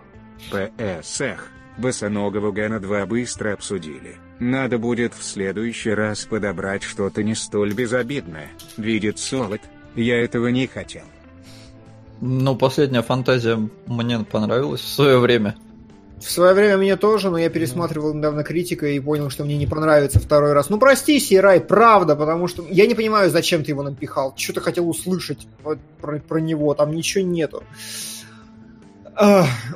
[0.50, 1.53] ПСХ.
[1.76, 4.16] Босоногого Гана 2 быстро обсудили.
[4.38, 8.50] Надо будет в следующий раз подобрать что-то не столь безобидное.
[8.76, 9.60] Видит солод,
[9.94, 11.04] я этого не хотел.
[12.20, 15.56] Ну, последняя фантазия мне понравилась в свое время.
[16.20, 19.66] В свое время мне тоже, но я пересматривал недавно критика и понял, что мне не
[19.66, 20.70] понравится второй раз.
[20.70, 24.32] Ну, прости, Сейрай, правда, потому что я не понимаю, зачем ты его напихал.
[24.36, 25.46] Что ты хотел услышать
[26.00, 26.72] про, про него?
[26.74, 27.62] Там ничего нету.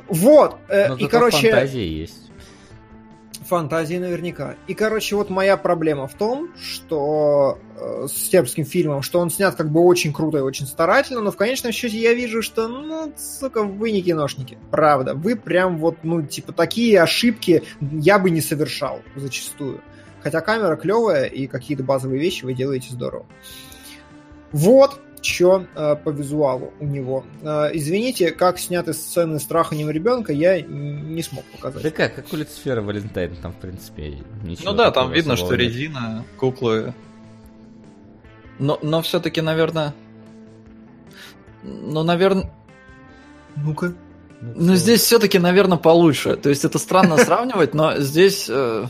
[0.07, 0.57] Вот.
[0.67, 1.51] Uh, и, короче...
[1.51, 2.29] фантазия есть.
[3.47, 4.55] Фантазии наверняка.
[4.67, 9.55] И, короче, вот моя проблема в том, что э, с сербским фильмом, что он снят
[9.55, 13.11] как бы очень круто и очень старательно, но в конечном счете я вижу, что, ну,
[13.17, 14.59] сука, вы не киношники.
[14.69, 15.15] Правда.
[15.15, 19.81] Вы прям вот, ну, типа, такие ошибки я бы не совершал зачастую.
[20.21, 23.25] Хотя камера клевая, и какие-то базовые вещи вы делаете здорово.
[24.51, 27.25] Вот, что э, по визуалу у него.
[27.41, 31.83] Э, извините, как сняты сцены с траханием ребенка, я не смог показать.
[31.83, 34.71] Да как, как у Люцифера Валентайн, там, в принципе, ничего.
[34.71, 36.93] Ну да, там видно, что резина, куклы.
[38.59, 39.93] Но, но все-таки, наверное...
[41.63, 42.51] Ну, наверное...
[43.55, 43.93] Ну-ка.
[44.41, 46.35] Ну, здесь все-таки, наверное, получше.
[46.37, 48.47] То есть это странно сравнивать, но здесь...
[48.49, 48.85] Э,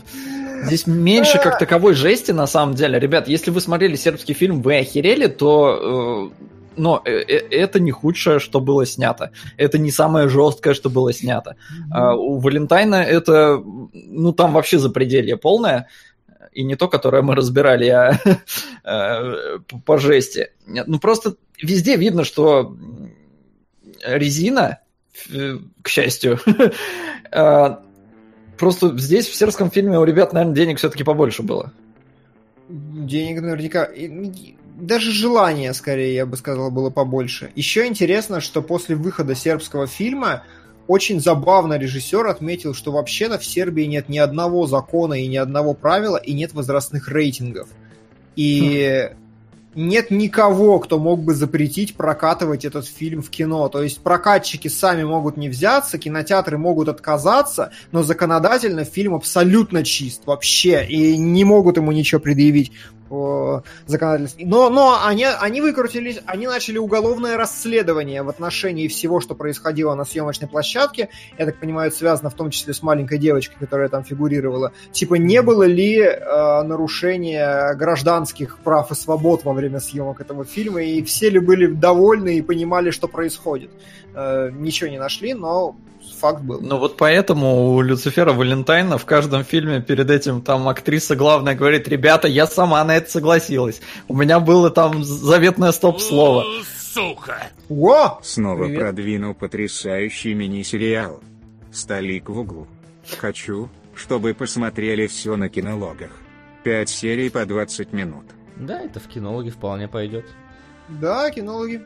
[0.64, 2.98] здесь меньше как таковой жести, на самом деле.
[2.98, 6.30] Ребят, если вы смотрели сербский фильм, вы охерели, то...
[6.32, 6.44] Э,
[6.76, 9.32] но э, это не худшее, что было снято.
[9.56, 11.56] Это не самое жесткое, что было снято.
[11.90, 13.60] А у Валентайна это,
[13.92, 15.88] ну, там вообще запределье полное.
[16.52, 18.18] И не то, которое мы разбирали, а
[19.84, 20.50] по жести.
[20.66, 22.76] Ну, просто везде видно, что
[24.04, 24.78] резина
[25.82, 26.38] к счастью.
[27.32, 27.80] А,
[28.58, 31.72] просто здесь, в сербском фильме, у ребят, наверное, денег все-таки побольше было.
[32.68, 33.88] Денег наверняка...
[34.80, 37.52] Даже желания, скорее, я бы сказал, было побольше.
[37.54, 40.42] Еще интересно, что после выхода сербского фильма
[40.88, 45.72] очень забавно режиссер отметил, что вообще-то в Сербии нет ни одного закона и ни одного
[45.72, 47.68] правила, и нет возрастных рейтингов.
[48.34, 49.10] И
[49.74, 53.68] нет никого, кто мог бы запретить прокатывать этот фильм в кино.
[53.68, 60.22] То есть прокатчики сами могут не взяться, кинотеатры могут отказаться, но законодательно фильм абсолютно чист
[60.26, 62.72] вообще, и не могут ему ничего предъявить
[63.10, 64.46] по законодательству.
[64.46, 70.04] Но, но они, они выкрутились, они начали уголовное расследование в отношении всего, что происходило на
[70.04, 71.08] съемочной площадке.
[71.36, 74.72] Я так понимаю, это связано в том числе с маленькой девочкой, которая там фигурировала.
[74.92, 80.82] Типа, не было ли э, нарушения гражданских прав и свобод во время съемок этого фильма,
[80.82, 83.70] и все ли были довольны и понимали, что происходит.
[84.14, 85.76] Э, ничего не нашли, но
[86.20, 86.60] факт был.
[86.60, 91.88] Ну вот поэтому у Люцифера Валентайна в каждом фильме перед этим там актриса главная говорит,
[91.88, 93.80] ребята, я сама на это согласилась.
[94.06, 96.44] У меня было там заветное стоп-слово.
[96.92, 97.48] Сука!
[97.68, 98.18] О!
[98.22, 98.80] Снова Привет.
[98.80, 101.20] продвинул потрясающий мини-сериал.
[101.72, 102.66] Столик в углу.
[103.18, 106.10] Хочу, чтобы посмотрели все на кинологах.
[106.64, 108.24] Пять серий по 20 минут.
[108.56, 110.26] Да, это в кинологи вполне пойдет.
[110.88, 111.82] Да, кинологи.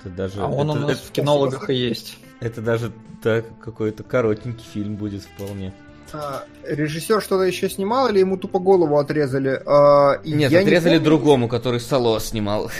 [0.00, 2.18] Это даже, а он это, у нас это, в кинологах и есть.
[2.40, 2.92] Это даже
[3.22, 5.72] так какой-то коротенький фильм будет вполне.
[6.12, 9.62] А, режиссер что-то еще снимал или ему тупо голову отрезали?
[9.66, 12.70] А, Нет, отрезали не другому, который Сало снимал.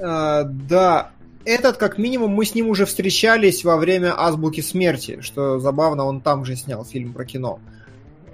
[0.00, 1.12] А, да,
[1.44, 6.20] этот, как минимум, мы с ним уже встречались во время Азбуки смерти, что забавно, он
[6.20, 7.60] там же снял фильм про кино.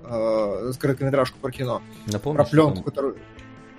[0.05, 1.83] Э, короткометражку про кино.
[2.07, 3.17] Напомнишь, про пленку, которую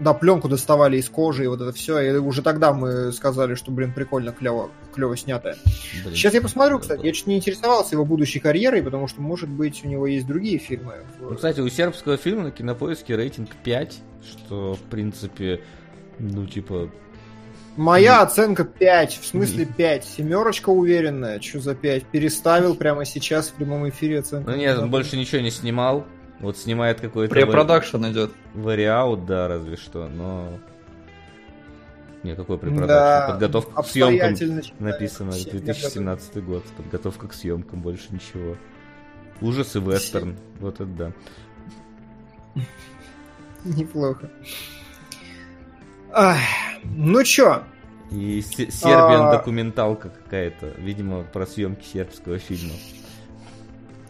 [0.02, 2.00] да, пленку доставали из кожи и вот это все.
[2.00, 5.56] И уже тогда мы сказали, что, блин, прикольно, клево, клево снятое.
[6.04, 7.06] Блин, Сейчас я посмотрю, кстати.
[7.06, 10.58] Я чуть не интересовался его будущей карьерой, потому что, может быть, у него есть другие
[10.58, 10.96] фильмы.
[11.20, 15.62] Ну, кстати, у сербского фильма на кинопоиске рейтинг 5, что, в принципе,
[16.20, 16.90] ну, типа,
[17.78, 18.24] Моя мм.
[18.24, 20.04] оценка 5, в смысле 5.
[20.04, 22.06] Семерочка уверенная, что за 5.
[22.06, 24.52] Переставил прямо сейчас в прямом эфире оценку.
[24.52, 26.06] Ну нет, он больше ничего не снимал.
[26.42, 27.34] Вот снимает какой-то...
[27.34, 28.32] Препродакшн идет.
[28.54, 30.60] Вариаут, да, разве что, но...
[32.24, 32.88] Не, какой препродакшн?
[32.88, 34.36] Да, Подготовка к съемкам
[34.80, 36.64] написано, 2017 год.
[36.78, 38.58] Подготовка к съемкам, больше ничего.
[39.40, 41.12] Ужасы вестерн, вот это да.
[43.64, 44.30] Неплохо.
[46.12, 46.38] Ах,
[46.84, 47.64] ну чё?
[48.12, 49.32] И Сербиан а...
[49.32, 52.74] документалка какая-то, видимо, про съемки сербского фильма.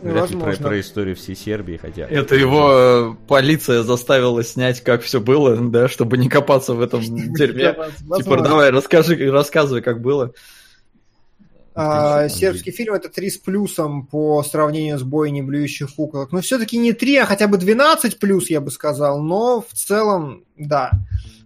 [0.02, 2.07] Вряд ли про, про историю всей Сербии, хотя...
[2.07, 7.02] Это его э, полиция заставила снять, как все было, да, чтобы не копаться в этом
[7.02, 7.76] дерьме.
[8.18, 10.34] Типа, давай, расскажи, рассказывай, как было.
[11.73, 16.32] А, сербский фильм это 3 с плюсом по сравнению с бойней блюющих куколок.
[16.32, 19.22] Но все-таки не 3, а хотя бы 12 плюс, я бы сказал.
[19.22, 20.91] Но в целом, да,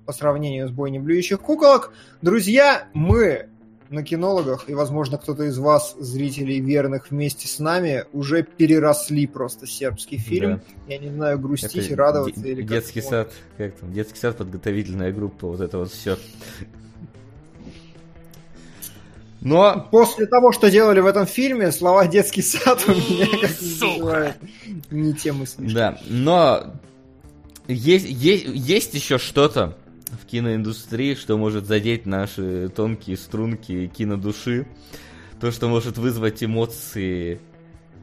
[0.06, 1.91] по сравнению с бойней блюющих куколок.
[2.22, 3.49] Друзья, мы
[3.96, 9.66] на кинологах, и, возможно, кто-то из вас, зрителей верных вместе с нами, уже переросли просто
[9.66, 10.62] сербский фильм.
[10.88, 10.94] Да.
[10.94, 14.38] Я не знаю, грустить, это радоваться д- или Детский как сад, как там, детский сад,
[14.38, 16.18] подготовительная группа, вот это вот все.
[19.42, 19.88] Но...
[19.92, 24.36] После того, что делали в этом фильме, слова «детский сад» у меня как
[24.92, 25.72] не те мысли.
[25.72, 26.74] Да, но
[27.68, 29.78] есть, есть, есть еще что-то,
[30.16, 34.68] в киноиндустрии, что может задеть наши тонкие струнки кинодуши,
[35.40, 37.40] то, что может вызвать эмоции,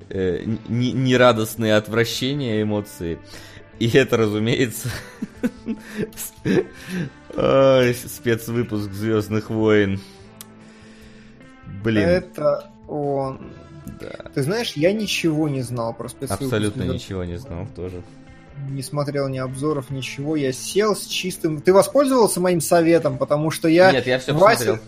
[0.08, 3.18] э, нерадостные отвращения эмоции.
[3.78, 4.88] И это, разумеется,
[8.08, 10.00] спецвыпуск Звездных войн.
[11.82, 12.04] Блин.
[12.06, 13.52] Это он.
[14.00, 14.30] Да.
[14.34, 16.42] Ты знаешь, я ничего не знал про спецвыпуск.
[16.42, 18.02] Абсолютно ничего не знал тоже.
[18.70, 20.36] Не смотрел ни обзоров, ничего.
[20.36, 21.60] Я сел с чистым...
[21.60, 23.92] Ты воспользовался моим советом, потому что я...
[23.92, 24.80] Нет, я все Вася...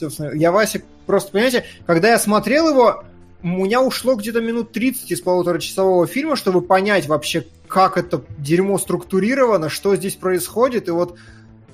[0.00, 0.40] посмотрел.
[0.40, 3.04] Я Вася просто, понимаете, когда я смотрел его,
[3.42, 8.78] у меня ушло где-то минут 30 из полуторачасового фильма, чтобы понять вообще, как это дерьмо
[8.78, 10.88] структурировано, что здесь происходит.
[10.88, 11.16] И вот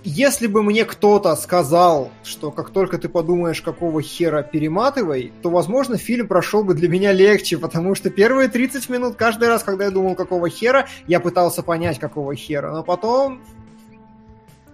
[0.04, 5.98] если бы мне кто-то сказал, что как только ты подумаешь, какого хера перематывай, то, возможно,
[5.98, 9.90] фильм прошел бы для меня легче, потому что первые 30 минут, каждый раз, когда я
[9.90, 13.42] думал, какого хера, я пытался понять, какого хера, но потом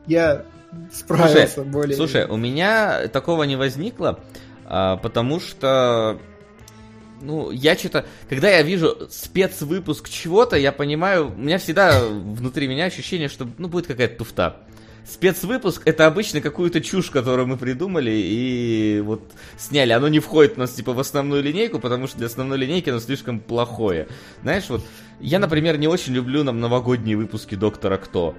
[0.07, 0.45] я
[0.93, 1.97] справился слушай, более...
[1.97, 4.21] Слушай, у меня такого не возникло,
[4.65, 6.21] а, потому что
[7.21, 12.85] ну, я что-то, когда я вижу спецвыпуск чего-то, я понимаю, у меня всегда внутри меня
[12.85, 14.67] ощущение, что, ну, будет какая-то туфта
[15.09, 19.23] спецвыпуск это обычно какую-то чушь, которую мы придумали и вот
[19.57, 19.93] сняли.
[19.93, 23.01] Оно не входит у нас типа в основную линейку, потому что для основной линейки оно
[23.01, 24.09] слишком плохое.
[24.43, 24.85] Знаешь, вот
[25.21, 28.35] я, например, не очень люблю нам новогодние выпуски Доктора Кто.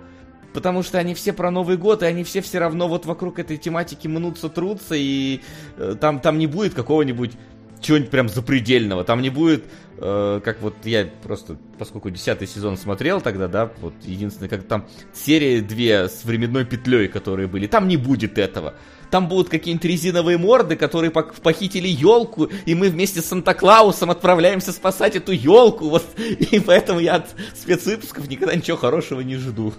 [0.54, 3.58] Потому что они все про Новый год, и они все все равно вот вокруг этой
[3.58, 5.42] тематики мнутся, трутся, и
[5.78, 7.34] э, там, там не будет какого-нибудь
[7.82, 9.04] чего-нибудь прям запредельного.
[9.04, 9.66] Там не будет,
[9.98, 14.88] э, как вот я просто, поскольку десятый сезон смотрел тогда, да, вот единственное, как там
[15.14, 18.74] серии две с временной петлей, которые были, там не будет этого.
[19.10, 25.16] Там будут какие-нибудь резиновые морды, которые похитили елку, и мы вместе с Санта-Клаусом отправляемся спасать
[25.16, 25.90] эту елку.
[25.90, 29.74] Вот, и поэтому я от спецвыпусков никогда ничего хорошего не жду.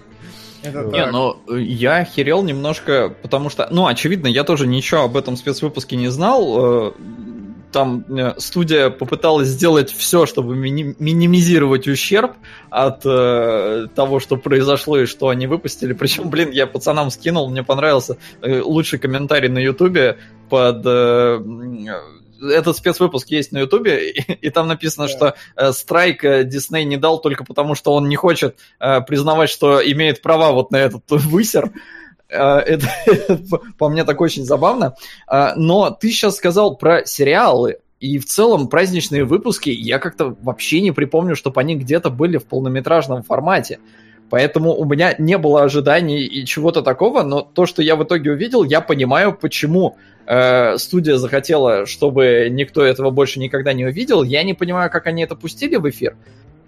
[0.63, 1.13] Это не, так.
[1.13, 5.97] но э, я охерел немножко, потому что, ну, очевидно, я тоже ничего об этом спецвыпуске
[5.97, 6.95] не знал.
[7.69, 12.33] Э, там э, студия попыталась сделать все, чтобы мини- минимизировать ущерб
[12.71, 15.93] от э, того, что произошло и что они выпустили.
[15.99, 20.19] Причем, блин, я пацанам скинул, мне понравился э, лучший комментарий на Ютубе
[20.49, 21.41] под э,
[22.41, 25.13] этот спецвыпуск есть на Ютубе, и, и там написано, да.
[25.13, 29.51] что э, страйк э, Дисней не дал только потому, что он не хочет э, признавать,
[29.51, 31.71] что имеет права вот на этот высер.
[32.33, 32.87] А, это,
[33.79, 34.95] по мне так очень забавно.
[35.27, 40.81] А, но ты сейчас сказал про сериалы, и в целом праздничные выпуски я как-то вообще
[40.81, 43.81] не припомню, чтобы они где-то были в полнометражном формате.
[44.31, 48.33] Поэтому у меня не было ожиданий и чего-то такого, но то, что я в итоге
[48.33, 49.97] увидел, я понимаю, почему
[50.27, 54.23] э, студия захотела, чтобы никто этого больше никогда не увидел.
[54.23, 56.15] Я не понимаю, как они это пустили в эфир.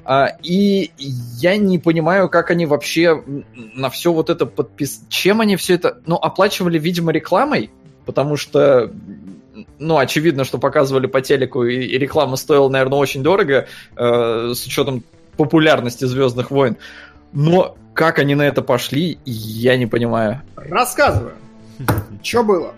[0.04, 0.90] А, и
[1.38, 3.22] я не понимаю, как они вообще
[3.54, 5.02] на все вот это подпис...
[5.08, 6.00] Чем они все это...
[6.06, 7.70] Ну, оплачивали, видимо, рекламой,
[8.06, 8.90] потому что
[9.78, 13.66] ну, очевидно, что показывали по телеку, и, и реклама стоила, наверное, очень дорого,
[13.96, 15.04] э, с учетом
[15.36, 16.76] популярности Звездных войн.
[17.32, 20.42] Но как они на это пошли, я не понимаю.
[20.56, 21.34] Рассказываю.
[22.22, 22.74] Что было?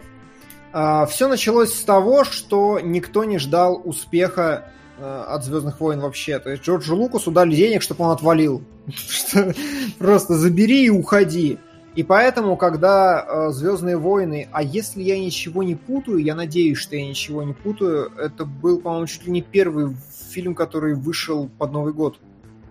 [0.73, 4.69] А, все началось с того, что никто не ждал успеха
[5.03, 6.39] от Звездных войн вообще.
[6.39, 8.63] То есть Джорджу Лукасу дали денег, чтобы он отвалил.
[9.99, 11.59] Просто забери и уходи.
[11.95, 16.97] И поэтому, когда э, Звездные войны, а если я ничего не путаю, я надеюсь, что
[16.97, 19.95] я ничего не путаю, это был, по-моему, чуть ли не первый
[20.31, 22.19] фильм, который вышел под Новый год.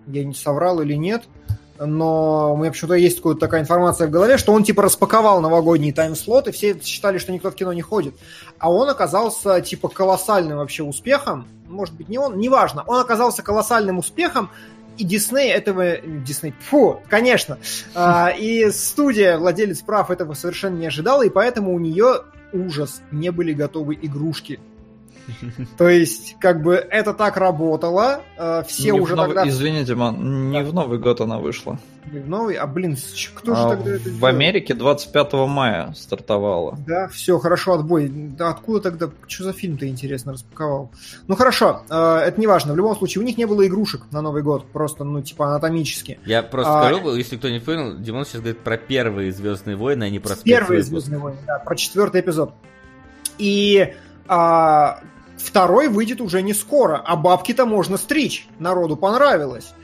[0.08, 1.22] Я не соврал или нет
[1.86, 5.92] но у меня почему-то есть какая-то такая информация в голове, что он типа распаковал новогодний
[5.92, 8.14] таймслот, и все считали, что никто в кино не ходит.
[8.58, 11.46] А он оказался типа колоссальным вообще успехом.
[11.72, 12.84] Может быть, не он, неважно.
[12.86, 14.50] Он оказался колоссальным успехом,
[14.98, 15.96] и Дисней этого...
[15.96, 17.58] Дисней, фу, конечно.
[17.94, 22.22] А, и студия, владелец прав, этого совершенно не ожидала, и поэтому у нее
[22.52, 24.60] ужас, не были готовы игрушки
[25.78, 29.26] то есть, как бы это так работало, э, все не уже нов...
[29.26, 29.48] тогда...
[29.48, 30.68] Извините, ман, не да.
[30.68, 31.78] в Новый год она вышла.
[32.10, 32.56] Не в Новый?
[32.56, 32.96] А, блин,
[33.34, 34.26] кто а же тогда это В делал?
[34.26, 36.76] Америке 25 мая стартовала.
[36.86, 38.08] Да, все, хорошо, отбой.
[38.08, 40.90] Да откуда тогда, что за фильм ты, интересно, распаковал?
[41.28, 41.94] Ну, хорошо, э,
[42.26, 42.72] это не важно.
[42.72, 46.18] В любом случае, у них не было игрушек на Новый год, просто, ну, типа, анатомически.
[46.24, 46.84] Я просто а...
[46.84, 50.36] скажу, если кто не понял, Димон сейчас говорит про первые Звездные войны, а не про
[50.36, 52.52] Первые Звездные войны, да, про четвертый эпизод.
[53.38, 53.94] И
[54.28, 55.00] а,
[55.42, 58.46] Второй выйдет уже не скоро, а бабки-то можно стричь.
[58.58, 59.74] Народу понравилось.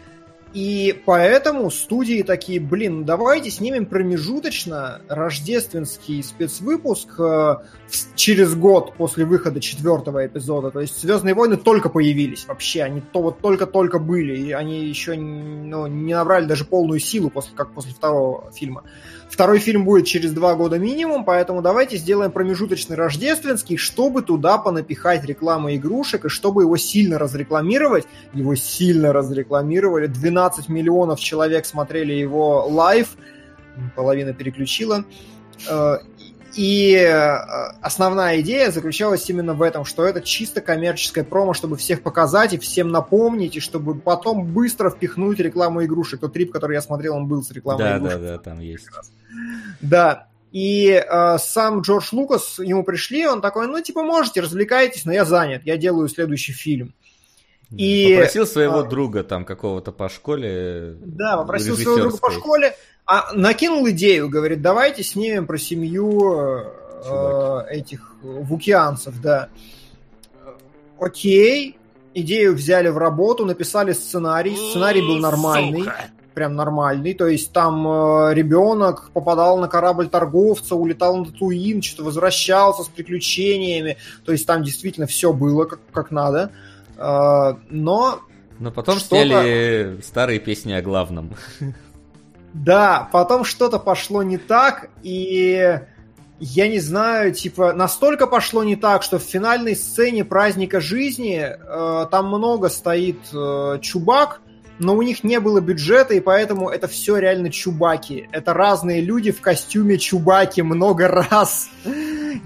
[0.55, 7.56] И поэтому студии такие, блин, давайте снимем промежуточно рождественский спецвыпуск э,
[8.14, 10.70] через год после выхода четвертого эпизода.
[10.70, 15.16] То есть Звездные войны только появились вообще, они то вот только-только были, и они еще
[15.16, 18.85] ну, не набрали даже полную силу после, как после второго фильма.
[19.28, 25.24] Второй фильм будет через два года минимум, поэтому давайте сделаем промежуточный рождественский, чтобы туда понапихать
[25.24, 28.06] рекламы игрушек, и чтобы его сильно разрекламировать.
[28.32, 30.06] Его сильно разрекламировали.
[30.06, 33.16] 12 миллионов человек смотрели его live,
[33.94, 35.05] половина переключила.
[35.68, 35.98] Э,
[36.55, 37.36] и э,
[37.82, 42.59] основная идея заключалась именно в этом, что это чисто коммерческое промо, чтобы всех показать и
[42.59, 46.20] всем напомнить, и чтобы потом быстро впихнуть рекламу игрушек.
[46.20, 48.20] Тот рип, который я смотрел, он был с рекламой да, игрушек.
[48.20, 48.88] Да, да, да, там есть.
[49.80, 50.28] Да.
[50.52, 55.24] И э, сам Джордж Лукас, ему пришли, он такой, ну, типа, можете, развлекайтесь, но я
[55.24, 56.94] занят, я делаю следующий фильм.
[57.70, 60.96] И, попросил своего а, друга там какого-то по школе.
[61.00, 62.74] Да, попросил своего друга по школе,
[63.05, 66.62] а накинул идею, говорит, давайте снимем про семью
[67.05, 69.50] э, этих вукианцев, да.
[70.98, 71.78] Окей,
[72.14, 75.80] идею взяли в работу, написали сценарий, сценарий был нормальный.
[75.80, 76.10] Сука.
[76.39, 82.05] Прям нормальный, то есть там э, ребенок попадал на корабль торговца, улетал на Татуин, что-то
[82.05, 86.52] возвращался с приключениями, то есть там действительно все было как, как надо,
[86.97, 88.20] э, но
[88.60, 91.35] но потом сняли старые песни о главном.
[92.55, 95.81] Да, потом что-то пошло не так, и
[96.39, 102.06] я не знаю, типа, настолько пошло не так, что в финальной сцене праздника жизни э,
[102.12, 104.40] там много стоит э, чубак,
[104.78, 108.28] но у них не было бюджета, и поэтому это все реально чубаки.
[108.32, 111.68] Это разные люди в костюме чубаки много раз.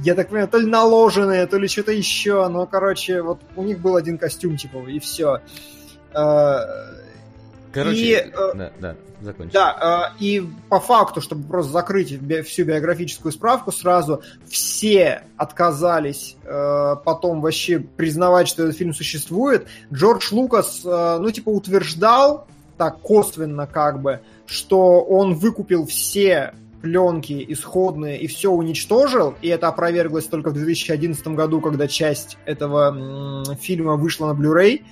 [0.01, 2.49] Я так понимаю, то ли наложенные, то ли что-то еще.
[2.49, 5.41] Но, короче, вот у них был один костюм, типа, и все.
[7.73, 9.53] Короче, и, э, да, да закончить.
[9.53, 16.97] Да, э, и по факту, чтобы просто закрыть всю биографическую справку сразу, все отказались э,
[17.05, 19.67] потом вообще признавать, что этот фильм существует.
[19.93, 22.47] Джордж Лукас, э, ну, типа, утверждал,
[22.77, 29.69] так косвенно как бы, что он выкупил все пленки исходные и все уничтожил, и это
[29.69, 34.83] опроверглось только в 2011 году, когда часть этого фильма вышла на Blu-ray.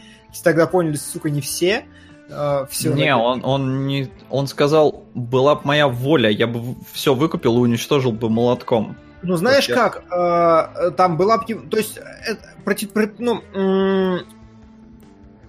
[0.45, 1.85] Тогда поняли, сука, не все.
[2.31, 7.15] Uh, все не, он, он не, он сказал, была бы моя воля, я бы все
[7.15, 8.97] выкупил и уничтожил бы молотком.
[9.23, 14.21] Ну знаешь как, э, там была, то есть, это, против, ну, м-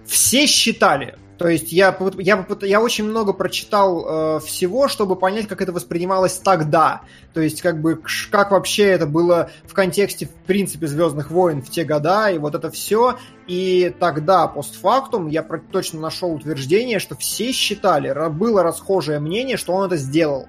[0.04, 5.60] все считали, то есть я, я, я очень много прочитал э, всего, чтобы понять, как
[5.60, 7.00] это воспринималось тогда.
[7.34, 8.00] То есть как бы
[8.30, 12.54] как вообще это было в контексте, в принципе, Звездных войн в те года, и вот
[12.54, 13.16] это все.
[13.48, 19.86] И тогда, постфактум, я точно нашел утверждение, что все считали, было расхожее мнение, что он
[19.86, 20.46] это сделал.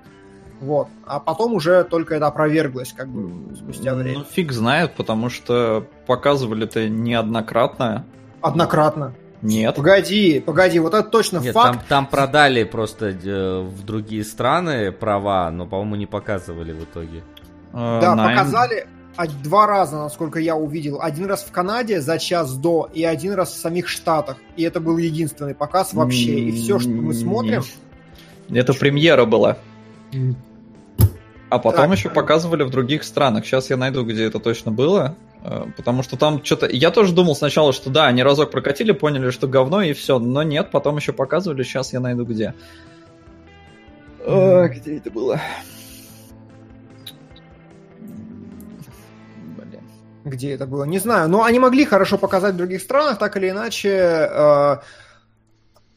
[0.61, 0.89] Вот.
[1.07, 4.19] А потом уже только это опроверглось, как бы, спустя время.
[4.19, 8.05] Ну, фиг знает, потому что показывали это неоднократно.
[8.41, 9.15] Однократно.
[9.43, 9.75] Нет.
[9.75, 11.79] Погоди, погоди, вот это точно Нет, факт.
[11.79, 17.23] Там, там продали просто э, в другие страны права, но, по-моему, не показывали в итоге.
[17.73, 18.37] Uh, да, nine.
[18.37, 18.87] показали
[19.43, 21.01] два раза, насколько я увидел.
[21.01, 24.37] Один раз в Канаде за час до, и один раз в самих Штатах.
[24.55, 26.39] И это был единственный показ вообще.
[26.39, 27.63] И все, что мы смотрим...
[28.49, 29.57] Это премьера была.
[31.49, 31.97] А потом так.
[31.97, 33.45] еще показывали в других странах.
[33.45, 35.15] Сейчас я найду, где это точно было.
[35.43, 36.67] Э, потому что там что-то...
[36.67, 40.19] Я тоже думал сначала, что да, они разок прокатили, поняли, что говно и все.
[40.19, 41.63] Но нет, потом еще показывали.
[41.63, 42.53] Сейчас я найду где.
[44.25, 45.41] О, где это было?
[49.57, 49.81] Блин.
[50.23, 50.85] Где это было?
[50.85, 51.29] Не знаю.
[51.29, 53.89] Но они могли хорошо показать в других странах, так или иначе.
[53.89, 54.77] Э,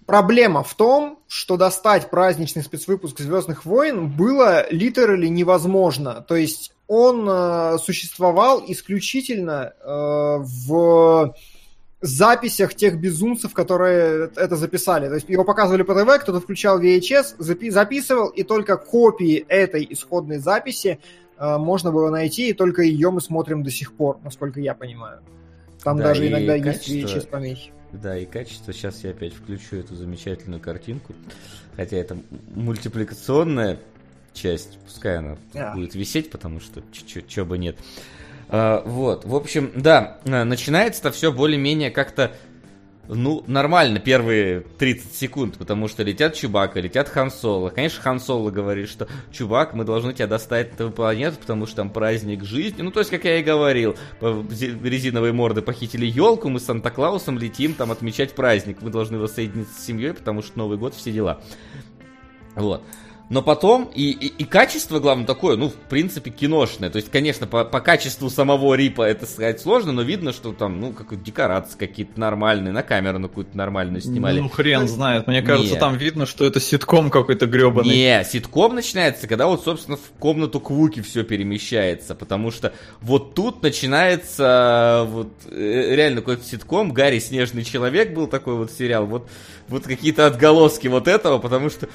[0.07, 6.25] проблема в том, что достать праздничный спецвыпуск Звездных войн было литерали невозможно.
[6.27, 11.35] То есть он э, существовал исключительно э, в
[12.01, 15.09] записях тех безумцев, которые это записали.
[15.09, 19.87] То есть его показывали по ТВ, кто-то включал VHS, запи- записывал, и только копии этой
[19.91, 21.01] исходной записи
[21.39, 25.21] э, можно было найти, и только ее мы смотрим до сих пор, насколько я понимаю.
[25.83, 26.93] Там да, даже иногда качество...
[26.93, 27.73] есть VHS помехи.
[27.93, 28.73] Да, и качество.
[28.73, 31.15] Сейчас я опять включу эту замечательную картинку.
[31.77, 32.17] Хотя это
[32.55, 33.79] мультипликационная
[34.37, 35.75] часть, пускай она yeah.
[35.75, 37.77] будет висеть, потому что чё бы нет.
[38.49, 42.33] А, вот, в общем, да, а, начинается-то все более-менее как-то,
[43.09, 47.71] ну, нормально первые 30 секунд, потому что летят Чубака, летят Хан Соло.
[47.71, 51.91] Конечно, Хан Соло говорит, что Чубак, мы должны тебя доставить на планету, потому что там
[51.91, 52.83] праздник жизни.
[52.83, 57.75] Ну, то есть, как я и говорил, резиновые морды похитили елку, мы с Санта-Клаусом летим
[57.75, 58.79] там отмечать праздник.
[58.81, 61.41] Мы должны воссоединиться с семьей, потому что Новый год, все дела.
[62.55, 62.83] Вот.
[63.29, 66.91] Но потом, и, и, и качество, главное, такое, ну, в принципе, киношное.
[66.91, 70.81] То есть, конечно, по, по качеству самого Рипа это сказать сложно, но видно, что там,
[70.81, 74.39] ну, как декорации какие-то нормальные, на камеру на какую-то нормальную снимали.
[74.39, 75.27] Ну, хрен знает.
[75.27, 75.81] Мне кажется, не.
[75.81, 77.97] там видно, что это ситком какой-то гребаный.
[77.97, 83.61] Не, ситком начинается, когда вот, собственно, в комнату Квуки все перемещается, потому что вот тут
[83.61, 86.93] начинается вот э, реально какой-то ситком.
[86.93, 89.07] Гарри Снежный Человек был такой вот сериал.
[89.07, 89.29] Вот,
[89.67, 91.89] вот какие-то отголоски вот этого, потому что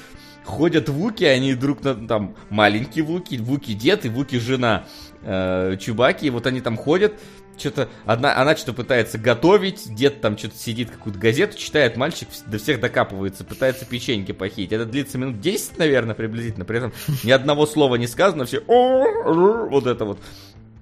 [0.44, 4.84] ходят вуки, они друг на там маленькие вуки, вуки дед и вуки жена
[5.22, 7.14] э, Чубаки, и вот они там ходят,
[7.58, 12.58] что-то одна, она что-то пытается готовить, дед там что-то сидит, какую-то газету читает, мальчик до
[12.58, 14.72] всех докапывается, пытается печеньки похитить.
[14.72, 16.92] Это длится минут 10, наверное, приблизительно, при этом
[17.24, 20.18] ни одного слова не сказано, все вот это вот.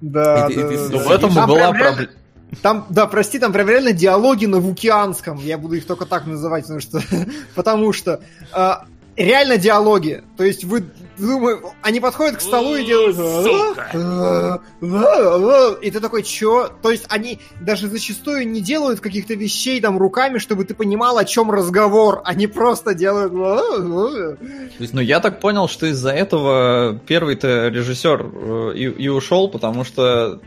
[0.01, 0.99] Да, И ты- да, и ты да.
[0.99, 2.09] В этом и Там была проблема.
[2.63, 5.39] Там, да, прости, там прям реально диалоги на вукианском.
[5.39, 7.01] Я буду их только так называть, потому что,
[7.55, 8.21] потому что
[8.53, 8.87] а,
[9.25, 10.23] реально диалоги.
[10.37, 10.85] То есть вы
[11.19, 13.17] думаете, они подходят к столу и делают...
[13.19, 16.71] «А, а, И ты такой, чё?
[16.83, 21.25] То есть они даже зачастую не делают каких-то вещей там руками, чтобы ты понимал, о
[21.25, 22.23] чем разговор.
[22.25, 23.33] Они просто делают...
[23.35, 23.79] «А,
[24.93, 30.41] Ну, я так понял, что из-за этого первый-то режиссер э, и, и ушел, потому что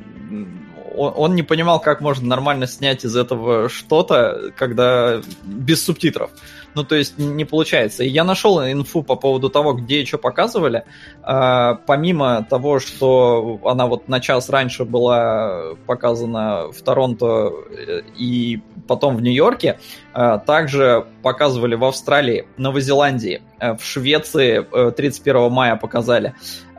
[0.96, 6.32] он, он не понимал, как можно нормально снять из этого что-то, когда без субтитров.
[6.76, 8.04] Ну, то есть не получается.
[8.04, 10.86] И я нашел инфу по поводу того, где и что показывали.
[11.22, 18.62] А, помимо того, что она вот на час раньше была показана в Торонто э, и
[18.88, 19.80] потом в Нью-Йорке,
[20.14, 26.34] а, также показывали в Австралии, Новозеландии, э, в Швеции э, 31 мая показали.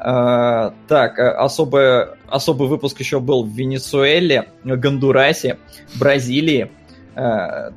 [0.06, 5.56] А, Так, э, особый, особый выпуск еще был в Венесуэле, Гондурасе,
[5.98, 6.70] Бразилии,
[7.16, 7.70] э,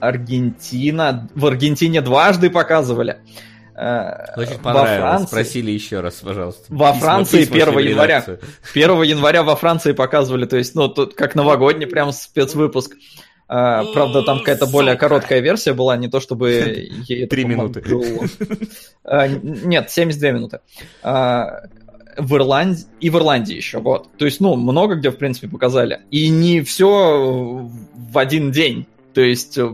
[0.00, 1.28] Аргентина.
[1.34, 3.16] В Аргентине дважды показывали.
[3.76, 5.00] Э, Очень во понравилось.
[5.00, 6.64] Франции- Спросили еще раз, пожалуйста.
[6.68, 8.08] Во Письма- Франции письма 1 шли в января.
[8.20, 8.40] редакцию.
[8.72, 12.94] 1 января во Франции показывали, то есть, ну, тут как новогодний прям спецвыпуск.
[13.46, 16.50] А, правда, там какая-то более короткая версия была, не то чтобы
[17.08, 17.82] ей Три минуты.
[19.04, 20.60] А, Нет, 72 минуты.
[21.02, 21.64] А,
[22.16, 24.08] В Ирландии и в Ирландии еще, вот.
[24.16, 26.00] То есть, ну, много где, в принципе, показали.
[26.10, 26.88] И не все
[27.94, 28.86] в один день.
[29.12, 29.70] То есть, э,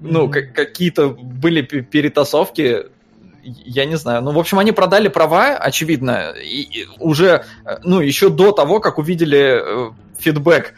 [0.00, 2.86] ну, как- какие-то были пе- перетасовки,
[3.42, 4.22] я не знаю.
[4.22, 8.80] Ну, в общем, они продали права, очевидно, и, и уже, э, ну, еще до того,
[8.80, 10.74] как увидели э, фидбэк.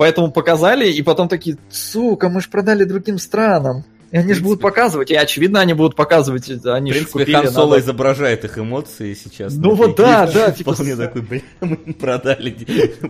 [0.00, 3.84] Поэтому показали, и потом такие, сука, мы же продали другим странам.
[4.10, 5.10] И они же будут показывать.
[5.10, 6.48] И очевидно, они будут показывать.
[6.64, 7.34] Они В принципе, купили.
[7.34, 9.52] Хан Соло надо- изображает их эмоции сейчас.
[9.54, 12.50] Ну вот да, да, типа Вполне такой, блин, мы продали,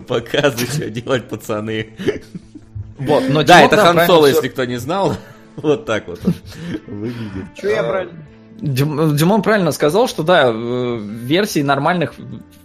[0.07, 1.91] показывай, что делать, пацаны.
[2.97, 5.15] Вот, но Да, это Хан правильно Соло, если кто не знал.
[5.55, 6.33] Вот так вот он
[6.87, 7.45] выглядит.
[7.55, 8.09] Чё я брать?
[8.59, 12.13] Дим- Димон правильно сказал, что да, э, версий нормальных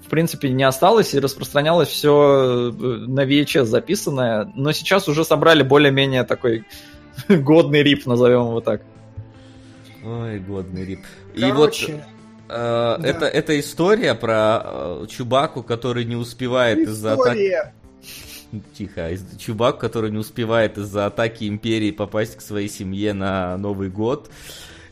[0.06, 6.22] в принципе не осталось и распространялось все на VHS записанное, но сейчас уже собрали более-менее
[6.22, 6.64] такой
[7.28, 8.82] годный рип, назовем его так.
[10.04, 11.00] Ой, годный рип.
[11.34, 12.04] И вот Короче,
[12.48, 12.98] э, да.
[13.02, 17.28] это, это история про э, Чубаку, который не успевает из-за атаки...
[17.30, 17.74] история.
[18.78, 19.10] Тихо.
[19.38, 24.30] Чубак, который не успевает из-за атаки Империи попасть к своей семье на Новый год.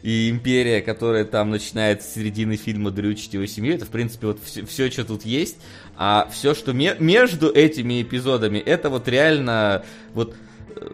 [0.05, 4.39] И Империя, которая там начинает с середины фильма дрючить его семью, это, в принципе, вот
[4.45, 5.57] все, что тут есть.
[5.97, 9.83] А все, что ме- между этими эпизодами, это вот реально...
[10.13, 10.35] Вот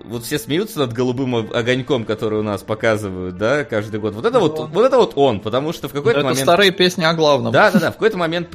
[0.05, 4.15] вот все смеются над голубым огоньком, который у нас показывают, да, каждый год.
[4.15, 6.43] Вот это вот, вот это вот он, потому что в какой-то это момент...
[6.43, 7.53] старые песни о главном.
[7.53, 7.91] Да, да, да.
[7.91, 8.55] В какой-то момент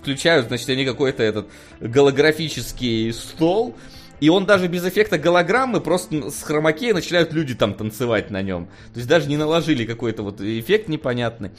[0.00, 1.48] включают, значит, они какой-то этот
[1.80, 3.76] голографический стол,
[4.20, 8.66] и он даже без эффекта голограммы, просто с хромакея начинают люди там танцевать на нем.
[8.92, 11.50] То есть даже не наложили какой-то вот эффект непонятный.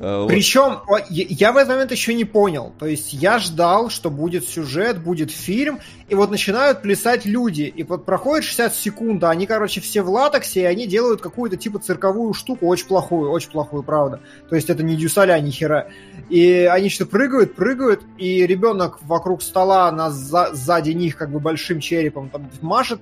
[0.00, 0.26] Э.
[0.28, 0.78] Причем
[1.10, 2.72] я в этот момент еще не понял.
[2.78, 7.62] То есть я ждал, что будет сюжет, будет фильм, и вот начинают плясать люди.
[7.62, 11.56] И вот проходит 60 секунд, а они, короче, все в латексе, и они делают какую-то
[11.56, 14.20] типа цирковую штуку, очень плохую, очень плохую, правда.
[14.48, 15.88] То есть это не дюсаля, ни хера.
[16.28, 21.40] И они что-то прыгают, прыгают, и ребенок вокруг стола на за- сзади них как бы
[21.40, 23.00] большим черепом там машет.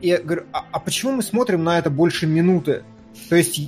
[0.00, 2.84] И я говорю, а, а почему мы смотрим на это больше минуты?
[3.28, 3.60] То есть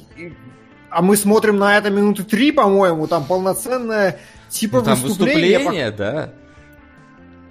[0.91, 4.19] а мы смотрим на это минуты три, по-моему, там полноценное
[4.49, 5.59] типа Ну, там выступление.
[5.59, 6.31] выступление, да.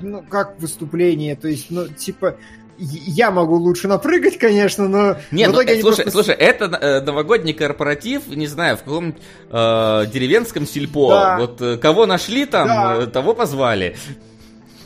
[0.01, 2.35] Ну, как выступление, то есть, ну, типа,
[2.77, 7.53] я- могу лучше напрыгать, конечно, но Не, в ну, слушай, просто- слушай, это э, новогодний
[7.53, 9.21] корпоратив, не знаю, в каком-нибудь
[9.51, 11.09] э, деревенском сельпо.
[11.09, 11.37] Да.
[11.39, 12.95] Вот э, кого нашли там, Да.
[13.03, 13.97] э, того позвали.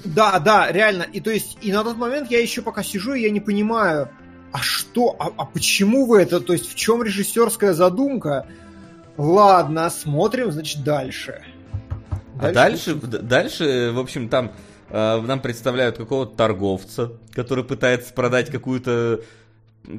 [0.03, 1.03] Да, да, реально.
[1.03, 4.09] И то есть, и на тот момент я еще пока сижу, и я не понимаю,
[4.53, 8.47] а что, а, а почему вы это, то есть в чем режиссерская задумка?
[9.17, 11.43] Ладно, смотрим, значит, дальше.
[12.39, 14.51] А дальше, дальше, в общем, там
[14.89, 19.21] э, нам представляют какого-то торговца, который пытается продать какую-то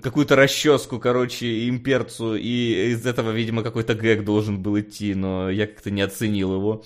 [0.02, 5.66] какую-то расческу, короче, имперцу, и из этого, видимо, какой-то гэг должен был идти, но я
[5.66, 6.84] как-то не оценил его.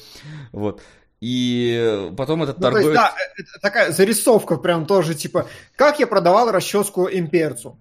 [0.53, 0.83] Вот.
[1.21, 2.97] И потом этот Ну, то есть, торговец...
[2.97, 7.77] да, э, это такая зарисовка прям тоже, типа, как я продавал расческу имперцу.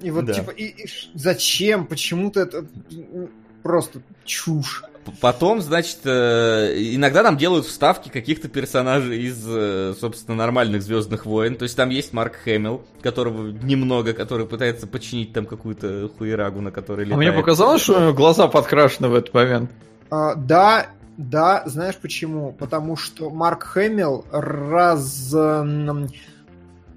[0.00, 0.34] И вот, Да.
[0.34, 2.66] типа, и, и зачем, почему-то это...
[3.62, 4.82] просто чушь.
[5.20, 11.54] Потом, значит, э, иногда нам делают вставки каких-то персонажей из, э, собственно, нормальных Звездных войн.
[11.54, 16.72] То есть там есть Марк Хэмилл, которого немного, который пытается починить там какую-то хуерагу, на
[16.72, 17.14] которой летает.
[17.14, 19.70] А мне показалось, что глаза подкрашены в этот момент.
[20.10, 20.86] А, да,
[21.16, 22.52] да, знаешь почему?
[22.52, 25.34] Потому что Марк Хэмилл раз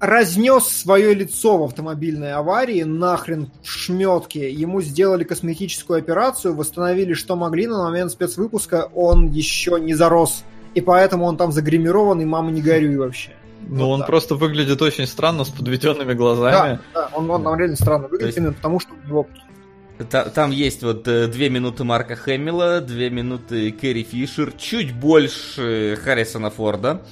[0.00, 4.50] разнес свое лицо в автомобильной аварии, нахрен в шметке.
[4.50, 10.44] Ему сделали косметическую операцию, восстановили что могли, но на момент спецвыпуска он еще не зарос.
[10.74, 13.32] И поэтому он там загримирован, и мама не горюй вообще.
[13.68, 14.08] Ну, вот он так.
[14.08, 16.80] просто выглядит очень странно, с подведенными глазами.
[16.94, 18.38] Да, да он, он, он реально странно выглядит, есть...
[18.38, 19.26] именно потому что у него
[20.08, 26.50] там есть вот э, две минуты Марка Хэмилла, две минуты Кэрри Фишер, чуть больше Харрисона
[26.50, 27.02] Форда.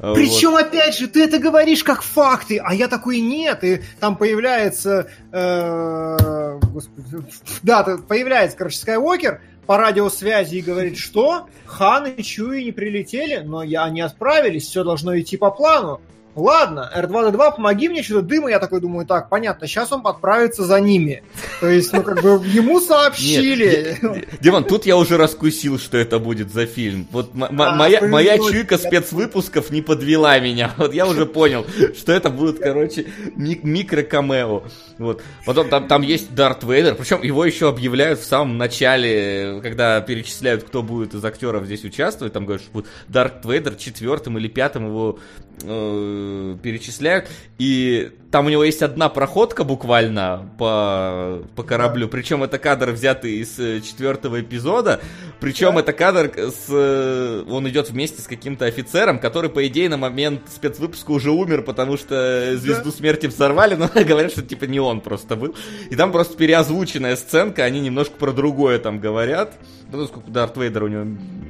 [0.00, 0.66] Э, Причем, вот.
[0.66, 5.08] опять же, ты это говоришь как факты, а я такой нет, и там появляется...
[5.32, 7.24] Э, господи,
[7.62, 13.62] да, появляется, короче, Скайуокер по радиосвязи и говорит, что Хан и Чуи не прилетели, но
[13.62, 16.00] я, они отправились, все должно идти по плану
[16.36, 18.50] ладно, R2-D2, помоги мне, что-то дыма.
[18.50, 21.24] Я такой думаю, так, понятно, сейчас он подправится за ними.
[21.60, 23.98] То есть, ну, как бы, ему сообщили.
[24.40, 27.08] Димон, тут я уже раскусил, что это будет за фильм.
[27.10, 30.72] Вот а, моя, чуйка спецвыпусков не подвела меня.
[30.76, 33.06] Вот я уже понял, что это будет, короче,
[33.36, 34.64] микро-камео.
[34.98, 35.22] Вот.
[35.44, 40.64] Потом там, там есть Дарт Вейдер, причем его еще объявляют в самом начале, когда перечисляют,
[40.64, 42.32] кто будет из актеров здесь участвовать.
[42.32, 45.18] Там говорят, что будет Дарт Вейдер четвертым или пятым его
[45.62, 47.28] э, перечисляют.
[47.58, 52.08] И там у него есть одна проходка буквально по, по кораблю.
[52.08, 55.00] Причем это кадр взятый из э, четвертого эпизода.
[55.40, 55.80] Причем да.
[55.80, 56.66] это кадр с...
[56.68, 61.62] Э, он идет вместе с каким-то офицером, который, по идее, на момент спецвыпуска уже умер,
[61.62, 62.96] потому что звезду да.
[62.96, 65.54] смерти взорвали, но говорят, что типа не он просто был.
[65.90, 69.54] И там просто переозвученная сценка, они немножко про другое там говорят.
[69.92, 71.06] Ну, сколько Дарт Вейдера у него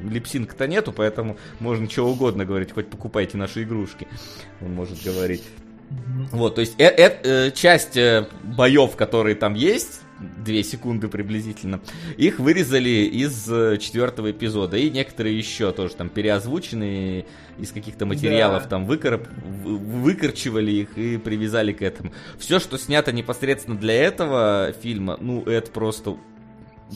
[0.08, 3.62] липсинг-то нету, поэтому можно чего угодно говорить, хоть покупайте наши
[3.96, 4.08] игрушки,
[4.60, 5.42] он может говорить.
[6.32, 11.80] Вот, то есть э, э, э, часть э, боев, которые там есть, две секунды приблизительно,
[12.16, 14.76] их вырезали из э, четвертого эпизода.
[14.76, 17.26] И некоторые еще тоже там переозвученные
[17.58, 18.68] из каких-то материалов да.
[18.70, 19.28] там выкорп,
[19.64, 22.12] выкорчивали их и привязали к этому.
[22.38, 26.16] Все, что снято непосредственно для этого фильма, ну, это просто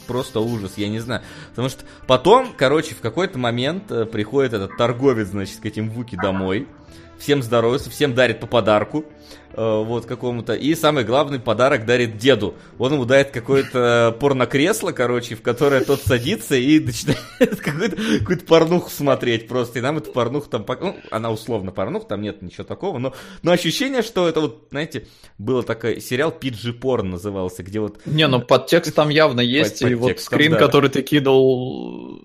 [0.06, 1.22] просто ужас, я не знаю.
[1.50, 6.68] Потому что потом, короче, в какой-то момент приходит этот торговец, значит, к этим Вуки домой
[7.20, 9.04] всем здоровается, всем дарит по подарку,
[9.52, 10.54] э, вот какому-то.
[10.54, 12.54] И самый главный подарок дарит деду.
[12.78, 17.20] Он ему дает какое-то порнокресло, короче, в которое тот садится и начинает
[17.60, 19.78] какую-то, какую-то порнуху смотреть просто.
[19.78, 23.52] И нам эту порнуху там, ну, она условно порнух, там нет ничего такого, но, но
[23.52, 25.06] ощущение, что это вот, знаете,
[25.38, 28.00] было такой сериал PG Порн назывался, где вот...
[28.06, 30.58] Не, ну подтекст там явно есть, под, и вот скрин, да.
[30.58, 32.18] который ты кидал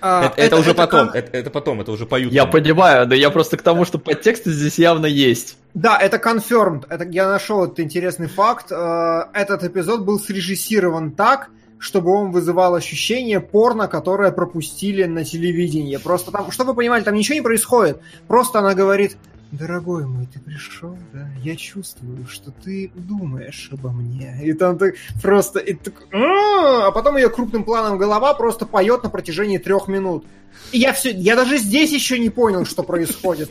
[0.00, 1.16] а, это, это, это уже это потом, кон...
[1.16, 2.32] это, это потом, это уже поют.
[2.32, 5.56] Я понимаю, да я просто к тому, что подтексты здесь явно есть.
[5.74, 6.86] Да, это confirmed.
[6.88, 8.70] Это, я нашел этот интересный факт.
[8.70, 15.96] Э, этот эпизод был срежиссирован так, чтобы он вызывал ощущение порно, которое пропустили на телевидении.
[15.96, 18.00] Просто там, чтобы вы понимали, там ничего не происходит.
[18.28, 19.16] Просто она говорит,
[19.52, 21.28] дорогой мой, ты пришел, да?
[21.42, 24.38] Я чувствую, что ты думаешь обо мне.
[24.42, 25.58] И там ты просто...
[25.58, 30.24] И так, а потом ее крупным планом голова просто поет на протяжении трех минут.
[30.72, 33.50] И я все, я даже здесь еще не понял, что происходит.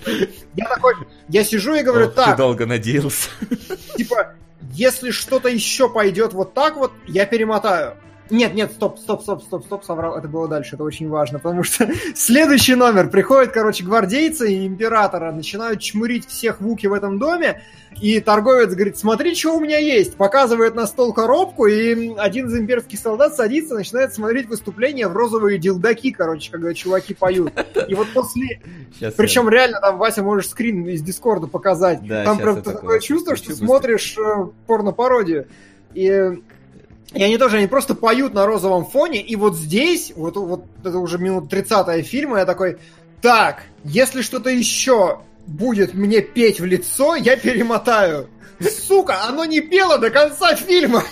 [0.55, 0.95] Я такой,
[1.27, 2.31] я сижу и говорю, Ох, так.
[2.31, 3.29] Ты долго надеялся.
[3.97, 4.35] Типа,
[4.73, 7.95] если что-то еще пойдет вот так вот, я перемотаю.
[8.29, 10.17] Нет, нет, стоп, стоп, стоп, стоп, стоп, соврал.
[10.17, 13.09] Это было дальше, это очень важно, потому что следующий номер.
[13.09, 17.63] Приходят, короче, гвардейцы и императора, начинают чмурить всех вуки в этом доме,
[17.99, 20.15] и торговец говорит, смотри, что у меня есть.
[20.15, 25.57] Показывает на стол коробку, и один из имперских солдат садится, начинает смотреть выступление в розовые
[25.57, 27.51] дилдаки, короче, когда чуваки поют.
[27.87, 28.61] И вот после...
[28.93, 29.51] Сейчас Причем я...
[29.51, 32.05] реально там, Вася, можешь скрин из Дискорда показать.
[32.05, 35.47] Да, там прям такое чувство, что смотришь э, порно-пародию.
[35.93, 36.39] И
[37.13, 40.97] и они тоже, они просто поют на розовом фоне, и вот здесь, вот, вот это
[40.99, 42.77] уже минут 30 фильма, я такой,
[43.21, 48.29] так, если что-то еще будет мне петь в лицо, я перемотаю.
[48.59, 51.03] Сука, оно не пело до конца фильма.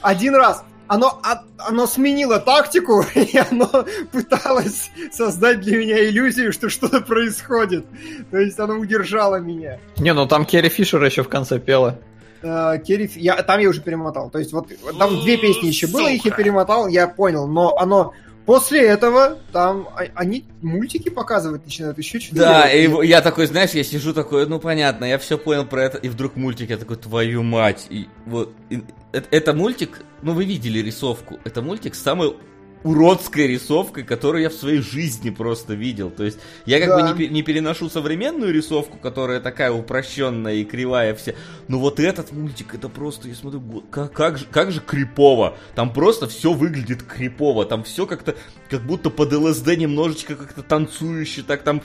[0.00, 0.64] Один раз.
[0.88, 1.22] Оно,
[1.58, 7.86] оно сменило тактику, и оно пыталось создать для меня иллюзию, что что-то происходит.
[8.30, 9.78] То есть оно удержало меня.
[9.96, 11.98] Не, ну там Керри Фишер еще в конце пела
[12.42, 13.10] э, Керри...
[13.16, 14.30] Я, там я уже перемотал.
[14.30, 18.12] То есть вот там две песни еще было, их я перемотал, я понял, но оно
[18.46, 23.70] После этого там а, они мультики показывать начинают, еще что-то Да, и я такой, знаешь,
[23.70, 26.96] я сижу такой, ну понятно, я все понял про это, и вдруг мультик, я такой,
[26.96, 28.82] твою мать, и вот, и,
[29.12, 32.34] это, это мультик, ну вы видели рисовку, это мультик самый
[32.84, 36.10] уродской рисовкой, которую я в своей жизни просто видел.
[36.10, 37.12] То есть я как да.
[37.12, 41.32] бы не, не переношу современную рисовку, которая такая упрощенная и кривая вся.
[41.68, 45.56] Но вот этот мультик, это просто, я смотрю, как, как, же, как же крипово.
[45.74, 47.64] Там просто все выглядит крипово.
[47.64, 48.34] Там все как-то,
[48.68, 51.42] как будто под ЛСД немножечко как-то танцующе.
[51.42, 51.82] Так там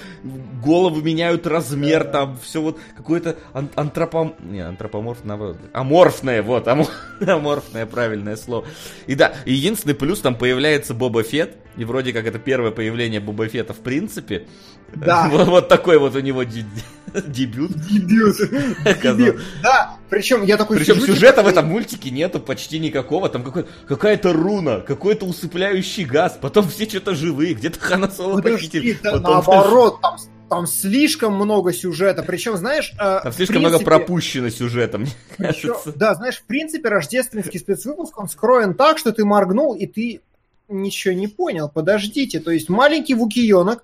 [0.64, 2.12] головы меняют размер, да.
[2.12, 4.36] там все вот какое-то ан- антропом...
[4.40, 6.68] Не, антропоморфное, аморфное, вот,
[7.22, 8.66] аморфное правильное слово.
[9.06, 13.20] И да, единственный плюс там появляется появляется Боба Фет, и вроде как это первое появление
[13.20, 14.48] Боба Фета в принципе.
[14.96, 15.30] Да.
[15.32, 16.84] Вот, вот такой вот у него дебют.
[17.28, 17.72] Дебют.
[19.64, 20.78] Да, причем я такой...
[20.78, 23.30] Причем сюжета в этом мультике нету почти никакого.
[23.30, 23.44] Там
[23.88, 28.98] какая-то руна, какой-то усыпляющий газ, потом все что-то живые, где-то Хана Соло похитили.
[29.04, 30.18] Наоборот, там
[30.50, 32.94] там слишком много сюжета, причем, знаешь...
[32.98, 35.92] Э, там слишком принципе, много пропущено сюжета, мне причем, кажется.
[35.94, 40.22] Да, знаешь, в принципе, рождественский спецвыпуск, он скроен так, что ты моргнул, и ты
[40.68, 42.40] ничего не понял, подождите.
[42.40, 43.84] То есть маленький вукиенок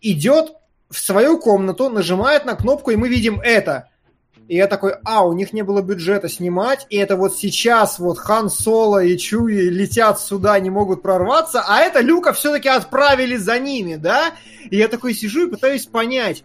[0.00, 0.54] идет
[0.90, 3.88] в свою комнату, нажимает на кнопку, и мы видим это.
[4.48, 8.18] И я такой, а, у них не было бюджета снимать, и это вот сейчас вот
[8.18, 13.58] Хан Соло и Чуи летят сюда, не могут прорваться, а это Люка все-таки отправили за
[13.58, 14.34] ними, да?
[14.70, 16.44] И я такой сижу и пытаюсь понять,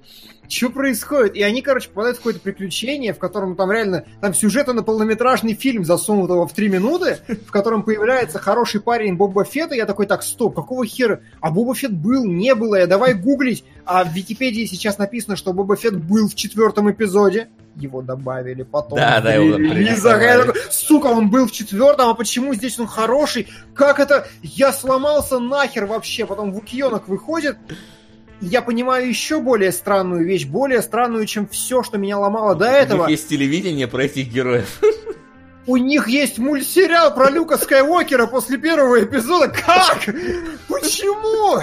[0.50, 1.36] что происходит?
[1.36, 5.54] И они, короче, попадают в какое-то приключение, в котором там реально, там сюжета на полнометражный
[5.54, 10.24] фильм засунутого в три минуты, в котором появляется хороший парень Боба Фетта, я такой, так,
[10.24, 11.22] стоп, какого хера?
[11.42, 13.64] А Боба Фетт был, не было, я давай гуглить.
[13.86, 18.98] А в Википедии сейчас написано, что Боба Фетт был в четвертом эпизоде, его добавили потом.
[18.98, 19.76] Да, да, его такой,
[20.72, 23.48] Сука, он был в четвертом, а почему здесь он хороший?
[23.74, 24.28] Как это?
[24.42, 26.26] Я сломался нахер вообще.
[26.26, 27.58] Потом Вукьонок выходит,
[28.42, 33.04] я понимаю еще более странную вещь, более странную, чем все, что меня ломало до этого.
[33.04, 34.80] У них есть телевидение про этих героев.
[35.66, 39.50] У них есть мультсериал про Люка Скайуокера после первого эпизода.
[39.50, 40.06] Как?
[40.70, 41.62] Почему?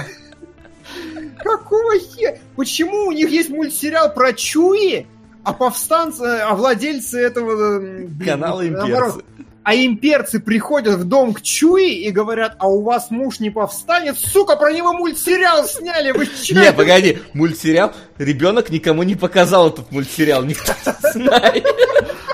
[1.42, 2.36] Какого хера?
[2.56, 5.06] Почему у них есть мультсериал про Чуи,
[5.42, 8.08] а повстанцы, а владельцы этого...
[8.24, 8.88] Канала имперцы.
[8.90, 9.24] Наоборот,
[9.64, 14.18] а имперцы приходят в дом к Чуи и говорят, а у вас муж не повстанет?
[14.18, 16.54] Сука, про него мультсериал сняли, вы че?
[16.54, 21.66] Не, погоди, мультсериал, ребенок никому не показал этот мультсериал, никто не знает.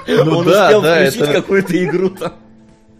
[0.08, 2.34] Ну Он успел включить какую-то игру там.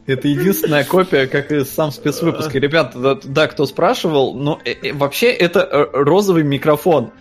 [0.06, 2.52] Это единственная копия, как и сам спецвыпуск.
[2.54, 7.12] Ребята, да, да кто спрашивал, но э, э, вообще это э, розовый микрофон.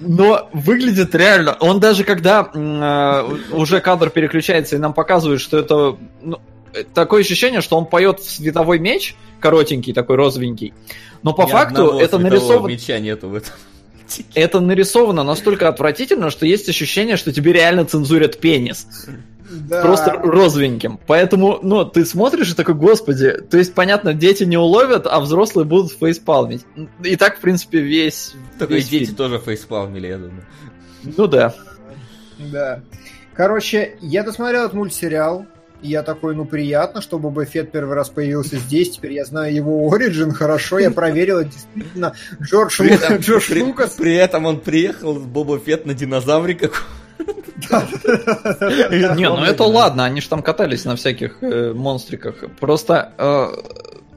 [0.00, 1.56] Но выглядит реально.
[1.60, 6.38] Он даже когда э, уже кадр переключается и нам показывает, что это ну,
[6.92, 10.74] такое ощущение, что он поет в световой меч, коротенький, такой розовенький.
[11.22, 12.72] Но по Ни факту это нарисовано.
[12.72, 13.52] меча нету в этом.
[14.34, 18.86] Это нарисовано настолько отвратительно, что есть ощущение, что тебе реально цензурят пенис.
[19.50, 19.82] Да.
[19.82, 20.98] Просто розовеньким.
[21.06, 25.66] Поэтому, ну, ты смотришь и такой, господи, то есть, понятно, дети не уловят, а взрослые
[25.66, 26.64] будут фейспалмить.
[27.02, 28.34] И так, в принципе, весь...
[28.58, 29.16] Только весь дети фильм.
[29.16, 30.44] тоже фейспалмили, я думаю.
[31.02, 31.54] Ну да.
[32.38, 32.80] Да.
[33.34, 35.46] Короче, я досмотрел этот мультсериал,
[35.82, 39.54] и я такой, ну, приятно, что Боба Фетт первый раз появился здесь, теперь я знаю
[39.54, 43.90] его оригин, хорошо, я проверил, действительно, Джордж, при этом, Джордж при, Лукас...
[43.94, 46.78] При этом он приехал, Боба Фетт, на динозавре каком
[49.16, 52.36] не, ну это ладно, они же там катались на всяких э, монстриках.
[52.58, 53.48] Просто э,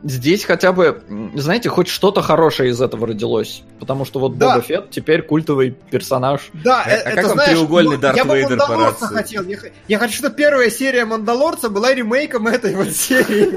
[0.03, 1.03] здесь хотя бы,
[1.35, 3.63] знаете, хоть что-то хорошее из этого родилось.
[3.79, 4.55] Потому что вот да.
[4.55, 6.49] Боба Фетт теперь культовый персонаж.
[6.53, 9.05] Да, а, это, а как знаешь, треугольный ну, Дарт я Вейдер по рации?
[9.05, 9.43] хотел.
[9.43, 9.57] Я,
[9.87, 13.53] я хочу, чтобы первая серия Мандалорца была ремейком этой вот серии.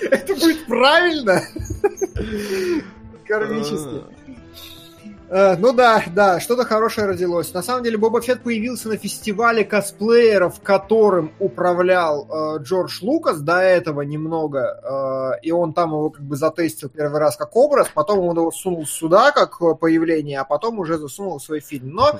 [0.00, 1.42] Это будет правильно.
[3.26, 4.02] Кармически.
[5.30, 7.54] Э, ну да, да, что-то хорошее родилось.
[7.54, 13.60] На самом деле Боба Фетт появился на фестивале косплееров, которым управлял э, Джордж Лукас до
[13.60, 18.18] этого немного, э, и он там его как бы затестил первый раз как образ, потом
[18.18, 21.90] он его сунул сюда как появление, а потом уже засунул в свой фильм.
[21.90, 22.18] Но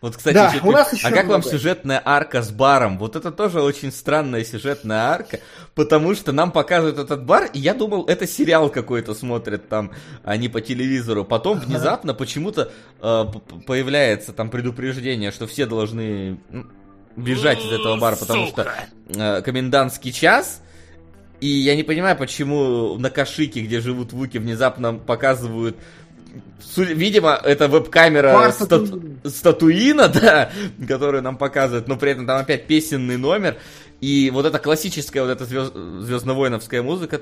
[0.00, 1.32] вот, кстати, да, у нас еще а как много.
[1.32, 2.98] вам сюжетная арка с баром?
[2.98, 5.40] Вот это тоже очень странная сюжетная арка,
[5.74, 9.90] потому что нам показывают этот бар, и я думал, это сериал какой-то смотрят там,
[10.22, 11.24] а не по телевизору.
[11.24, 12.70] Потом внезапно почему-то
[13.02, 13.24] э,
[13.66, 16.38] появляется там предупреждение, что все должны
[17.16, 18.70] бежать из этого бара, потому что
[19.08, 20.62] э, комендантский час.
[21.40, 25.76] И я не понимаю, почему на Кашике, где живут вуки, внезапно показывают
[26.76, 29.02] Видимо, это веб-камера стату...
[29.24, 30.50] статуина, да,
[30.86, 33.56] которую нам показывают, но при этом там опять песенный номер.
[34.00, 35.74] И вот эта классическая вот эта звезд...
[35.74, 37.16] звездно-воиновская музыка,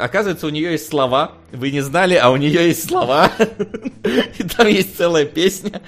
[0.00, 1.32] оказывается, у нее есть слова.
[1.50, 3.32] Вы не знали, а у нее есть слова.
[4.38, 5.82] И там есть целая песня.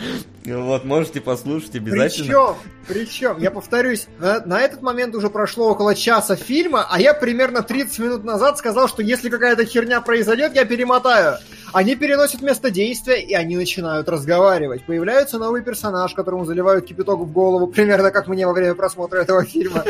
[0.47, 2.27] Вот, можете послушать обязательно.
[2.27, 2.57] Причем,
[2.87, 7.63] причем, я повторюсь, на, на этот момент уже прошло около часа фильма, а я примерно
[7.63, 11.39] 30 минут назад сказал, что если какая-то херня произойдет, я перемотаю.
[11.73, 14.85] Они переносят место действия, и они начинают разговаривать.
[14.87, 19.45] Появляется новый персонаж, которому заливают кипяток в голову, примерно как мне во время просмотра этого
[19.45, 19.85] фильма.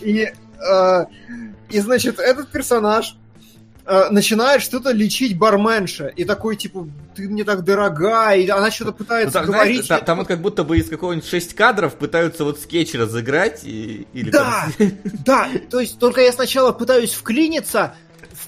[0.00, 1.04] И, э,
[1.70, 3.16] и значит, этот персонаж
[3.86, 6.06] э, начинает что-то лечить барменша.
[6.08, 9.86] И такой, типа, ты мне так дорога, и она что-то пытается ну, так, говорить.
[9.86, 13.64] Знаешь, там, вот как будто бы из какого-нибудь 6 кадров пытаются вот скетч разыграть.
[13.64, 14.90] И, или да, там...
[15.24, 17.94] да, то есть только я сначала пытаюсь вклиниться,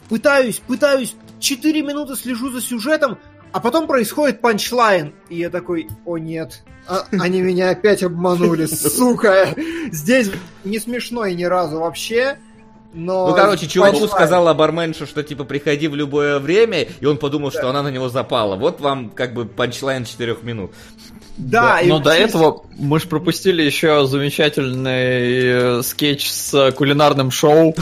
[0.09, 3.19] пытаюсь, пытаюсь, 4 минуты слежу за сюжетом,
[3.53, 5.15] а потом происходит punchline.
[5.29, 9.55] И я такой, о нет, а, они меня опять обманули, сука.
[9.91, 10.31] Здесь
[10.65, 12.39] не смешно и ни разу вообще.
[12.97, 17.51] Но ну, короче, чуваку сказала барменша, что, типа, приходи в любое время, и он подумал,
[17.51, 17.59] да.
[17.59, 18.56] что она на него запала.
[18.56, 20.73] Вот вам, как бы, punchline 4 минут.
[21.36, 27.74] Да, да но до этого мы же пропустили еще замечательный э, скетч с кулинарным шоу.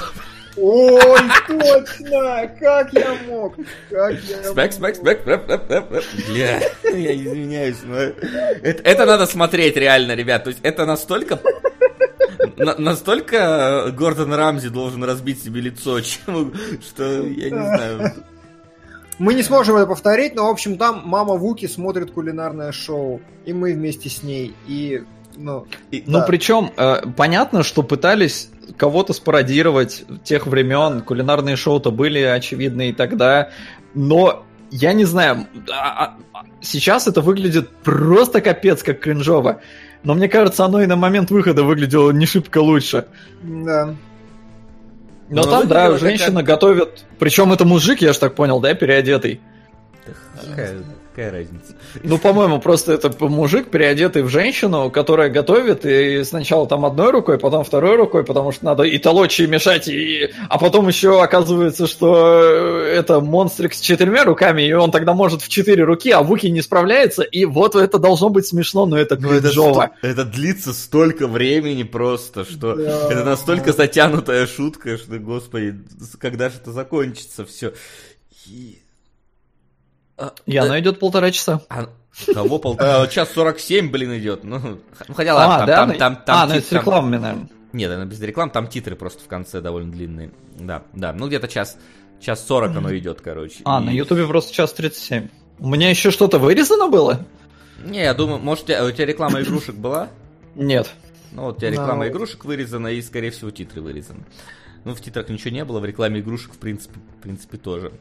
[0.57, 2.51] Ой, точно!
[2.59, 3.55] Как я мог?
[3.91, 5.23] Как я смэк, смэк, смэк,
[6.29, 6.61] Бля,
[6.93, 7.97] я извиняюсь, но...
[7.97, 10.43] Это, это надо смотреть реально, ребят.
[10.43, 11.39] То есть это настолько...
[12.57, 18.13] На, настолько Гордон Рамзи должен разбить себе лицо, чем, что я не знаю.
[19.19, 23.53] Мы не сможем это повторить, но, в общем, там мама Вуки смотрит кулинарное шоу, и
[23.53, 24.55] мы вместе с ней.
[24.67, 25.05] И
[25.37, 26.25] ну, и, ну да.
[26.27, 33.51] причем э, понятно, что пытались кого-то спародировать тех времен, кулинарные шоу-то были очевидны и тогда,
[33.95, 39.61] но я не знаю, а, а, сейчас это выглядит просто капец как кринжово,
[40.05, 43.07] но мне кажется, оно и на момент выхода выглядело не шибко лучше.
[43.43, 43.95] Да.
[45.31, 46.47] Но, но там, да, женщина как...
[46.47, 49.41] готовит, причем это мужик, я ж так понял, да, переодетый.
[50.49, 50.77] Какая,
[51.15, 51.75] какая разница?
[52.03, 57.39] Ну, по-моему, просто это мужик, переодетый в женщину, которая готовит, и сначала там одной рукой,
[57.39, 60.31] потом второй рукой, потому что надо и толочь, и мешать, и...
[60.49, 62.45] а потом еще оказывается, что
[62.85, 66.63] это монстрик с четырьмя руками, и он тогда может в четыре руки, а Вуки не
[66.63, 69.93] справляется, и вот это должно быть смешно, но это кринжово.
[70.03, 73.09] Это, это длится столько времени просто, что да.
[73.11, 75.77] это настолько затянутая шутка, что, господи,
[76.19, 77.73] когда же это закончится все.
[78.47, 78.84] И
[80.47, 80.63] и да.
[80.63, 81.61] она идет полтора часа.
[81.69, 81.89] А,
[82.33, 83.07] кого полтора?
[83.09, 84.45] Час сорок семь, блин, идет.
[84.45, 84.59] Ну,
[85.09, 85.77] ну хотя ладно, а, там, да?
[85.77, 87.49] там, там, там, А, ну это с рекламами, наверное.
[87.73, 90.31] Нет, она без реклам, там титры просто в конце довольно длинные.
[90.57, 91.77] Да, да, ну где-то час,
[92.21, 93.57] час сорок оно идет, короче.
[93.65, 93.87] А, и...
[93.87, 95.29] на ютубе просто час тридцать семь.
[95.59, 97.27] У меня еще что-то вырезано было?
[97.85, 100.09] Не, я думаю, может, у тебя, у тебя реклама игрушек была?
[100.55, 100.89] Нет.
[101.33, 102.11] Ну вот у тебя реклама no.
[102.11, 104.25] игрушек вырезана и, скорее всего, титры вырезаны.
[104.85, 107.93] Ну, в титрах ничего не было, в рекламе игрушек, в принципе, в принципе тоже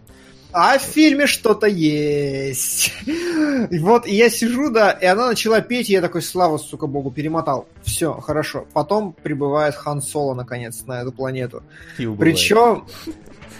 [0.53, 2.93] а в фильме что-то есть.
[3.05, 6.87] И вот и я сижу, да, и она начала петь, и я такой, слава, сука,
[6.87, 7.67] богу, перемотал.
[7.83, 8.67] Все, хорошо.
[8.73, 11.63] Потом прибывает Хан Соло, наконец, на эту планету.
[11.97, 12.85] Причем,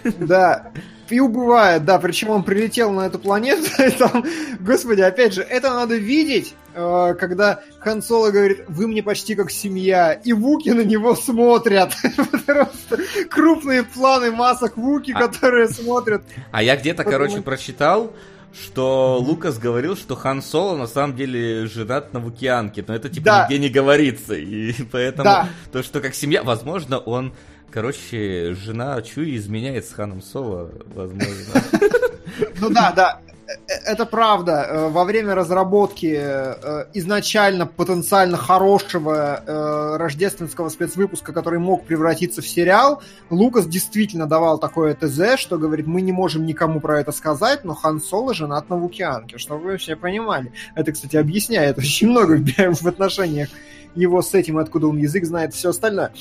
[0.03, 0.72] да,
[1.10, 4.24] и убывает, да, причем он прилетел на эту планету, и там,
[4.60, 10.14] господи, опять же, это надо видеть, когда Хан Соло говорит, вы мне почти как семья,
[10.14, 11.94] и Вуки на него смотрят.
[12.45, 15.20] Просто крупные планы масок Вуки, а...
[15.28, 16.24] которые смотрят.
[16.52, 18.14] А я где-то, короче, прочитал,
[18.54, 23.26] что Лукас говорил, что Хан Соло на самом деле женат на Вукианке, но это типа
[23.26, 23.44] да.
[23.44, 25.50] нигде не говорится, и поэтому да.
[25.72, 27.34] то, что как семья, возможно, он
[27.74, 31.34] Короче, жена Чуи изменяет с Ханом Соло, возможно.
[32.60, 33.32] Ну да, да, э,
[33.68, 34.68] это правда.
[34.68, 43.02] Э, во время разработки э, изначально потенциально хорошего рождественского спецвыпуска, который мог превратиться в сериал,
[43.30, 47.74] Лукас действительно давал такое ТЗ, что говорит, мы не можем никому про это сказать, но
[47.74, 50.52] Хан Соло женат на Вукианке, чтобы вы все понимали.
[50.76, 52.40] Это, кстати, объясняет очень много
[52.74, 53.49] в отношениях
[53.95, 56.14] его с этим, откуда он язык знает, все остальное.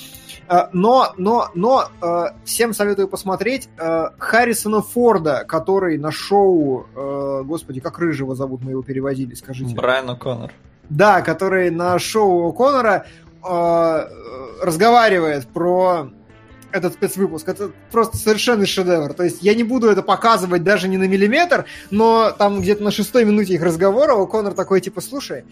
[0.73, 6.99] Но, но, но э, всем советую посмотреть э, Харрисона Форда, который на шоу, э,
[7.45, 9.75] господи, как Рыжего зовут, мы его переводили, скажите.
[9.75, 10.51] Брайан О'Коннор.
[10.89, 13.07] Да, который на шоу О'Коннора
[14.63, 16.11] разговаривает про
[16.71, 17.49] этот спецвыпуск.
[17.49, 19.13] Это просто совершенный шедевр.
[19.13, 22.91] То есть я не буду это показывать даже не на миллиметр, но там где-то на
[22.91, 25.45] шестой минуте их разговора О'Коннор такой, типа, слушай,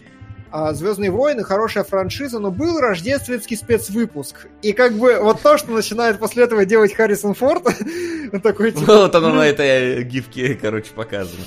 [0.72, 4.48] Звездные войны хорошая франшиза, но был рождественский спецвыпуск.
[4.62, 7.64] И как бы вот то, что начинает после этого делать Харрисон Форд,
[8.42, 8.92] такой типа...
[9.02, 11.44] Вот оно на этой гифке, короче, показано.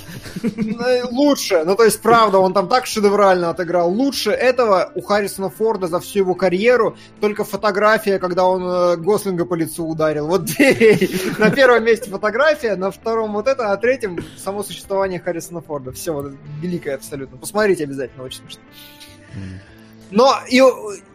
[1.11, 3.89] Лучше, ну то есть правда, он там так шедеврально отыграл.
[3.89, 9.45] Лучше этого у Харрисона Форда за всю его карьеру только фотография, когда он э, Гослинга
[9.45, 10.27] по лицу ударил.
[10.27, 10.41] Вот
[11.37, 15.91] на первом месте фотография, на втором вот это, а третьем само существование Харрисона Форда.
[15.91, 17.37] Все, вот великое абсолютно.
[17.37, 18.61] Посмотрите обязательно, очень смешно.
[20.13, 20.61] Но и,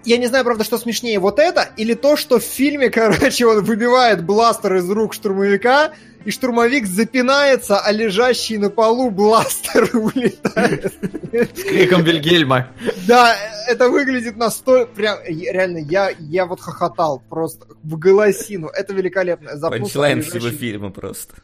[0.04, 3.64] я не знаю, правда, что смешнее, вот это или то, что в фильме, короче, он
[3.64, 5.92] выбивает бластер из рук штурмовика,
[6.24, 10.92] и штурмовик запинается, а лежащий на полу бластер улетает.
[11.32, 12.68] С криком Вильгельма.
[13.06, 13.36] Да,
[13.68, 14.92] это выглядит настолько...
[14.92, 18.66] Прям, реально, я, я вот хохотал просто в голосину.
[18.66, 19.50] Это великолепно.
[19.70, 21.34] Панчлайн всего фильма просто.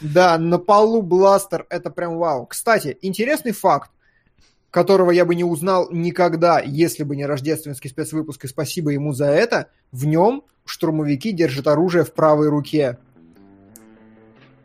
[0.00, 2.46] Да, на полу бластер, это прям вау.
[2.46, 3.90] Кстати, интересный факт
[4.74, 9.26] которого я бы не узнал никогда, если бы не рождественский спецвыпуск, и спасибо ему за
[9.26, 12.98] это, в нем штурмовики держат оружие в правой руке.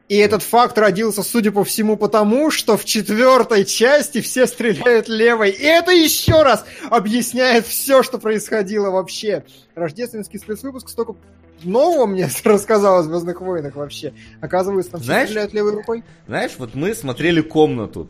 [0.08, 5.52] И этот факт родился, судя по всему, потому, что в четвертой части все стреляют левой.
[5.52, 9.46] И это еще раз объясняет все, что происходило вообще.
[9.76, 11.18] Рождественский спецвыпуск столько
[11.62, 14.14] нового мне рассказал о Звездных войнах вообще.
[14.42, 16.04] Оказывается, там все стреляют левой рукой.
[16.26, 18.10] Знаешь, вот мы смотрели комнату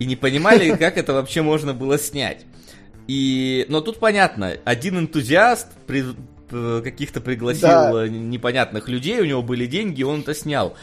[0.00, 2.44] и не понимали, как это вообще можно было снять.
[3.06, 6.04] И, но тут понятно, один энтузиаст при,
[6.50, 8.08] э, каких-то пригласил да.
[8.08, 10.76] непонятных людей, у него были деньги, он это снял.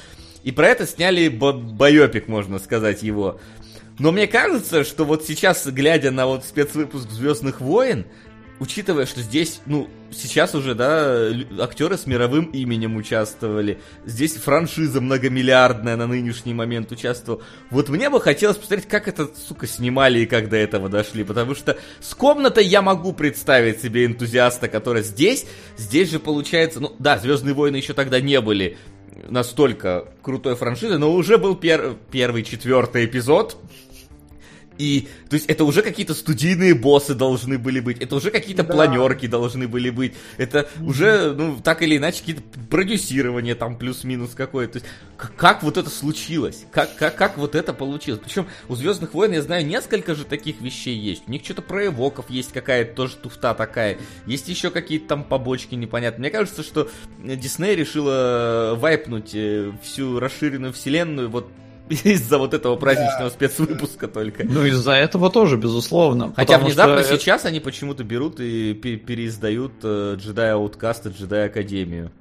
[0.43, 3.39] И про это сняли байопик, можно сказать, его.
[3.99, 8.05] Но мне кажется, что вот сейчас, глядя на вот спецвыпуск Звездных войн,
[8.59, 15.95] учитывая, что здесь, ну, сейчас уже, да, актеры с мировым именем участвовали, здесь франшиза многомиллиардная
[15.95, 17.41] на нынешний момент участвовала.
[17.69, 21.55] Вот мне бы хотелось посмотреть, как это, сука, снимали и как до этого дошли, потому
[21.55, 25.45] что с комнатой я могу представить себе энтузиаста, который здесь,
[25.77, 28.77] здесь же получается, ну, да, Звездные войны еще тогда не были
[29.29, 33.57] настолько крутой франшизой, но уже был пер первый, четвертый эпизод,
[34.77, 38.73] и, то есть, это уже какие-то студийные боссы должны были быть, это уже какие-то да.
[38.73, 44.73] планерки должны были быть, это уже, ну, так или иначе, какие-то продюсирование там плюс-минус какое-то.
[44.73, 46.65] То есть, как, как вот это случилось?
[46.71, 48.21] Как, как, как вот это получилось?
[48.23, 51.23] Причем у Звездных войн, я знаю, несколько же таких вещей есть.
[51.27, 53.97] У них что-то про эвоков есть какая-то тоже туфта такая.
[54.25, 56.19] Есть еще какие-то там побочки непонятные.
[56.19, 56.89] Мне кажется, что
[57.19, 61.49] Дисней решила вайпнуть э, всю расширенную вселенную вот
[62.03, 63.29] из-за вот этого праздничного да.
[63.29, 64.43] спецвыпуска только.
[64.43, 66.33] Ну, из-за этого тоже, безусловно.
[66.35, 67.17] Хотя внезапно что...
[67.17, 72.11] сейчас они почему-то берут и переиздают э, Джедай Ауткаст и Джедай Академию.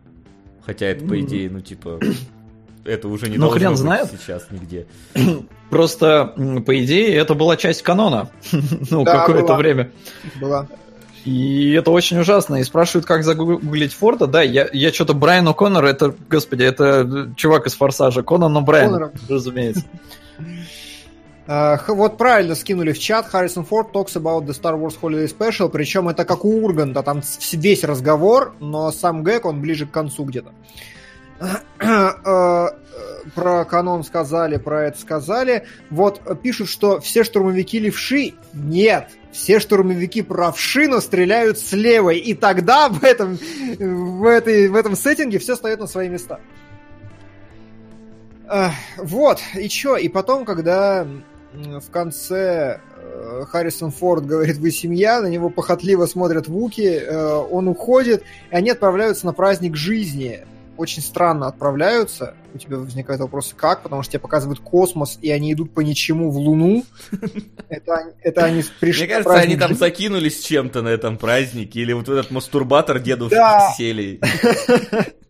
[0.64, 2.00] Хотя это, по идее, ну, типа,
[2.84, 4.08] это уже не ну, должно хрен быть знает.
[4.10, 4.86] сейчас нигде.
[5.70, 6.34] Просто,
[6.64, 8.30] по идее, это была часть канона.
[8.90, 9.92] ну, да, какое-то время.
[10.40, 10.68] Была.
[11.26, 12.56] И это очень ужасно.
[12.56, 14.28] И спрашивают, как загуглить Форда.
[14.28, 18.22] Да, я, я что-то Брайан О'Коннор, это, господи, это чувак из Форсажа.
[18.22, 19.12] Конан, но Брайан, Коннор.
[19.28, 19.84] разумеется.
[21.48, 23.26] Uh, вот правильно скинули в чат.
[23.26, 25.68] Харрисон Форд talks about the Star Wars Holiday Special.
[25.68, 27.04] Причем это как у Урганта.
[27.04, 27.22] Там
[27.52, 30.50] весь разговор, но сам гэг, он ближе к концу где-то.
[31.78, 32.70] Uh,
[33.36, 35.66] про канон сказали, про это сказали.
[35.88, 38.34] Вот пишут, что все штурмовики левши.
[38.52, 42.18] Нет, все штурмовики правши, но стреляют с левой.
[42.18, 43.38] И тогда в этом,
[43.78, 46.40] в этой, в этом сеттинге все встает на свои места.
[48.96, 49.96] Вот, и чё?
[49.96, 51.04] И потом, когда
[51.52, 57.66] в конце э, Харрисон Форд говорит, вы семья, на него похотливо смотрят Вуки, э, он
[57.66, 60.44] уходит, и они отправляются на праздник жизни
[60.76, 65.52] очень странно отправляются, у тебя возникает вопрос, как, потому что тебе показывают космос, и они
[65.52, 66.84] идут по ничему в Луну.
[67.68, 69.04] Это, это они пришли.
[69.04, 73.72] Мне кажется, они там закинулись чем-то на этом празднике, или вот этот мастурбатор дедушки да.
[73.76, 74.20] сели.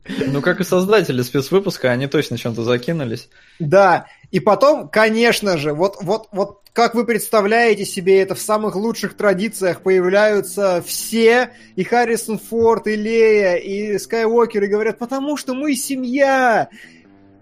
[0.09, 3.29] Ну, как и создатели спецвыпуска, они точно чем-то закинулись.
[3.59, 8.77] Да, и потом, конечно же, вот, вот, вот как вы представляете себе это, в самых
[8.77, 15.55] лучших традициях появляются все, и Харрисон Форд, и Лея, и Скайуокер, и говорят, потому что
[15.55, 16.69] мы семья.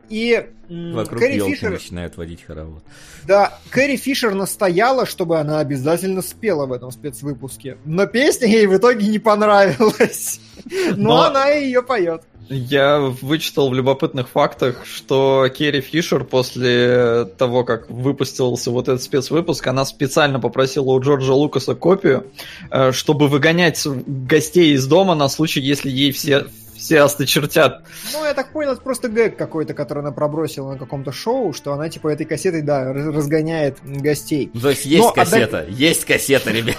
[0.08, 1.72] И Вокруг Кэрри Фишер...
[1.72, 2.82] начинают водить хоровод.
[3.24, 7.78] Да, Кэрри Фишер настояла, чтобы она обязательно спела в этом спецвыпуске.
[7.84, 10.40] Но песня ей в итоге не понравилась.
[10.96, 11.22] Но, Но...
[11.22, 12.22] она ее поет.
[12.48, 19.66] Я вычитал в любопытных фактах, что Керри Фишер после того, как выпустился вот этот спецвыпуск,
[19.66, 22.26] она специально попросила у Джорджа Лукаса копию,
[22.70, 26.46] э, чтобы выгонять гостей из дома на случай, если ей все
[26.76, 27.82] Все осточертят.
[28.12, 31.72] Ну, я так понял, это просто гэг какой-то, который она пробросила на каком-то шоу, что
[31.72, 34.50] она, типа, этой кассетой, да, разгоняет гостей.
[34.60, 35.78] То есть есть Но кассета, отдать...
[35.78, 36.76] есть кассета, ребят.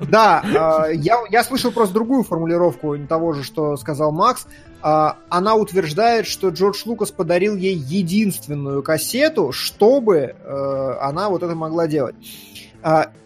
[0.00, 4.46] Да, э, я, я слышал просто другую формулировку того же, что сказал Макс.
[4.82, 11.54] Э, она утверждает, что Джордж Лукас подарил ей единственную кассету, чтобы э, она вот это
[11.54, 12.14] могла делать.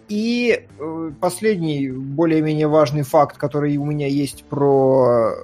[0.08, 0.66] И
[1.20, 5.34] последний, более-менее важный факт, который у меня есть про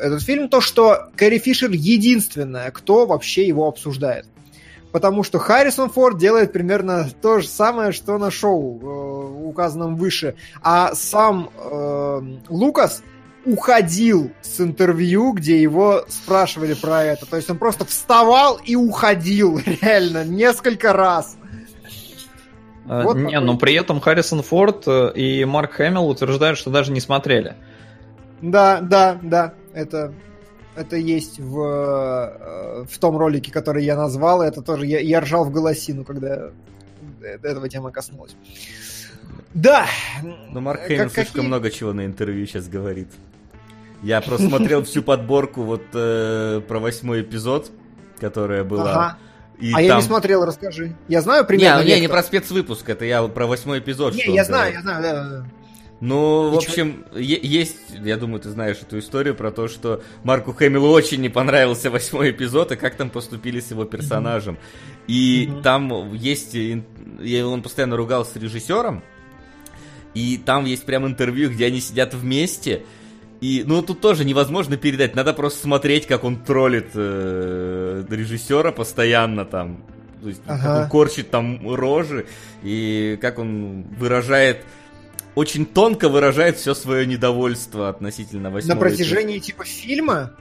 [0.00, 4.26] этот фильм, то, что Кэрри Фишер единственная, кто вообще его обсуждает
[4.92, 10.34] потому что Харрисон Форд делает примерно то же самое, что на шоу, э, указанном выше.
[10.62, 13.02] А сам э, Лукас
[13.44, 17.26] уходил с интервью, где его спрашивали про это.
[17.26, 21.36] То есть он просто вставал и уходил, реально, несколько раз.
[22.86, 23.44] А, вот не, такой...
[23.44, 27.54] но при этом Харрисон Форд э, и Марк Хэмилл утверждают, что даже не смотрели.
[28.42, 30.12] Да, да, да, это
[30.80, 34.42] это есть в, э, в том ролике, который я назвал.
[34.42, 36.50] Это тоже я, я ржал в голосину, когда
[37.22, 38.34] этого тема коснулась.
[39.54, 39.86] Да.
[40.52, 41.46] Но Марк Хейман как, слишком какие...
[41.46, 43.08] много чего на интервью сейчас говорит.
[44.02, 47.70] Я просто смотрел всю подборку вот э, про восьмой эпизод,
[48.18, 48.92] которая была.
[48.92, 49.18] Ага.
[49.60, 49.84] И а там...
[49.84, 50.96] я не смотрел, расскажи.
[51.08, 51.82] Я знаю примерно.
[51.82, 54.14] Не, не, не про спецвыпуск, это я про восьмой эпизод.
[54.14, 55.44] Не, я знаю, я знаю, да.
[56.00, 60.88] Ну, в общем, есть, я думаю, ты знаешь эту историю про то, что Марку Хэмиллу
[60.88, 64.56] очень не понравился восьмой эпизод, и как там поступили с его персонажем.
[65.06, 65.62] И mm-hmm.
[65.62, 66.56] там есть,
[67.44, 69.02] он постоянно ругался с режиссером,
[70.14, 72.84] и там есть прям интервью, где они сидят вместе,
[73.42, 79.44] и, ну, тут тоже невозможно передать, надо просто смотреть, как он троллит э, режиссера постоянно
[79.46, 79.82] там,
[80.20, 80.62] то есть, ага.
[80.62, 82.26] как он корчит там рожи,
[82.62, 84.64] и как он выражает
[85.40, 88.74] очень тонко выражает все свое недовольство относительно восьмого.
[88.74, 90.36] На протяжении типа фильма?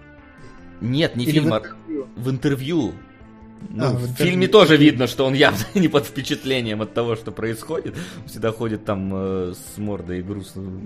[0.81, 2.07] Нет, не Или фильма, в интервью.
[2.17, 2.93] В интервью.
[3.69, 7.15] Ну, а, в, в фильме тоже видно, что он явно не под впечатлением от того,
[7.15, 7.95] что происходит.
[7.95, 10.81] Он всегда ходит там э, с мордой грустной,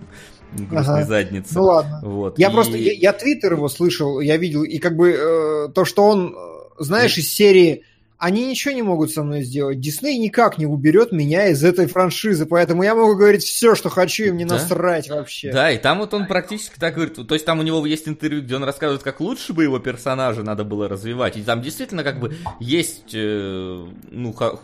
[0.52, 1.06] грустной ага.
[1.06, 1.56] задницы.
[1.56, 2.00] Ну ладно.
[2.04, 2.38] Вот.
[2.38, 2.54] Я и...
[2.54, 6.36] просто, я, я твиттер его слышал, я видел, и как бы э, то, что он,
[6.36, 7.84] э, знаешь, из серии
[8.24, 9.82] они ничего не могут со мной сделать.
[9.82, 14.24] Дисней никак не уберет меня из этой франшизы, поэтому я могу говорить все, что хочу,
[14.24, 14.56] им не да?
[14.56, 15.52] насрать вообще.
[15.52, 17.16] Да, и там вот он практически так говорит.
[17.28, 20.42] То есть там у него есть интервью, где он рассказывает, как лучше бы его персонажа
[20.42, 21.36] надо было развивать.
[21.36, 24.58] И там действительно как бы есть, э, ну, ха,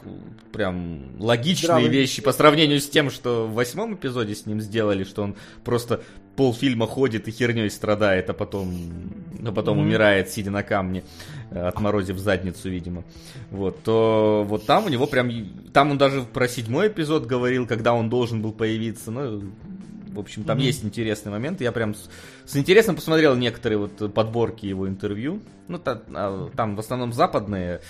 [0.54, 1.90] прям логичные Здравый.
[1.90, 6.02] вещи по сравнению с тем, что в восьмом эпизоде с ним сделали, что он просто
[6.38, 8.74] полфильма ходит и херней страдает, а потом,
[9.46, 9.82] а потом mm-hmm.
[9.82, 11.04] умирает, сидя на камне, э,
[11.52, 13.04] отморозив задницу, видимо.
[13.52, 15.32] Вот, то вот там у него прям...
[15.74, 19.12] Там он даже про седьмой эпизод говорил, когда он должен был появиться.
[19.12, 19.44] Ну,
[20.14, 20.64] в общем, там mm-hmm.
[20.64, 21.62] есть интересный момент.
[21.62, 22.10] Я прям с,
[22.46, 25.42] с интересом посмотрел некоторые вот подборки его интервью.
[25.68, 27.82] Ну, та, а, там в основном западные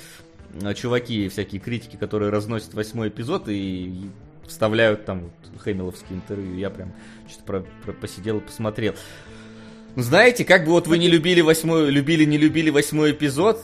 [0.61, 4.09] а, чуваки, всякие критики, которые разносят восьмой эпизод и
[4.47, 6.55] вставляют там вот хэмиловские интервью.
[6.55, 6.93] Я прям
[7.27, 8.95] что-то про, про, посидел и посмотрел.
[9.95, 13.61] Ну, знаете, как бы вот вы не любили восьмой, любили, не любили восьмой эпизод,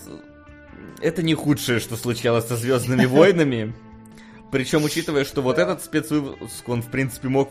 [1.02, 3.74] это не худшее, что случалось со Звездными войнами.
[4.52, 7.50] Причем, учитывая, что вот этот спецвыпуск, он, в принципе, мог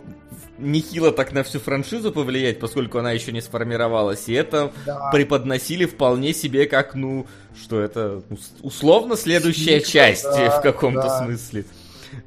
[0.59, 4.29] нехило так на всю франшизу повлиять, поскольку она еще не сформировалась.
[4.29, 5.11] И это да.
[5.13, 7.27] преподносили вполне себе как, ну,
[7.61, 8.23] что это
[8.63, 11.25] условно следующая Сиквел, часть да, в каком-то да.
[11.25, 11.67] смысле.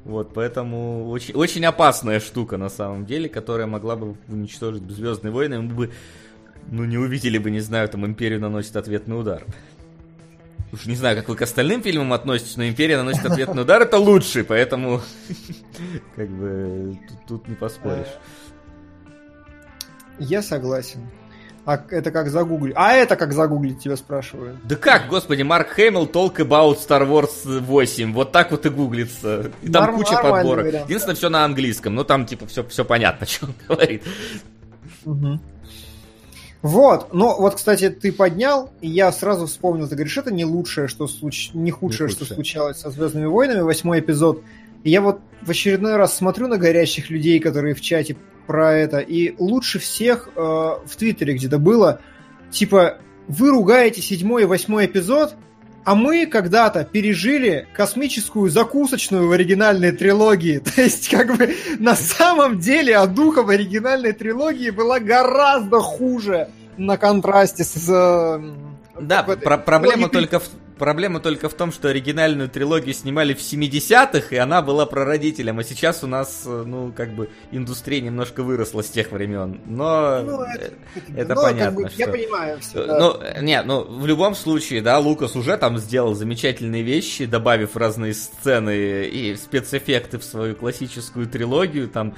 [0.04, 5.60] Вот, поэтому очень, очень опасная штука на самом деле, которая могла бы уничтожить Звездные войны.
[5.60, 5.90] Мы бы,
[6.70, 9.44] ну, не увидели бы, не знаю, там Империю наносит ответный удар.
[10.72, 13.98] Уж не знаю, как вы к остальным фильмам относитесь, но Империя наносит ответный удар, это
[13.98, 15.00] лучший, поэтому
[16.16, 18.06] как бы тут, не поспоришь.
[20.18, 21.00] Я согласен.
[21.64, 22.74] А это как загуглить?
[22.76, 24.58] А это как загуглить, тебя спрашиваю.
[24.64, 28.14] Да как, господи, Марк Хэмилл Talk About Star Wars 8.
[28.14, 29.50] Вот так вот и гуглится.
[29.62, 30.64] И там Норм, куча подборок.
[30.64, 30.86] Вариант.
[30.86, 31.94] Единственное, все на английском.
[31.94, 34.02] Но там, типа, все, все понятно, что он говорит.
[35.04, 35.40] Угу.
[36.60, 40.88] Вот, ну вот, кстати, ты поднял, и я сразу вспомнил, ты говоришь, это не лучшее,
[40.88, 41.50] что случ...
[41.54, 44.42] не худшее, не что случалось со Звездными войнами, восьмой эпизод.
[44.82, 48.16] И я вот в очередной раз смотрю на горящих людей, которые в чате
[48.46, 52.00] про это, и лучше всех э, в Твиттере где-то было,
[52.50, 52.98] типа,
[53.28, 55.34] вы ругаете седьмой и восьмой эпизод,
[55.84, 60.58] а мы когда-то пережили космическую закусочную в оригинальной трилогии.
[60.74, 66.48] То есть, как бы, на самом деле, а духа в оригинальной трилогии была гораздо хуже
[66.76, 68.40] на контрасте с...
[69.00, 70.48] Да, про проблема только в
[70.78, 75.64] проблема только в том, что оригинальную трилогию снимали в 70-х, и она была прародителем, а
[75.64, 79.60] сейчас у нас, э, ну, как бы, индустрия немножко выросла с тех времен.
[79.66, 80.72] Но ну, это,
[81.14, 81.64] это ну, понятно.
[81.64, 81.98] Как бы, что...
[81.98, 82.86] Я понимаю все.
[82.86, 82.98] Да.
[82.98, 88.14] Ну, нет, ну, в любом случае, да, Лукас уже там сделал замечательные вещи, добавив разные
[88.14, 92.14] сцены и спецэффекты в свою классическую трилогию, там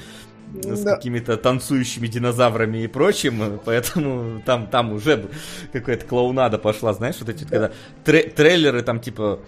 [0.55, 0.97] с да.
[0.97, 5.27] какими-то танцующими динозаврами и прочим, поэтому там, там уже
[5.73, 7.51] какая-то клоунада пошла, знаешь, вот эти, да.
[7.51, 7.71] когда
[8.05, 9.41] тре- трейлеры там типа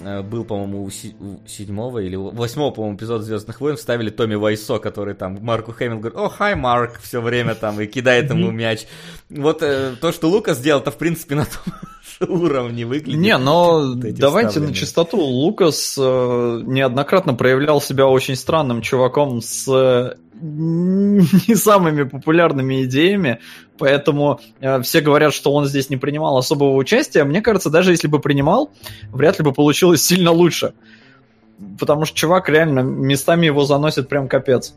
[0.00, 4.34] э, был, по-моему, у, си- у седьмого или восьмого, по-моему, эпизода Звездных войн вставили Томми
[4.34, 8.50] Вайсо, который там Марку Хэмилл говорит, о, хай, Марк, все время там, и кидает ему
[8.50, 8.86] мяч.
[9.30, 11.74] Вот э, то, что Лукас сделал, то в принципе на том
[12.28, 13.20] уровне выглядит.
[13.20, 15.18] Не, но давайте на чистоту.
[15.18, 23.40] Лукас э, неоднократно проявлял себя очень странным чуваком с э, не самыми популярными идеями,
[23.78, 27.24] поэтому э, все говорят, что он здесь не принимал особого участия.
[27.24, 28.70] Мне кажется, даже если бы принимал,
[29.10, 30.74] вряд ли бы получилось сильно лучше.
[31.78, 34.74] Потому что чувак реально местами его заносит прям капец.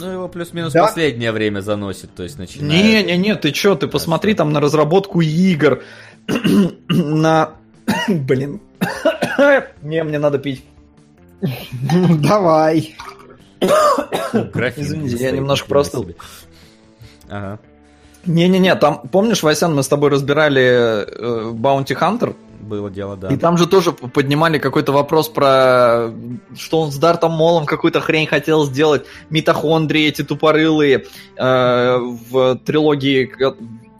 [0.00, 0.82] Ну, его плюс-минус да?
[0.82, 2.72] последнее время заносит, то есть начинает...
[2.72, 5.82] Не-не-не, ты чё, ты посмотри там на разработку игр,
[6.88, 7.52] на...
[8.08, 8.60] Блин.
[9.82, 10.64] Не, мне надо пить.
[12.20, 12.96] Давай.
[13.62, 16.10] Извините, я немножко простыл.
[17.28, 17.58] Ага.
[18.26, 22.34] Не-не-не, там, помнишь, Васян, мы с тобой разбирали э, Хантер?
[22.60, 23.28] Было дело, да.
[23.28, 26.10] И там же тоже поднимали какой-то вопрос про,
[26.56, 31.04] что он с Дартом Молом какую-то хрень хотел сделать, митохондрии эти тупорылые
[31.36, 31.98] э,
[32.30, 33.30] в трилогии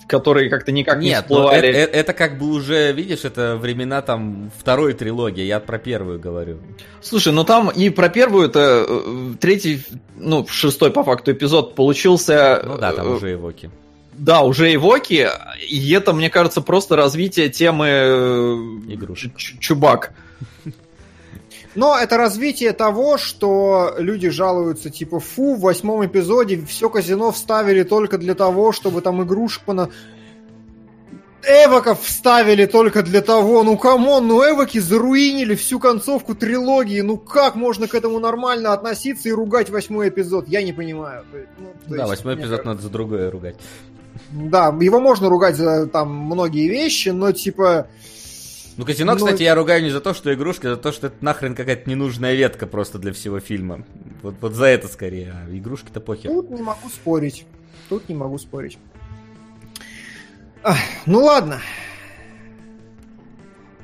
[0.06, 1.68] которые как-то никак Нет, не всплывали.
[1.68, 6.18] Это, это, это как бы уже, видишь, это времена там второй трилогии, я про первую
[6.20, 6.58] говорю.
[7.00, 9.82] Слушай, ну там и про первую это э, третий,
[10.16, 12.62] ну, шестой по факту эпизод получился...
[12.64, 13.70] Ну да, там э, уже эвоки.
[14.12, 15.28] Да, уже эвоки,
[15.68, 18.54] и это, мне кажется, просто развитие темы э,
[18.88, 19.36] игрушек.
[19.36, 20.12] Чубак.
[21.74, 27.82] Но это развитие того, что люди жалуются, типа, фу, в восьмом эпизоде все казино вставили
[27.82, 29.90] только для того, чтобы там игрушек пона...
[31.46, 37.18] Эвоков вставили только для того, ну come on, ну Эвоки заруинили всю концовку трилогии, ну
[37.18, 41.24] как можно к этому нормально относиться и ругать восьмой эпизод, я не понимаю.
[41.58, 42.68] Ну, да, восьмой эпизод кажется...
[42.68, 43.56] надо за другое ругать.
[44.30, 47.88] Да, его можно ругать за там многие вещи, но типа
[48.76, 49.18] ну, казино, Но...
[49.18, 51.88] кстати, я ругаю не за то, что игрушка, а за то, что это нахрен какая-то
[51.88, 53.84] ненужная ветка просто для всего фильма.
[54.22, 56.30] Вот, вот за это скорее, а игрушки-то похер.
[56.30, 57.46] Тут не могу спорить.
[57.88, 58.78] Тут не могу спорить.
[60.62, 61.60] Ах, ну ладно.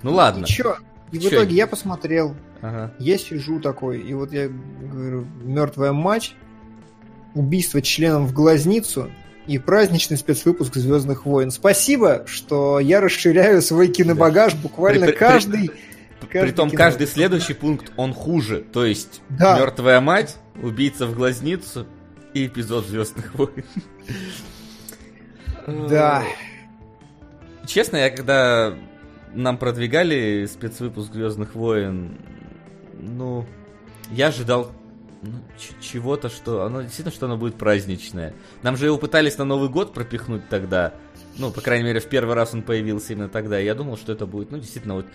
[0.03, 0.45] Ну ладно.
[0.45, 0.77] И чё?
[1.13, 2.35] И в итоге я посмотрел.
[2.63, 2.93] Ага.
[2.99, 6.35] Я сижу такой, и вот я говорю, мертвая мать,
[7.35, 9.11] убийство членом в глазницу,
[9.47, 11.51] и праздничный спецвыпуск Звездных войн.
[11.51, 15.69] Спасибо, что я расширяю свой кинобагаж буквально при, каждый.
[16.21, 16.79] При, каждый Притом кино...
[16.79, 18.65] каждый следующий пункт он хуже.
[18.73, 19.59] То есть да.
[19.59, 21.87] мертвая мать, убийца в глазницу
[22.35, 23.65] и эпизод Звездных войн.
[25.67, 26.25] Да.
[27.67, 28.75] Честно, я когда
[29.35, 32.19] нам продвигали спецвыпуск Звездных войн,
[32.99, 33.47] ну,
[34.11, 34.73] я ожидал
[35.23, 35.33] ну,
[35.81, 38.35] чего-то, что оно действительно, что оно будет праздничное.
[38.63, 40.95] Нам же его пытались на Новый год пропихнуть тогда.
[41.37, 43.61] Ну, по крайней мере, в первый раз он появился именно тогда.
[43.61, 45.07] И я думал, что это будет, ну, действительно, вот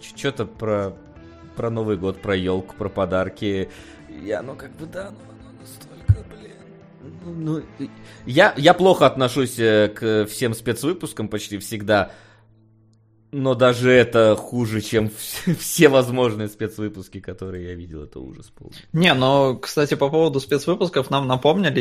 [0.00, 0.94] что-то про,
[1.56, 3.70] про Новый год, про елку, про подарки.
[4.22, 6.56] Я, ну, как бы, да, ну, настолько, блин.
[7.24, 7.88] Ну, ну,
[8.26, 12.10] я, я плохо отношусь э, к всем спецвыпускам почти всегда.
[13.32, 15.10] Но даже это хуже, чем
[15.58, 18.04] все возможные спецвыпуски, которые я видел.
[18.04, 18.76] Это ужас полный.
[18.92, 21.80] Не, но, кстати, по поводу спецвыпусков нам напомнили,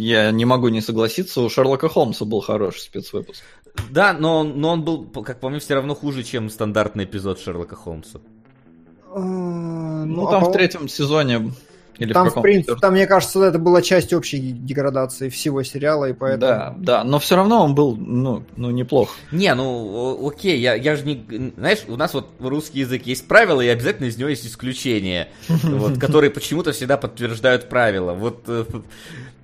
[0.00, 3.42] я не могу не согласиться, у Шерлока Холмса был хороший спецвыпуск.
[3.90, 7.76] Да, но, но он был, как по мне, все равно хуже, чем стандартный эпизод Шерлока
[7.76, 8.20] Холмса.
[9.08, 11.52] А, ну, ну, там а в третьем сезоне
[11.98, 16.06] или там, в, в принципе, там, мне кажется, это была часть общей деградации всего сериала,
[16.06, 16.40] и поэтому...
[16.40, 19.16] Да, да, но все равно он был, ну, ну неплох.
[19.32, 21.52] Не, ну, окей, я, я же не...
[21.56, 25.98] Знаешь, у нас вот русский язык есть правила, и обязательно из него есть исключения, вот,
[25.98, 28.12] которые почему-то всегда подтверждают правила.
[28.12, 28.64] Вот э,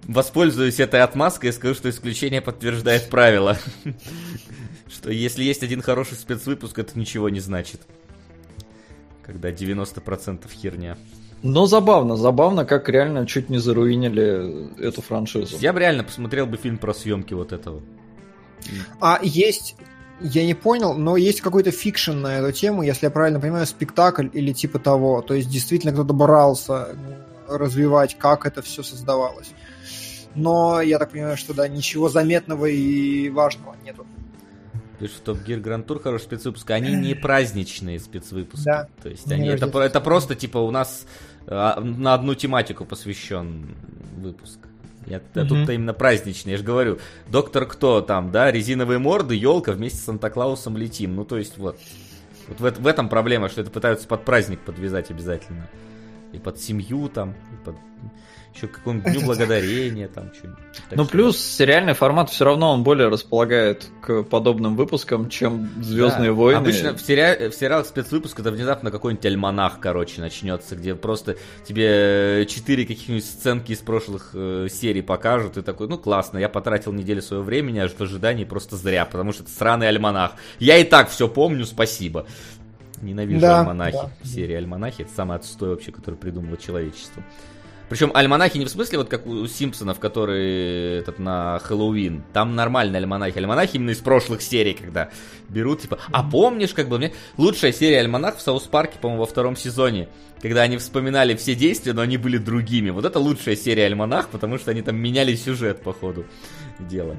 [0.04, 3.58] воспользуюсь этой отмазкой и скажу, что исключение подтверждает правила.
[4.92, 7.80] Что если есть один хороший спецвыпуск, это ничего не значит.
[9.24, 10.98] Когда 90% херня.
[11.42, 15.56] Но забавно, забавно, как реально чуть не заруинили эту франшизу.
[15.58, 17.82] Я бы реально посмотрел бы фильм про съемки вот этого.
[19.00, 19.74] А есть,
[20.20, 24.28] я не понял, но есть какой-то fiction на эту тему, если я правильно понимаю, спектакль
[24.32, 25.20] или типа того.
[25.20, 26.96] То есть действительно кто-то брался
[27.48, 29.50] развивать, как это все создавалось.
[30.34, 34.06] Но я так понимаю, что да, ничего заметного и важного нету.
[34.98, 36.70] Пишут, что Gear Grand Tour хороший спецвыпуск.
[36.70, 38.64] Они не праздничные спецвыпуски.
[38.64, 38.88] Да.
[39.02, 43.74] То есть они, это, это просто типа у нас а, на одну тематику посвящен
[44.16, 44.58] выпуск.
[45.06, 45.48] Я, угу.
[45.48, 46.98] Тут-то именно праздничный, я же говорю.
[47.28, 51.16] Доктор Кто там, да, резиновые морды, елка, вместе с Санта-Клаусом летим.
[51.16, 51.78] Ну, то есть, вот.
[52.48, 55.68] Вот в, в этом проблема, что это пытаются под праздник подвязать обязательно.
[56.32, 57.76] И под семью там, и под
[58.54, 60.58] еще к какому-нибудь дню благодарения, там что-нибудь.
[60.90, 66.34] Ну, плюс сериальный формат все равно он более располагает к подобным выпускам, чем Звездные да.
[66.34, 66.58] войны.
[66.58, 67.48] Обычно в, сери...
[67.48, 73.72] в сериалах спецвыпуск это внезапно какой-нибудь альманах, короче, начнется, где просто тебе четыре каких-нибудь сценки
[73.72, 77.92] из прошлых э, серий покажут, и такой, ну классно, я потратил неделю своего времени аж
[77.92, 80.32] в ожидании просто зря, потому что это сраный альманах.
[80.58, 82.26] Я и так все помню, спасибо.
[83.00, 83.96] Ненавижу да, альманахи.
[83.96, 84.10] Да.
[84.22, 87.22] Серия альманахи это самый отстой вообще, который придумало человечество.
[87.92, 92.24] Причем альманахи не в смысле вот как у Симпсонов, которые этот на Хэллоуин.
[92.32, 93.36] Там нормальные альманахи.
[93.36, 95.10] Альманахи именно из прошлых серий, когда
[95.50, 99.26] берут, типа, а помнишь, как бы, мне лучшая серия альманах в Саус Парке, по-моему, во
[99.26, 100.08] втором сезоне,
[100.40, 102.88] когда они вспоминали все действия, но они были другими.
[102.88, 106.24] Вот это лучшая серия альманах, потому что они там меняли сюжет по ходу
[106.78, 107.14] дела.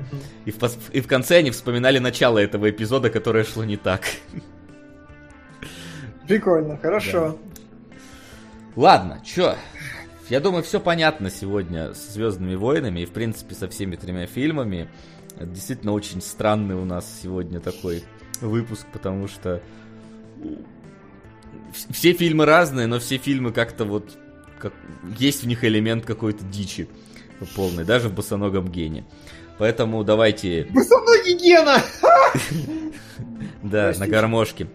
[0.46, 0.58] И в,
[0.92, 4.02] и в конце они вспоминали начало этого эпизода, которое шло не так.
[6.28, 7.38] Прикольно, хорошо.
[7.38, 7.54] Да.
[8.76, 9.56] Ладно, чё,
[10.30, 14.90] я думаю, все понятно сегодня с Звездными войнами и, в принципе, со всеми тремя фильмами.
[15.36, 18.04] Это действительно очень странный у нас сегодня такой
[18.42, 19.62] выпуск, потому что
[21.90, 24.18] все фильмы разные, но все фильмы как-то вот
[24.60, 24.74] как...
[25.18, 26.88] есть в них элемент какой-то дичи
[27.56, 29.06] полный, даже в босоногом гене.
[29.58, 30.68] Поэтому давайте...
[30.72, 31.78] Босоногий Гена!
[33.62, 34.68] Да, на гармошке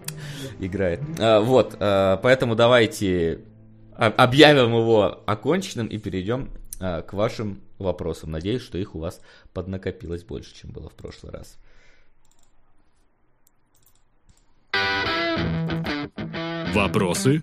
[0.60, 1.00] играет.
[1.18, 3.40] А, вот, а, поэтому давайте
[3.98, 6.50] объявим его оконченным и перейдем
[6.80, 8.30] а, к вашим вопросам.
[8.30, 9.20] Надеюсь, что их у вас
[9.52, 11.58] поднакопилось больше, чем было в прошлый раз.
[16.74, 17.42] Вопросы?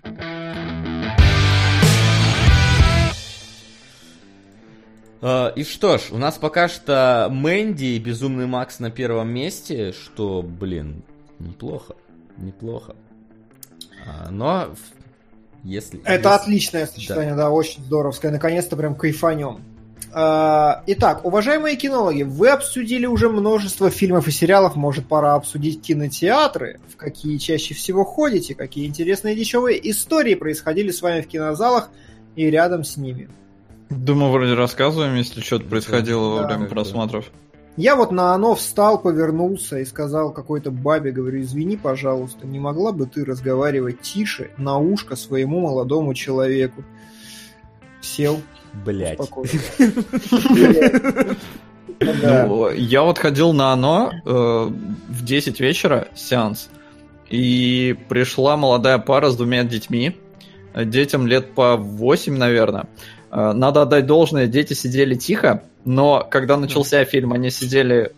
[5.22, 9.92] Uh, и что ж, у нас пока что Мэнди и Безумный Макс на первом месте,
[9.92, 11.02] что, блин,
[11.38, 11.96] неплохо,
[12.36, 12.94] неплохо.
[14.06, 14.76] Uh, но
[15.66, 16.28] если, Это если...
[16.28, 17.44] отличное сочетание, да.
[17.44, 18.30] да, очень здоровское.
[18.30, 19.60] Наконец-то прям кайфанем.
[20.12, 26.80] А, итак, уважаемые кинологи, вы обсудили уже множество фильмов и сериалов, может пора обсудить кинотеатры,
[26.88, 31.90] в какие чаще всего ходите, какие интересные дешевые истории происходили с вами в кинозалах
[32.36, 33.28] и рядом с ними.
[33.90, 37.26] Думаю, вроде рассказываем, если что-то происходило да, во время просмотров.
[37.26, 37.45] Да.
[37.76, 42.92] Я вот на оно встал, повернулся и сказал какой-то бабе, говорю, извини, пожалуйста, не могла
[42.92, 46.84] бы ты разговаривать тише на ушко своему молодому человеку?
[48.00, 48.40] Сел.
[48.84, 49.18] Блять.
[51.98, 56.68] Ну, я вот ходил на оно э, в 10 вечера, сеанс,
[57.30, 60.16] и пришла молодая пара с двумя детьми,
[60.74, 62.86] детям лет по 8, наверное.
[63.36, 68.12] Э, надо отдать должное, дети сидели тихо, но когда начался фильм, они сидели,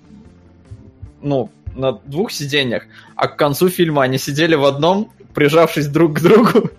[1.21, 2.85] ну, на двух сиденьях,
[3.17, 6.71] а к концу фильма они сидели в одном, прижавшись друг к другу,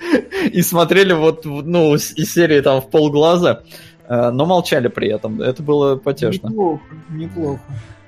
[0.52, 3.64] и смотрели вот, ну, из серии там в полглаза,
[4.06, 5.42] э, но молчали при этом.
[5.42, 6.46] Это было потешно.
[6.46, 7.62] Неплохо, неплохо.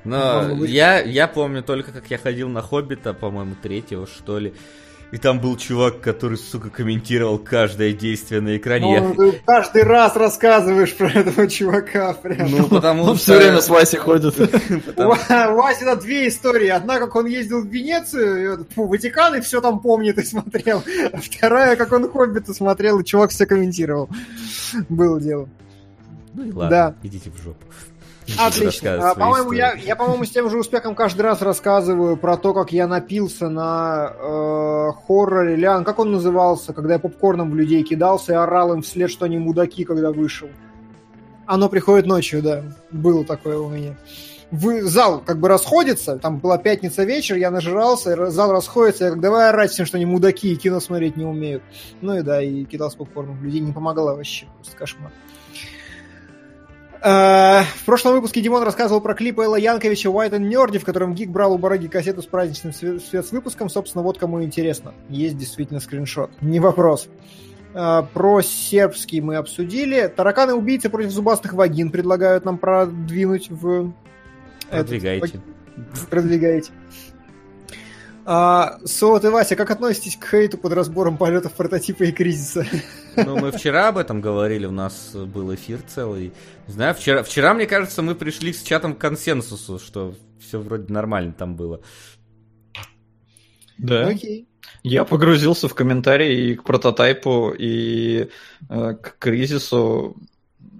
[0.05, 4.55] Но я, я помню только, как я ходил на Хоббита, по-моему, третьего, что ли.
[5.15, 9.01] И там был чувак, который, сука, комментировал каждое действие на экране.
[9.01, 12.15] Ну, ты каждый раз рассказываешь про этого чувака.
[12.15, 12.51] Прям.
[12.51, 13.23] Ну, потому он что...
[13.23, 14.37] все время с Васей ходит.
[14.37, 16.67] У Васи на две истории.
[16.67, 20.83] Одна, как он ездил в Венецию, в Ватикан, и все там помнит и смотрел.
[21.13, 24.09] А вторая, как он Хоббита смотрел, и чувак все комментировал.
[24.89, 25.49] Было дело.
[26.35, 27.65] Ну и ладно, идите в жопу.
[28.39, 29.11] Отлично.
[29.11, 32.73] А, по-моему, я, я, по-моему, с тем же успехом каждый раз рассказываю про то, как
[32.73, 35.57] я напился на э, хорроре.
[35.57, 39.27] Лян, как он назывался, когда я попкорном в людей кидался и орал им вслед, что
[39.27, 40.49] они мудаки, когда вышел.
[41.47, 42.63] Оно приходит ночью, да.
[42.91, 43.97] Было такое у меня.
[44.51, 49.21] Вы, зал как бы расходится, там была пятница вечер, я нажирался, зал расходится, я как
[49.21, 51.63] давай орать всем, что они мудаки и кино смотреть не умеют.
[52.01, 55.11] Ну и да, и кидался попкорном в людей, не помогало вообще, просто кошмар.
[57.05, 61.15] Э, в прошлом выпуске Димон рассказывал про клип Элла Янковича White and Nerdy, в котором
[61.15, 63.69] Гик брал у Бараги кассету с праздничным свет с выпуском.
[63.69, 64.95] Собственно, вот кому интересно.
[65.11, 66.31] Есть действительно скриншот.
[66.41, 67.09] Не вопрос.
[67.75, 70.07] Э, про сербский мы обсудили.
[70.07, 73.93] Тараканы-убийцы против зубастых вагин предлагают нам продвинуть в...
[74.71, 75.27] Продвигайте.
[75.77, 76.09] Этот...
[76.09, 76.73] Продвигайте.
[78.27, 82.67] А, Солод и Вася, как относитесь к хейту под разбором полетов прототипа и кризиса?
[83.17, 86.33] Ну, мы вчера об этом говорили, у нас был эфир целый.
[86.67, 90.93] Не знаю, вчера, вчера, мне кажется, мы пришли с чатом к консенсусу, что все вроде
[90.93, 91.81] нормально там было.
[93.79, 94.07] Да.
[94.07, 94.49] Окей.
[94.83, 98.29] Я погрузился в комментарии и к прототайпу, и
[98.69, 100.17] э, к кризису,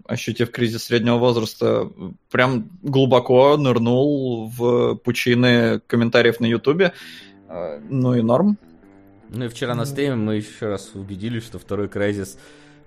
[0.07, 1.91] ощутив кризис среднего возраста,
[2.31, 6.93] прям глубоко нырнул в пучины комментариев на Ютубе.
[7.55, 8.59] Э, ну и норм.
[9.31, 12.37] Ну и вчера на стриме мы еще раз убедились, что второй кризис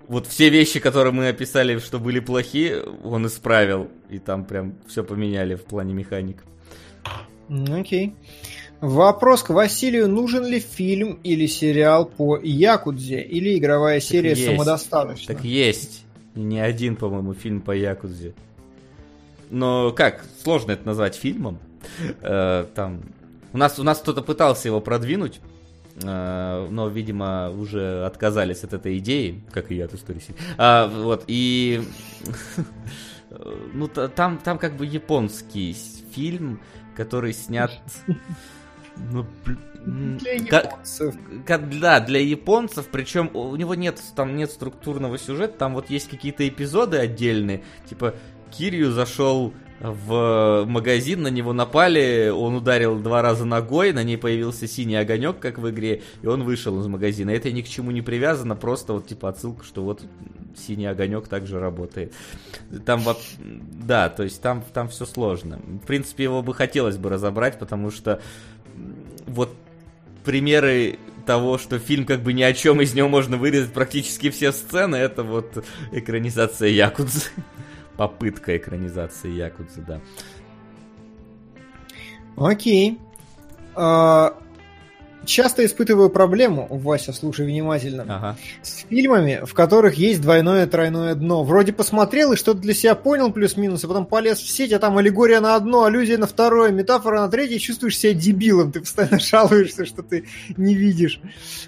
[0.08, 3.88] вот все вещи, которые мы описали, что были плохие, он исправил.
[4.08, 6.38] И там прям все поменяли в плане механик.
[7.48, 8.08] Окей.
[8.08, 8.12] Okay.
[8.80, 10.08] Вопрос к Василию.
[10.08, 13.20] Нужен ли фильм или сериал по Якудзе?
[13.20, 15.34] Или игровая серия так самодостаточна?
[15.34, 16.04] Так есть.
[16.34, 18.34] Не один, по-моему, фильм по Якудзе.
[19.50, 20.24] Но как?
[20.42, 21.58] Сложно это назвать фильмом.
[22.22, 23.02] Э, там...
[23.52, 25.40] У нас, у нас кто-то пытался его продвинуть,
[26.02, 30.22] э, но, видимо, уже отказались от этой идеи, как и я от истории.
[30.56, 31.82] А, вот, и...
[33.72, 35.76] ну, там, там как бы японский
[36.12, 36.60] фильм,
[36.96, 37.70] который снят
[39.12, 39.26] ну,
[39.86, 41.14] для японцев.
[41.46, 46.08] Как, да, для японцев, причем у него нет там нет структурного сюжета, там вот есть
[46.08, 48.14] какие-то эпизоды отдельные, типа
[48.50, 54.66] Кирью зашел в магазин, на него напали, он ударил два раза ногой, на ней появился
[54.66, 57.30] синий огонек, как в игре, и он вышел из магазина.
[57.30, 60.02] Это ни к чему не привязано, просто вот типа отсылка, что вот
[60.56, 62.12] синий огонек также работает.
[62.84, 65.60] Там вот, да, то есть там, там все сложно.
[65.82, 68.20] В принципе, его бы хотелось бы разобрать, потому что
[69.26, 69.54] вот
[70.24, 74.50] примеры того, что фильм как бы ни о чем, из него можно вырезать практически все
[74.50, 77.30] сцены, это вот экранизация Якудзы.
[77.98, 80.00] Попытка экранизации Якудзы, да.
[82.36, 82.96] Окей.
[83.74, 84.38] А,
[85.24, 88.36] часто испытываю проблему, Вася, слушай внимательно, ага.
[88.62, 91.42] с фильмами, в которых есть двойное-тройное дно.
[91.42, 94.96] Вроде посмотрел и что-то для себя понял плюс-минус, а потом полез в сеть, а там
[94.96, 98.70] аллегория на одно, аллюзия на второе, метафора на третье, и чувствуешь себя дебилом.
[98.70, 101.20] Ты постоянно жалуешься, что ты не видишь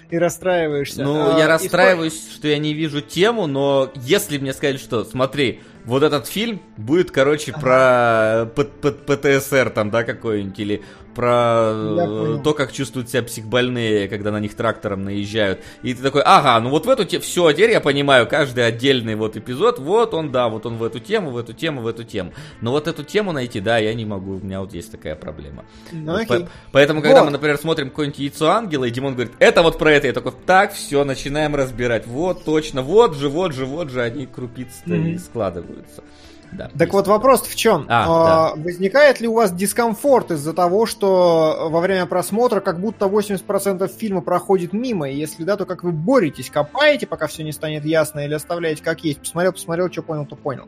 [0.09, 1.03] и расстраиваешься.
[1.03, 2.35] Ну, а, я расстраиваюсь, в...
[2.35, 7.11] что я не вижу тему, но если мне сказали, что смотри, вот этот фильм будет,
[7.11, 8.45] короче, ага.
[8.55, 8.63] про
[9.07, 14.55] ПТСР там, да, какой-нибудь, или про э, то, как чувствуют себя психбольные, когда на них
[14.55, 15.61] трактором наезжают.
[15.83, 19.15] И ты такой, ага, ну вот в эту тему, все, теперь я понимаю, каждый отдельный
[19.15, 22.03] вот эпизод, вот он, да, вот он в эту тему, в эту тему, в эту
[22.03, 22.33] тему.
[22.61, 25.65] Но вот эту тему найти, да, я не могу, у меня вот есть такая проблема.
[25.91, 27.25] Ну, вот, по, поэтому, когда вот.
[27.25, 30.33] мы, например, смотрим какое-нибудь яйцо ангела, и Димон говорит, это вот про это, я такой,
[30.45, 32.07] так, все, начинаем разбирать.
[32.07, 35.11] Вот, точно, вот же, вот же, вот же, они крупицы-то mm-hmm.
[35.11, 36.03] и складываются.
[36.51, 37.85] Да, так вот вопрос в чем?
[37.87, 38.61] А, а, да.
[38.61, 44.21] Возникает ли у вас дискомфорт из-за того, что во время просмотра как будто 80% фильма
[44.21, 45.09] проходит мимо?
[45.09, 46.49] И если да, то как вы боретесь?
[46.49, 49.19] Копаете, пока все не станет ясно, или оставляете как есть?
[49.19, 50.67] Посмотрел, посмотрел, что понял, то понял.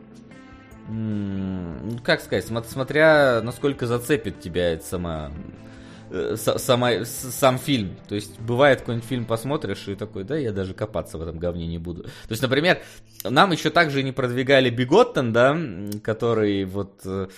[0.88, 5.30] М-м, как сказать, смотря насколько зацепит тебя сама
[6.36, 7.96] сама, сам фильм.
[8.08, 11.66] То есть бывает какой-нибудь фильм посмотришь и такой, да, я даже копаться в этом говне
[11.66, 12.04] не буду.
[12.04, 12.78] То есть, например,
[13.24, 15.58] нам еще также не продвигали Биготтен, да,
[16.02, 17.28] который вот э,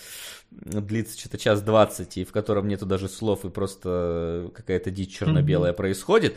[0.50, 5.72] длится что-то час двадцать, и в котором нету даже слов, и просто какая-то дичь черно-белая
[5.72, 5.76] mm-hmm.
[5.76, 6.36] происходит.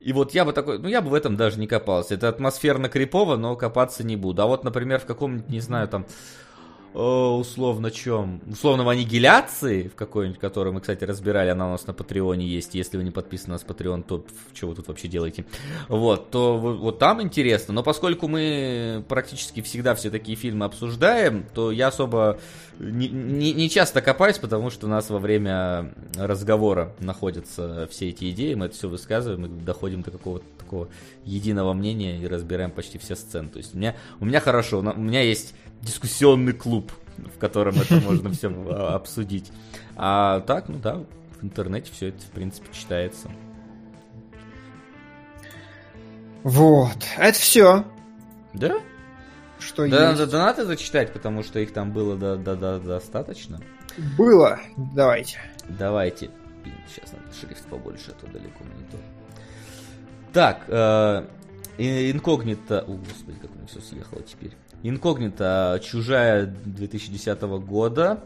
[0.00, 2.14] И вот я бы такой, ну я бы в этом даже не копался.
[2.14, 4.40] Это атмосферно крипово, но копаться не буду.
[4.42, 6.06] А вот, например, в каком-нибудь, не знаю, там
[6.94, 8.40] условно чем?
[8.50, 12.74] Условно в аннигиляции, в какой-нибудь, которую мы, кстати, разбирали, она у нас на Патреоне есть.
[12.74, 15.44] Если вы не подписаны на нас Patreon, то что вы тут вообще делаете?
[15.88, 17.74] Вот, то вот там интересно.
[17.74, 22.38] Но поскольку мы практически всегда все такие фильмы обсуждаем, то я особо
[22.78, 28.30] не, не, не часто копаюсь, потому что у нас во время разговора находятся все эти
[28.30, 30.88] идеи, мы это все высказываем и доходим до какого-то такого
[31.24, 33.48] единого мнения и разбираем почти все сцены.
[33.48, 37.96] То есть у меня, у меня хорошо, у меня есть дискуссионный клуб, в котором это
[37.96, 39.50] можно все обсудить.
[39.96, 41.04] А так, ну да,
[41.40, 43.30] в интернете все это, в принципе, читается.
[46.42, 46.96] Вот.
[47.16, 47.84] А это все.
[48.54, 48.80] Да?
[49.58, 50.18] Что да, есть.
[50.18, 53.60] надо донаты зачитать, потому что их там было до, до, до, достаточно.
[54.16, 54.58] Было.
[54.76, 55.38] Давайте.
[55.68, 56.30] Давайте.
[56.88, 59.00] Сейчас надо шрифт побольше, а то далеко монитор.
[60.32, 61.26] Так, э,
[61.78, 62.80] инкогнито...
[62.82, 64.52] О, господи, как у меня все съехало теперь.
[64.82, 68.20] Инкогнито, чужая 2010 года.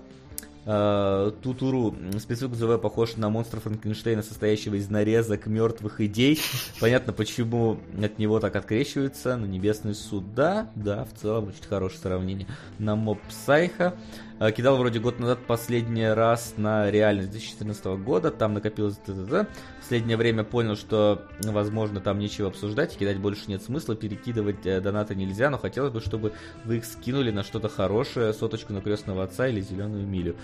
[0.67, 1.95] Э, Тутуру.
[2.19, 6.41] Спецзвук ЗВ похож на монстра Франкенштейна, состоящего из нарезок мертвых идей.
[6.81, 9.37] Понятно, почему от него так открещиваются.
[9.37, 12.47] На Небесный суд, да, да, в целом очень хорошее сравнение.
[12.79, 13.95] На Моб Псайха.
[14.41, 18.33] Э, кидал вроде год назад последний раз на реальность 2014 года.
[18.33, 19.23] Там накопилось т.д.
[19.23, 22.97] В последнее время понял, что, возможно, там нечего обсуждать.
[22.97, 23.95] Кидать больше нет смысла.
[23.95, 26.33] Перекидывать э, донаты нельзя, но хотелось бы, чтобы
[26.65, 28.33] вы их скинули на что-то хорошее.
[28.33, 30.35] Соточку на крестного отца или зеленую милю.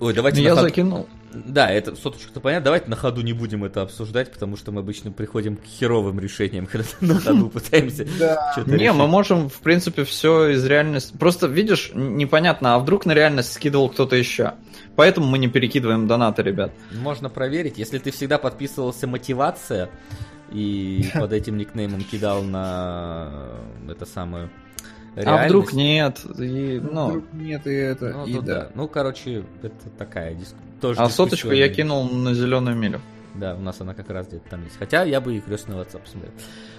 [0.00, 1.08] Ой, давайте Я на ходу- закинул.
[1.32, 2.64] Да, это соточку-то понятно.
[2.66, 6.66] Давайте на ходу не будем это обсуждать, потому что мы обычно приходим к херовым решениям,
[6.70, 11.16] когда на ходу пытаемся что-то Не, мы можем, в принципе, все из реальности.
[11.16, 14.54] Просто, видишь, непонятно, а вдруг на реальность скидывал кто-то еще.
[14.94, 16.72] Поэтому мы не перекидываем донаты, ребят.
[16.92, 17.78] Можно проверить.
[17.78, 19.90] Если ты всегда подписывался мотивация
[20.50, 23.28] и под этим никнеймом кидал на
[23.86, 24.48] э, это самое
[25.24, 26.38] А вдруг реальность, нет.
[26.38, 28.40] И, Ну, ну, вдруг нет и это, Ну, и да.
[28.40, 28.70] да.
[28.74, 30.54] Ну, короче, это такая дис...
[30.80, 33.00] тоже а соточку я кинул на зеленую милю.
[33.34, 34.78] Да, у нас она как раз где-то там есть.
[34.78, 36.32] Хотя я бы и крестного отца посмотрел.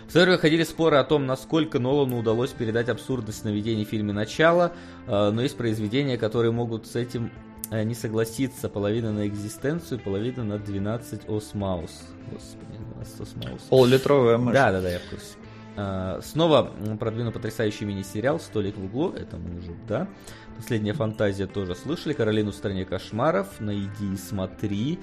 [0.07, 4.71] В сервере ходили споры о том, насколько Нолану удалось передать абсурдность наведений в фильме «Начало»,
[5.05, 7.31] э, но есть произведения, которые могут с этим
[7.71, 8.69] э, не согласиться.
[8.69, 11.91] Половина на экзистенцию, половина на 12 осмаус.
[12.31, 13.61] Господи, 12 осмаус.
[13.69, 14.53] Пол-литровая мышь.
[14.53, 15.35] Да, да, да, я в курсе.
[15.77, 19.11] А, Снова продвину потрясающий мини-сериал «Столик в углу».
[19.11, 20.07] Это мы уже, да.
[20.55, 22.13] Последняя фантазия тоже слышали.
[22.13, 23.61] «Каролину в стране кошмаров».
[23.61, 24.99] «Найди и смотри».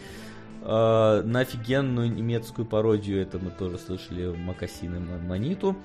[0.63, 5.77] А, На офигенную немецкую пародию это мы тоже слышали «Макасины Маниту».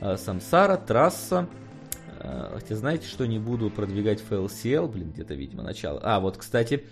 [0.00, 1.46] А, «Самсара», «Трасса».
[2.20, 6.00] Хотя знаете, что не буду продвигать FLCL, блин, где-то, видимо, начало.
[6.02, 6.84] А, вот, кстати,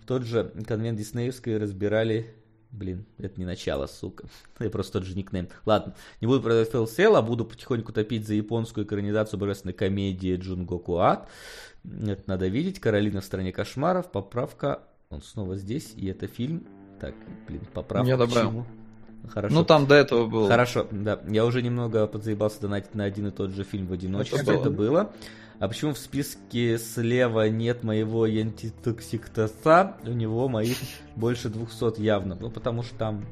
[0.00, 2.32] в тот же конвент Диснеевской разбирали
[2.72, 4.24] Блин, это не начало, сука.
[4.58, 5.48] Я просто тот же никнейм.
[5.66, 10.96] Ладно, не буду продавать FLCL, а буду потихоньку топить за японскую экранизацию божественной комедии Джунгоку
[10.98, 11.28] Ад.
[11.84, 12.80] Это надо видеть.
[12.80, 14.10] Каролина в стране кошмаров.
[14.10, 14.80] Поправка.
[15.10, 15.92] Он снова здесь.
[15.96, 16.66] И это фильм.
[16.98, 17.14] Так,
[17.46, 18.08] блин, поправка.
[18.08, 18.48] Я к добавил.
[18.50, 18.66] чему?
[19.28, 19.54] Хорошо.
[19.54, 20.48] Ну, там до этого был.
[20.48, 21.20] Хорошо, да.
[21.28, 24.40] Я уже немного подзаебался донатить на один и тот же фильм в одиночестве.
[24.40, 25.12] Это Это было.
[25.62, 29.94] А почему в списке слева нет моего ентитоксиктоса?
[30.04, 30.76] У него моих
[31.14, 32.36] больше 200 явно.
[32.40, 33.24] Ну, потому что там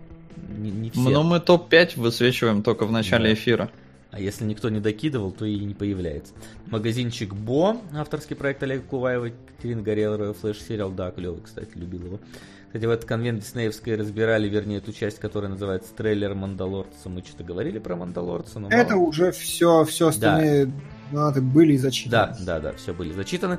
[0.57, 1.01] не, не все.
[1.01, 3.35] Но мы топ-5 высвечиваем только в начале Да.
[3.35, 3.69] эфира.
[4.13, 6.33] А если никто не докидывал, то и не появляется.
[6.67, 12.21] Магазинчик Бо, авторский проект Олега Куваева, Екатерина Горелова, флеш-сериал, да, клевый, кстати, любил его.
[12.69, 17.09] Кстати, в этот конвент Диснеевской разбирали, вернее, эту часть, которая называется трейлер Мандалорца.
[17.09, 19.09] Мы что-то говорили про Мандалорца, но Это мало.
[19.09, 20.71] уже все, все остальные
[21.11, 22.11] донаты были зачитаны.
[22.11, 23.59] Да, да, да, все были зачитаны.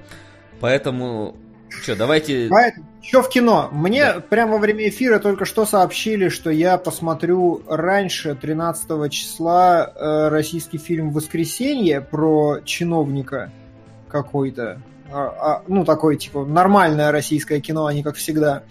[0.60, 1.36] Поэтому,
[1.70, 2.48] что, давайте...
[2.50, 3.70] Поэтому, что в кино?
[3.72, 4.20] Мне Да.
[4.20, 10.78] прямо во время эфира только что сообщили, что я посмотрю раньше 13 числа э, российский
[10.78, 13.52] фильм «Воскресенье» про чиновника
[14.08, 14.82] какой-то.
[15.12, 18.64] А- а, ну, такое, типа, нормальное российское кино, а не как всегда.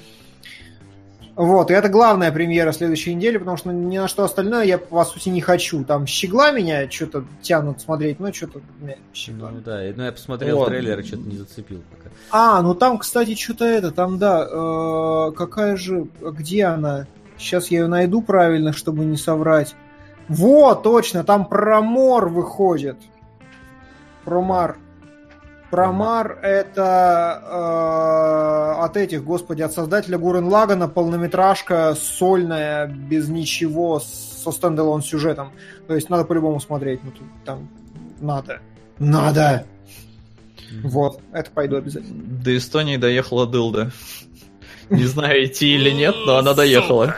[1.36, 5.04] Вот, и это главная премьера следующей недели, потому что ни на что остальное я, по
[5.04, 5.84] сути, не хочу.
[5.84, 8.60] Там щегла меня что-то тянут смотреть, но что-то...
[8.80, 9.50] не, щегла.
[9.50, 10.68] Ну да, ну я посмотрел Вот.
[10.68, 12.10] трейлер и что-то не зацепил пока.
[12.30, 17.06] А, ну там, кстати, что-то это, там, да, э, какая же, где она?
[17.38, 19.74] Сейчас я ее найду правильно, чтобы не соврать.
[20.28, 22.96] Вот, точно, там про Мор выходит.
[24.24, 24.42] Про
[25.70, 25.88] Мар.
[25.88, 27.42] Про Мар это
[28.78, 35.52] э, от этих, господи, от создателя Гурен Лагана полнометражка сольная, без ничего, со стендалон сюжетом.
[35.86, 37.02] То есть надо по-любому смотреть.
[37.04, 37.68] Ну, тут там
[38.20, 38.60] надо.
[38.98, 39.64] Надо!
[40.82, 42.22] Вот, это пойду обязательно.
[42.22, 43.90] До Эстонии доехала дылда.
[44.88, 47.16] Не знаю, идти или нет, но она доехала.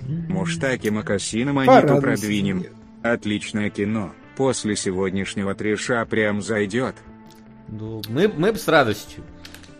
[0.00, 2.00] Муштаки Макасина Порадуйся.
[2.00, 2.66] продвинем.
[3.02, 4.12] Отличное кино.
[4.36, 6.96] После сегодняшнего треша прям зайдет.
[7.68, 9.22] Ну, мы, мы б с радостью.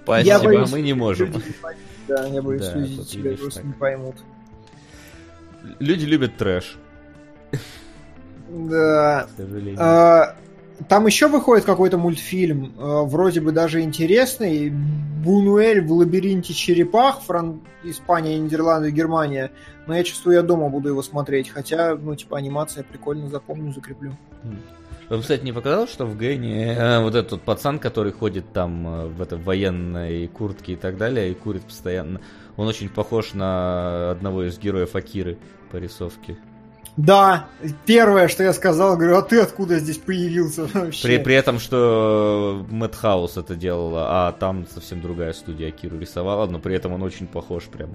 [0.07, 0.45] Я Спасибо.
[0.45, 0.71] боюсь.
[0.73, 1.33] мы не можем.
[2.09, 3.67] Да, я боюсь, Да, люди тебя видишь, просто так.
[3.67, 4.17] не поймут.
[5.79, 6.77] Люди любят трэш,
[8.51, 9.27] Да.
[9.33, 9.77] к сожалению.
[9.81, 10.37] А,
[10.89, 14.71] Там еще выходит какой-то мультфильм, а, вроде бы даже интересный.
[14.71, 17.61] Бунуэль в лабиринте черепах, Фран...
[17.85, 19.51] Испания, Нидерланды, Германия.
[19.87, 21.51] Но я чувствую, я дома буду его смотреть.
[21.51, 24.17] Хотя, ну, типа, анимация прикольно, запомню, закреплю.
[25.11, 29.07] Вам, кстати, не показалось, что в Гэне э, вот этот пацан, который ходит там э,
[29.09, 32.23] в этой военной куртке и так далее, и курит постоянно,
[32.57, 35.37] он очень похож на одного из героев Акиры
[35.71, 36.39] по рисовке.
[36.97, 37.49] Да,
[37.87, 41.03] первое, что я сказал, говорю, а ты откуда здесь появился вообще?
[41.03, 46.47] При, при этом, что Мэтт Хаус это делала, а там совсем другая студия Акиру рисовала,
[46.47, 47.91] но при этом он очень похож прям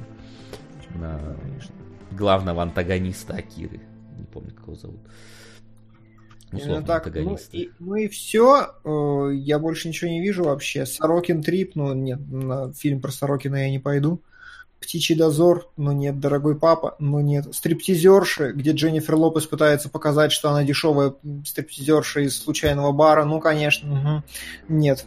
[0.95, 1.37] на
[2.11, 3.79] главного антагониста Акиры.
[4.17, 4.99] Не помню, как его зовут.
[6.51, 7.05] условно так.
[7.05, 7.57] Ну антагонисты.
[7.57, 8.75] и, ну и все.
[8.83, 10.85] Э, Я больше ничего не вижу вообще.
[10.85, 14.21] Сорокин Трип, ну нет, на фильм про Сорокина я не пойду.
[14.89, 16.19] Птичий дозор, ну нет.
[16.19, 17.53] Дорогой папа, ну нет.
[17.53, 21.13] Стриптизерши, где Дженнифер Лопес пытается показать, что она дешевая
[21.45, 23.87] стриптизерша из случайного бара, ну конечно.
[23.87, 24.23] мгм.
[24.67, 25.05] Нет.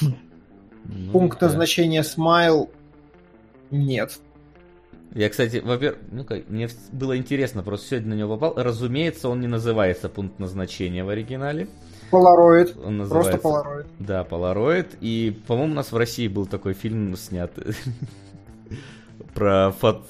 [0.00, 1.48] Ну, Пункт да.
[1.48, 2.70] назначения Смайл,
[3.70, 4.18] нет.
[5.14, 8.54] Я, кстати, во-первых, ну мне было интересно, просто сегодня на него попал.
[8.56, 11.68] Разумеется, он не называется пункт назначения в оригинале.
[12.10, 12.74] Полароид.
[12.82, 13.32] Он называется...
[13.32, 13.86] Просто полароид.
[13.98, 14.96] Да, Полароид.
[15.02, 17.52] И, по-моему, у нас в России был такой фильм снят
[19.34, 20.06] про фот...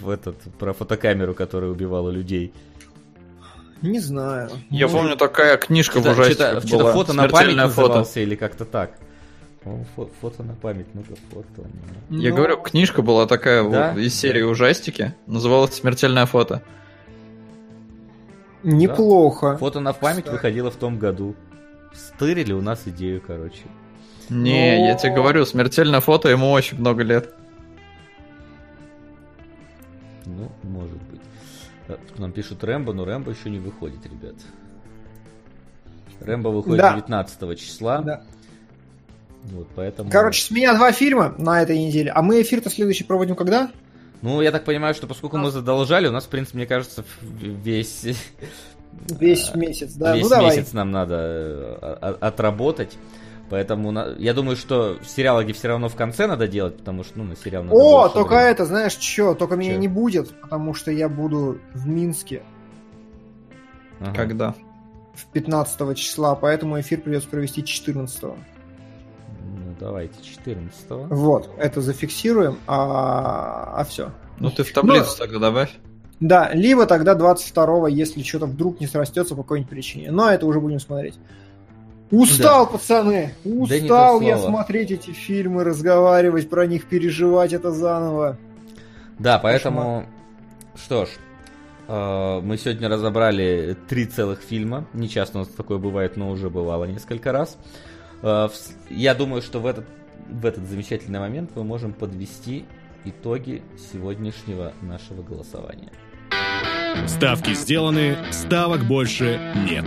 [0.00, 2.52] в этот, про фотокамеру, которая убивала людей.
[3.82, 4.50] Не знаю.
[4.70, 6.92] Я Может, помню, такая книжка в Что-то, ужастиках что-то была.
[6.92, 7.80] фото на память Смертельное фото.
[7.88, 8.90] назывался или как-то так.
[9.96, 11.68] Фо- фото на память, ну-ка, фото.
[12.08, 13.92] на- Я ну, говорю, книжка была такая Да?
[13.92, 15.14] вот из серии ужастики.
[15.26, 16.62] Называлась «Смертельное фото».
[18.62, 19.56] Неплохо.
[19.58, 20.34] Фото на память Кстати.
[20.34, 21.34] выходило в том году.
[21.94, 23.62] Стырили у нас идею, короче.
[24.28, 27.34] Не, Но- я тебе говорю, «Смертельное фото» ему очень много лет.
[30.28, 31.20] Ну, может быть.
[31.88, 34.34] Э, Нам пишут Рэмбо, но Рэмбо еще не выходит, ребят.
[36.20, 36.94] Рэмбо выходит Да.
[36.94, 38.02] 19 числа.
[38.02, 38.22] Да.
[39.44, 40.10] Вот, поэтому...
[40.10, 42.10] Короче, с меня два фильма на этой неделе.
[42.10, 43.70] А мы эфир-то следующий проводим когда?
[44.20, 48.04] Ну, я так понимаю, что поскольку мы задолжали, у нас, в принципе, мне кажется, весь,
[49.08, 50.14] Весь месяц, да?
[50.14, 50.56] весь ну давай.
[50.56, 51.14] месяц нам надо
[51.80, 52.96] э, отработать.
[53.50, 57.24] Поэтому на- я думаю, что сериалоги все равно в конце надо делать, потому что ну,
[57.24, 58.50] на сериал надо О, только времени.
[58.50, 59.34] это, знаешь, что?
[59.34, 59.78] Только меня Чё?
[59.78, 62.42] не будет, потому что я буду в Минске
[64.00, 64.12] Ага.
[64.14, 64.54] Когда?
[65.14, 73.72] в 15 числа, поэтому эфир придется провести 14 Ну, давайте 14 Вот, это зафиксируем, а,
[73.80, 74.12] а все.
[74.38, 75.70] Ну ты в таблицу тогда добавь.
[76.20, 80.10] Да, либо тогда 22 если что-то вдруг не срастется по какой-нибудь причине.
[80.12, 81.14] Но это уже будем смотреть.
[82.10, 83.34] Устал, пацаны!
[83.44, 84.50] Да то Устал я слово.
[84.50, 88.38] смотреть эти фильмы, разговаривать про них, переживать это заново.
[89.18, 90.06] Да, поэтому,
[90.76, 91.08] что ж,
[91.88, 94.86] э, мы сегодня разобрали три целых фильма.
[94.94, 97.58] Не часто у нас такое бывает, но уже бывало несколько раз.
[98.22, 98.52] Э, в
[98.90, 99.84] Я думаю, что в этот,
[100.30, 102.64] в этот замечательный момент мы можем подвести
[103.04, 103.62] итоги
[103.92, 105.90] сегодняшнего нашего голосования.
[107.06, 109.38] Ставки сделаны, ставок больше
[109.68, 109.84] нет.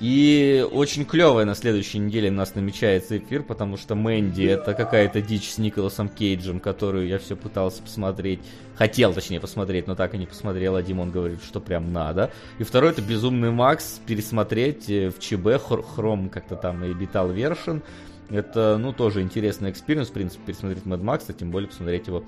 [0.00, 5.20] И очень клевая на следующей неделе у нас намечается эфир, потому что Мэнди это какая-то
[5.20, 8.40] дичь с Николасом Кейджем, которую я все пытался посмотреть.
[8.76, 10.76] Хотел, точнее, посмотреть, но так и не посмотрел.
[10.76, 12.30] А Димон говорит, что прям надо.
[12.58, 17.30] И второй это Безумный Макс пересмотреть э, в ЧБ, хр- Хром как-то там и Битал
[17.30, 17.82] Вершин.
[18.30, 22.24] Это, ну, тоже интересный experience, в принципе, пересмотреть Мэд Макса, тем более посмотреть его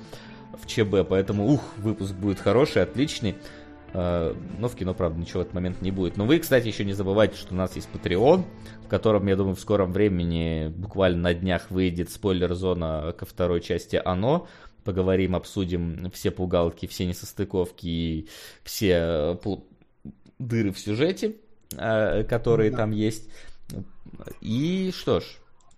[0.53, 1.09] в ЧБ.
[1.09, 3.37] Поэтому, ух, выпуск будет хороший, отличный.
[3.95, 6.17] Э, Но в кино, правда, ничего в этот момент не будет.
[6.17, 8.45] Но вы, кстати, еще не забывайте, что у нас есть Patreon,
[8.85, 14.01] в котором, я думаю, в скором времени, буквально на днях, выйдет спойлер-зона ко второй части
[14.03, 14.47] «Оно».
[14.85, 18.29] Поговорим, обсудим все пугалки, все несостыковки и
[18.65, 19.57] все э,
[20.41, 21.37] дыры в сюжете,
[21.77, 22.79] э, которые Да.
[22.79, 23.31] там есть.
[24.41, 25.25] И что ж,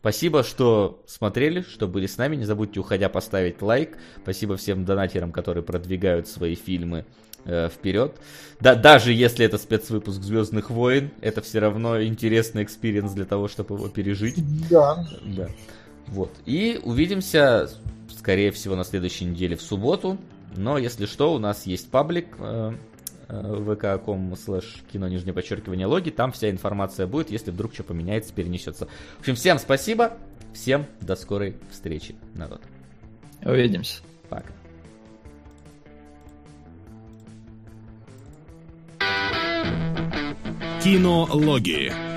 [0.01, 2.36] Спасибо, что смотрели, что были с нами.
[2.36, 3.97] Не забудьте, уходя, поставить лайк.
[4.20, 7.07] Спасибо всем донатерам, которые продвигают свои фильмы
[7.44, 8.16] э, вперед.
[8.60, 13.76] Да, даже если это спецвыпуск Звездных войн, это все равно интересный experience для того, чтобы
[13.76, 14.36] его пережить.
[14.68, 15.06] Да.
[15.24, 15.48] Да.
[16.06, 16.31] Вот.
[16.47, 17.70] И увидимся,
[18.16, 20.18] скорее всего, на следующей неделе в субботу.
[20.56, 22.73] Но, если что, у нас есть паблик э,
[23.28, 26.10] vk.com слэш кино нижнее подчеркивание логи.
[26.10, 28.86] Там вся информация будет, если вдруг что поменяется, перенесется.
[29.16, 30.12] В общем, всем спасибо.
[30.52, 32.60] Всем до скорой встречи, народ.
[33.42, 34.02] Увидимся.
[34.28, 34.64] Пока.
[40.84, 42.14] Кинологии.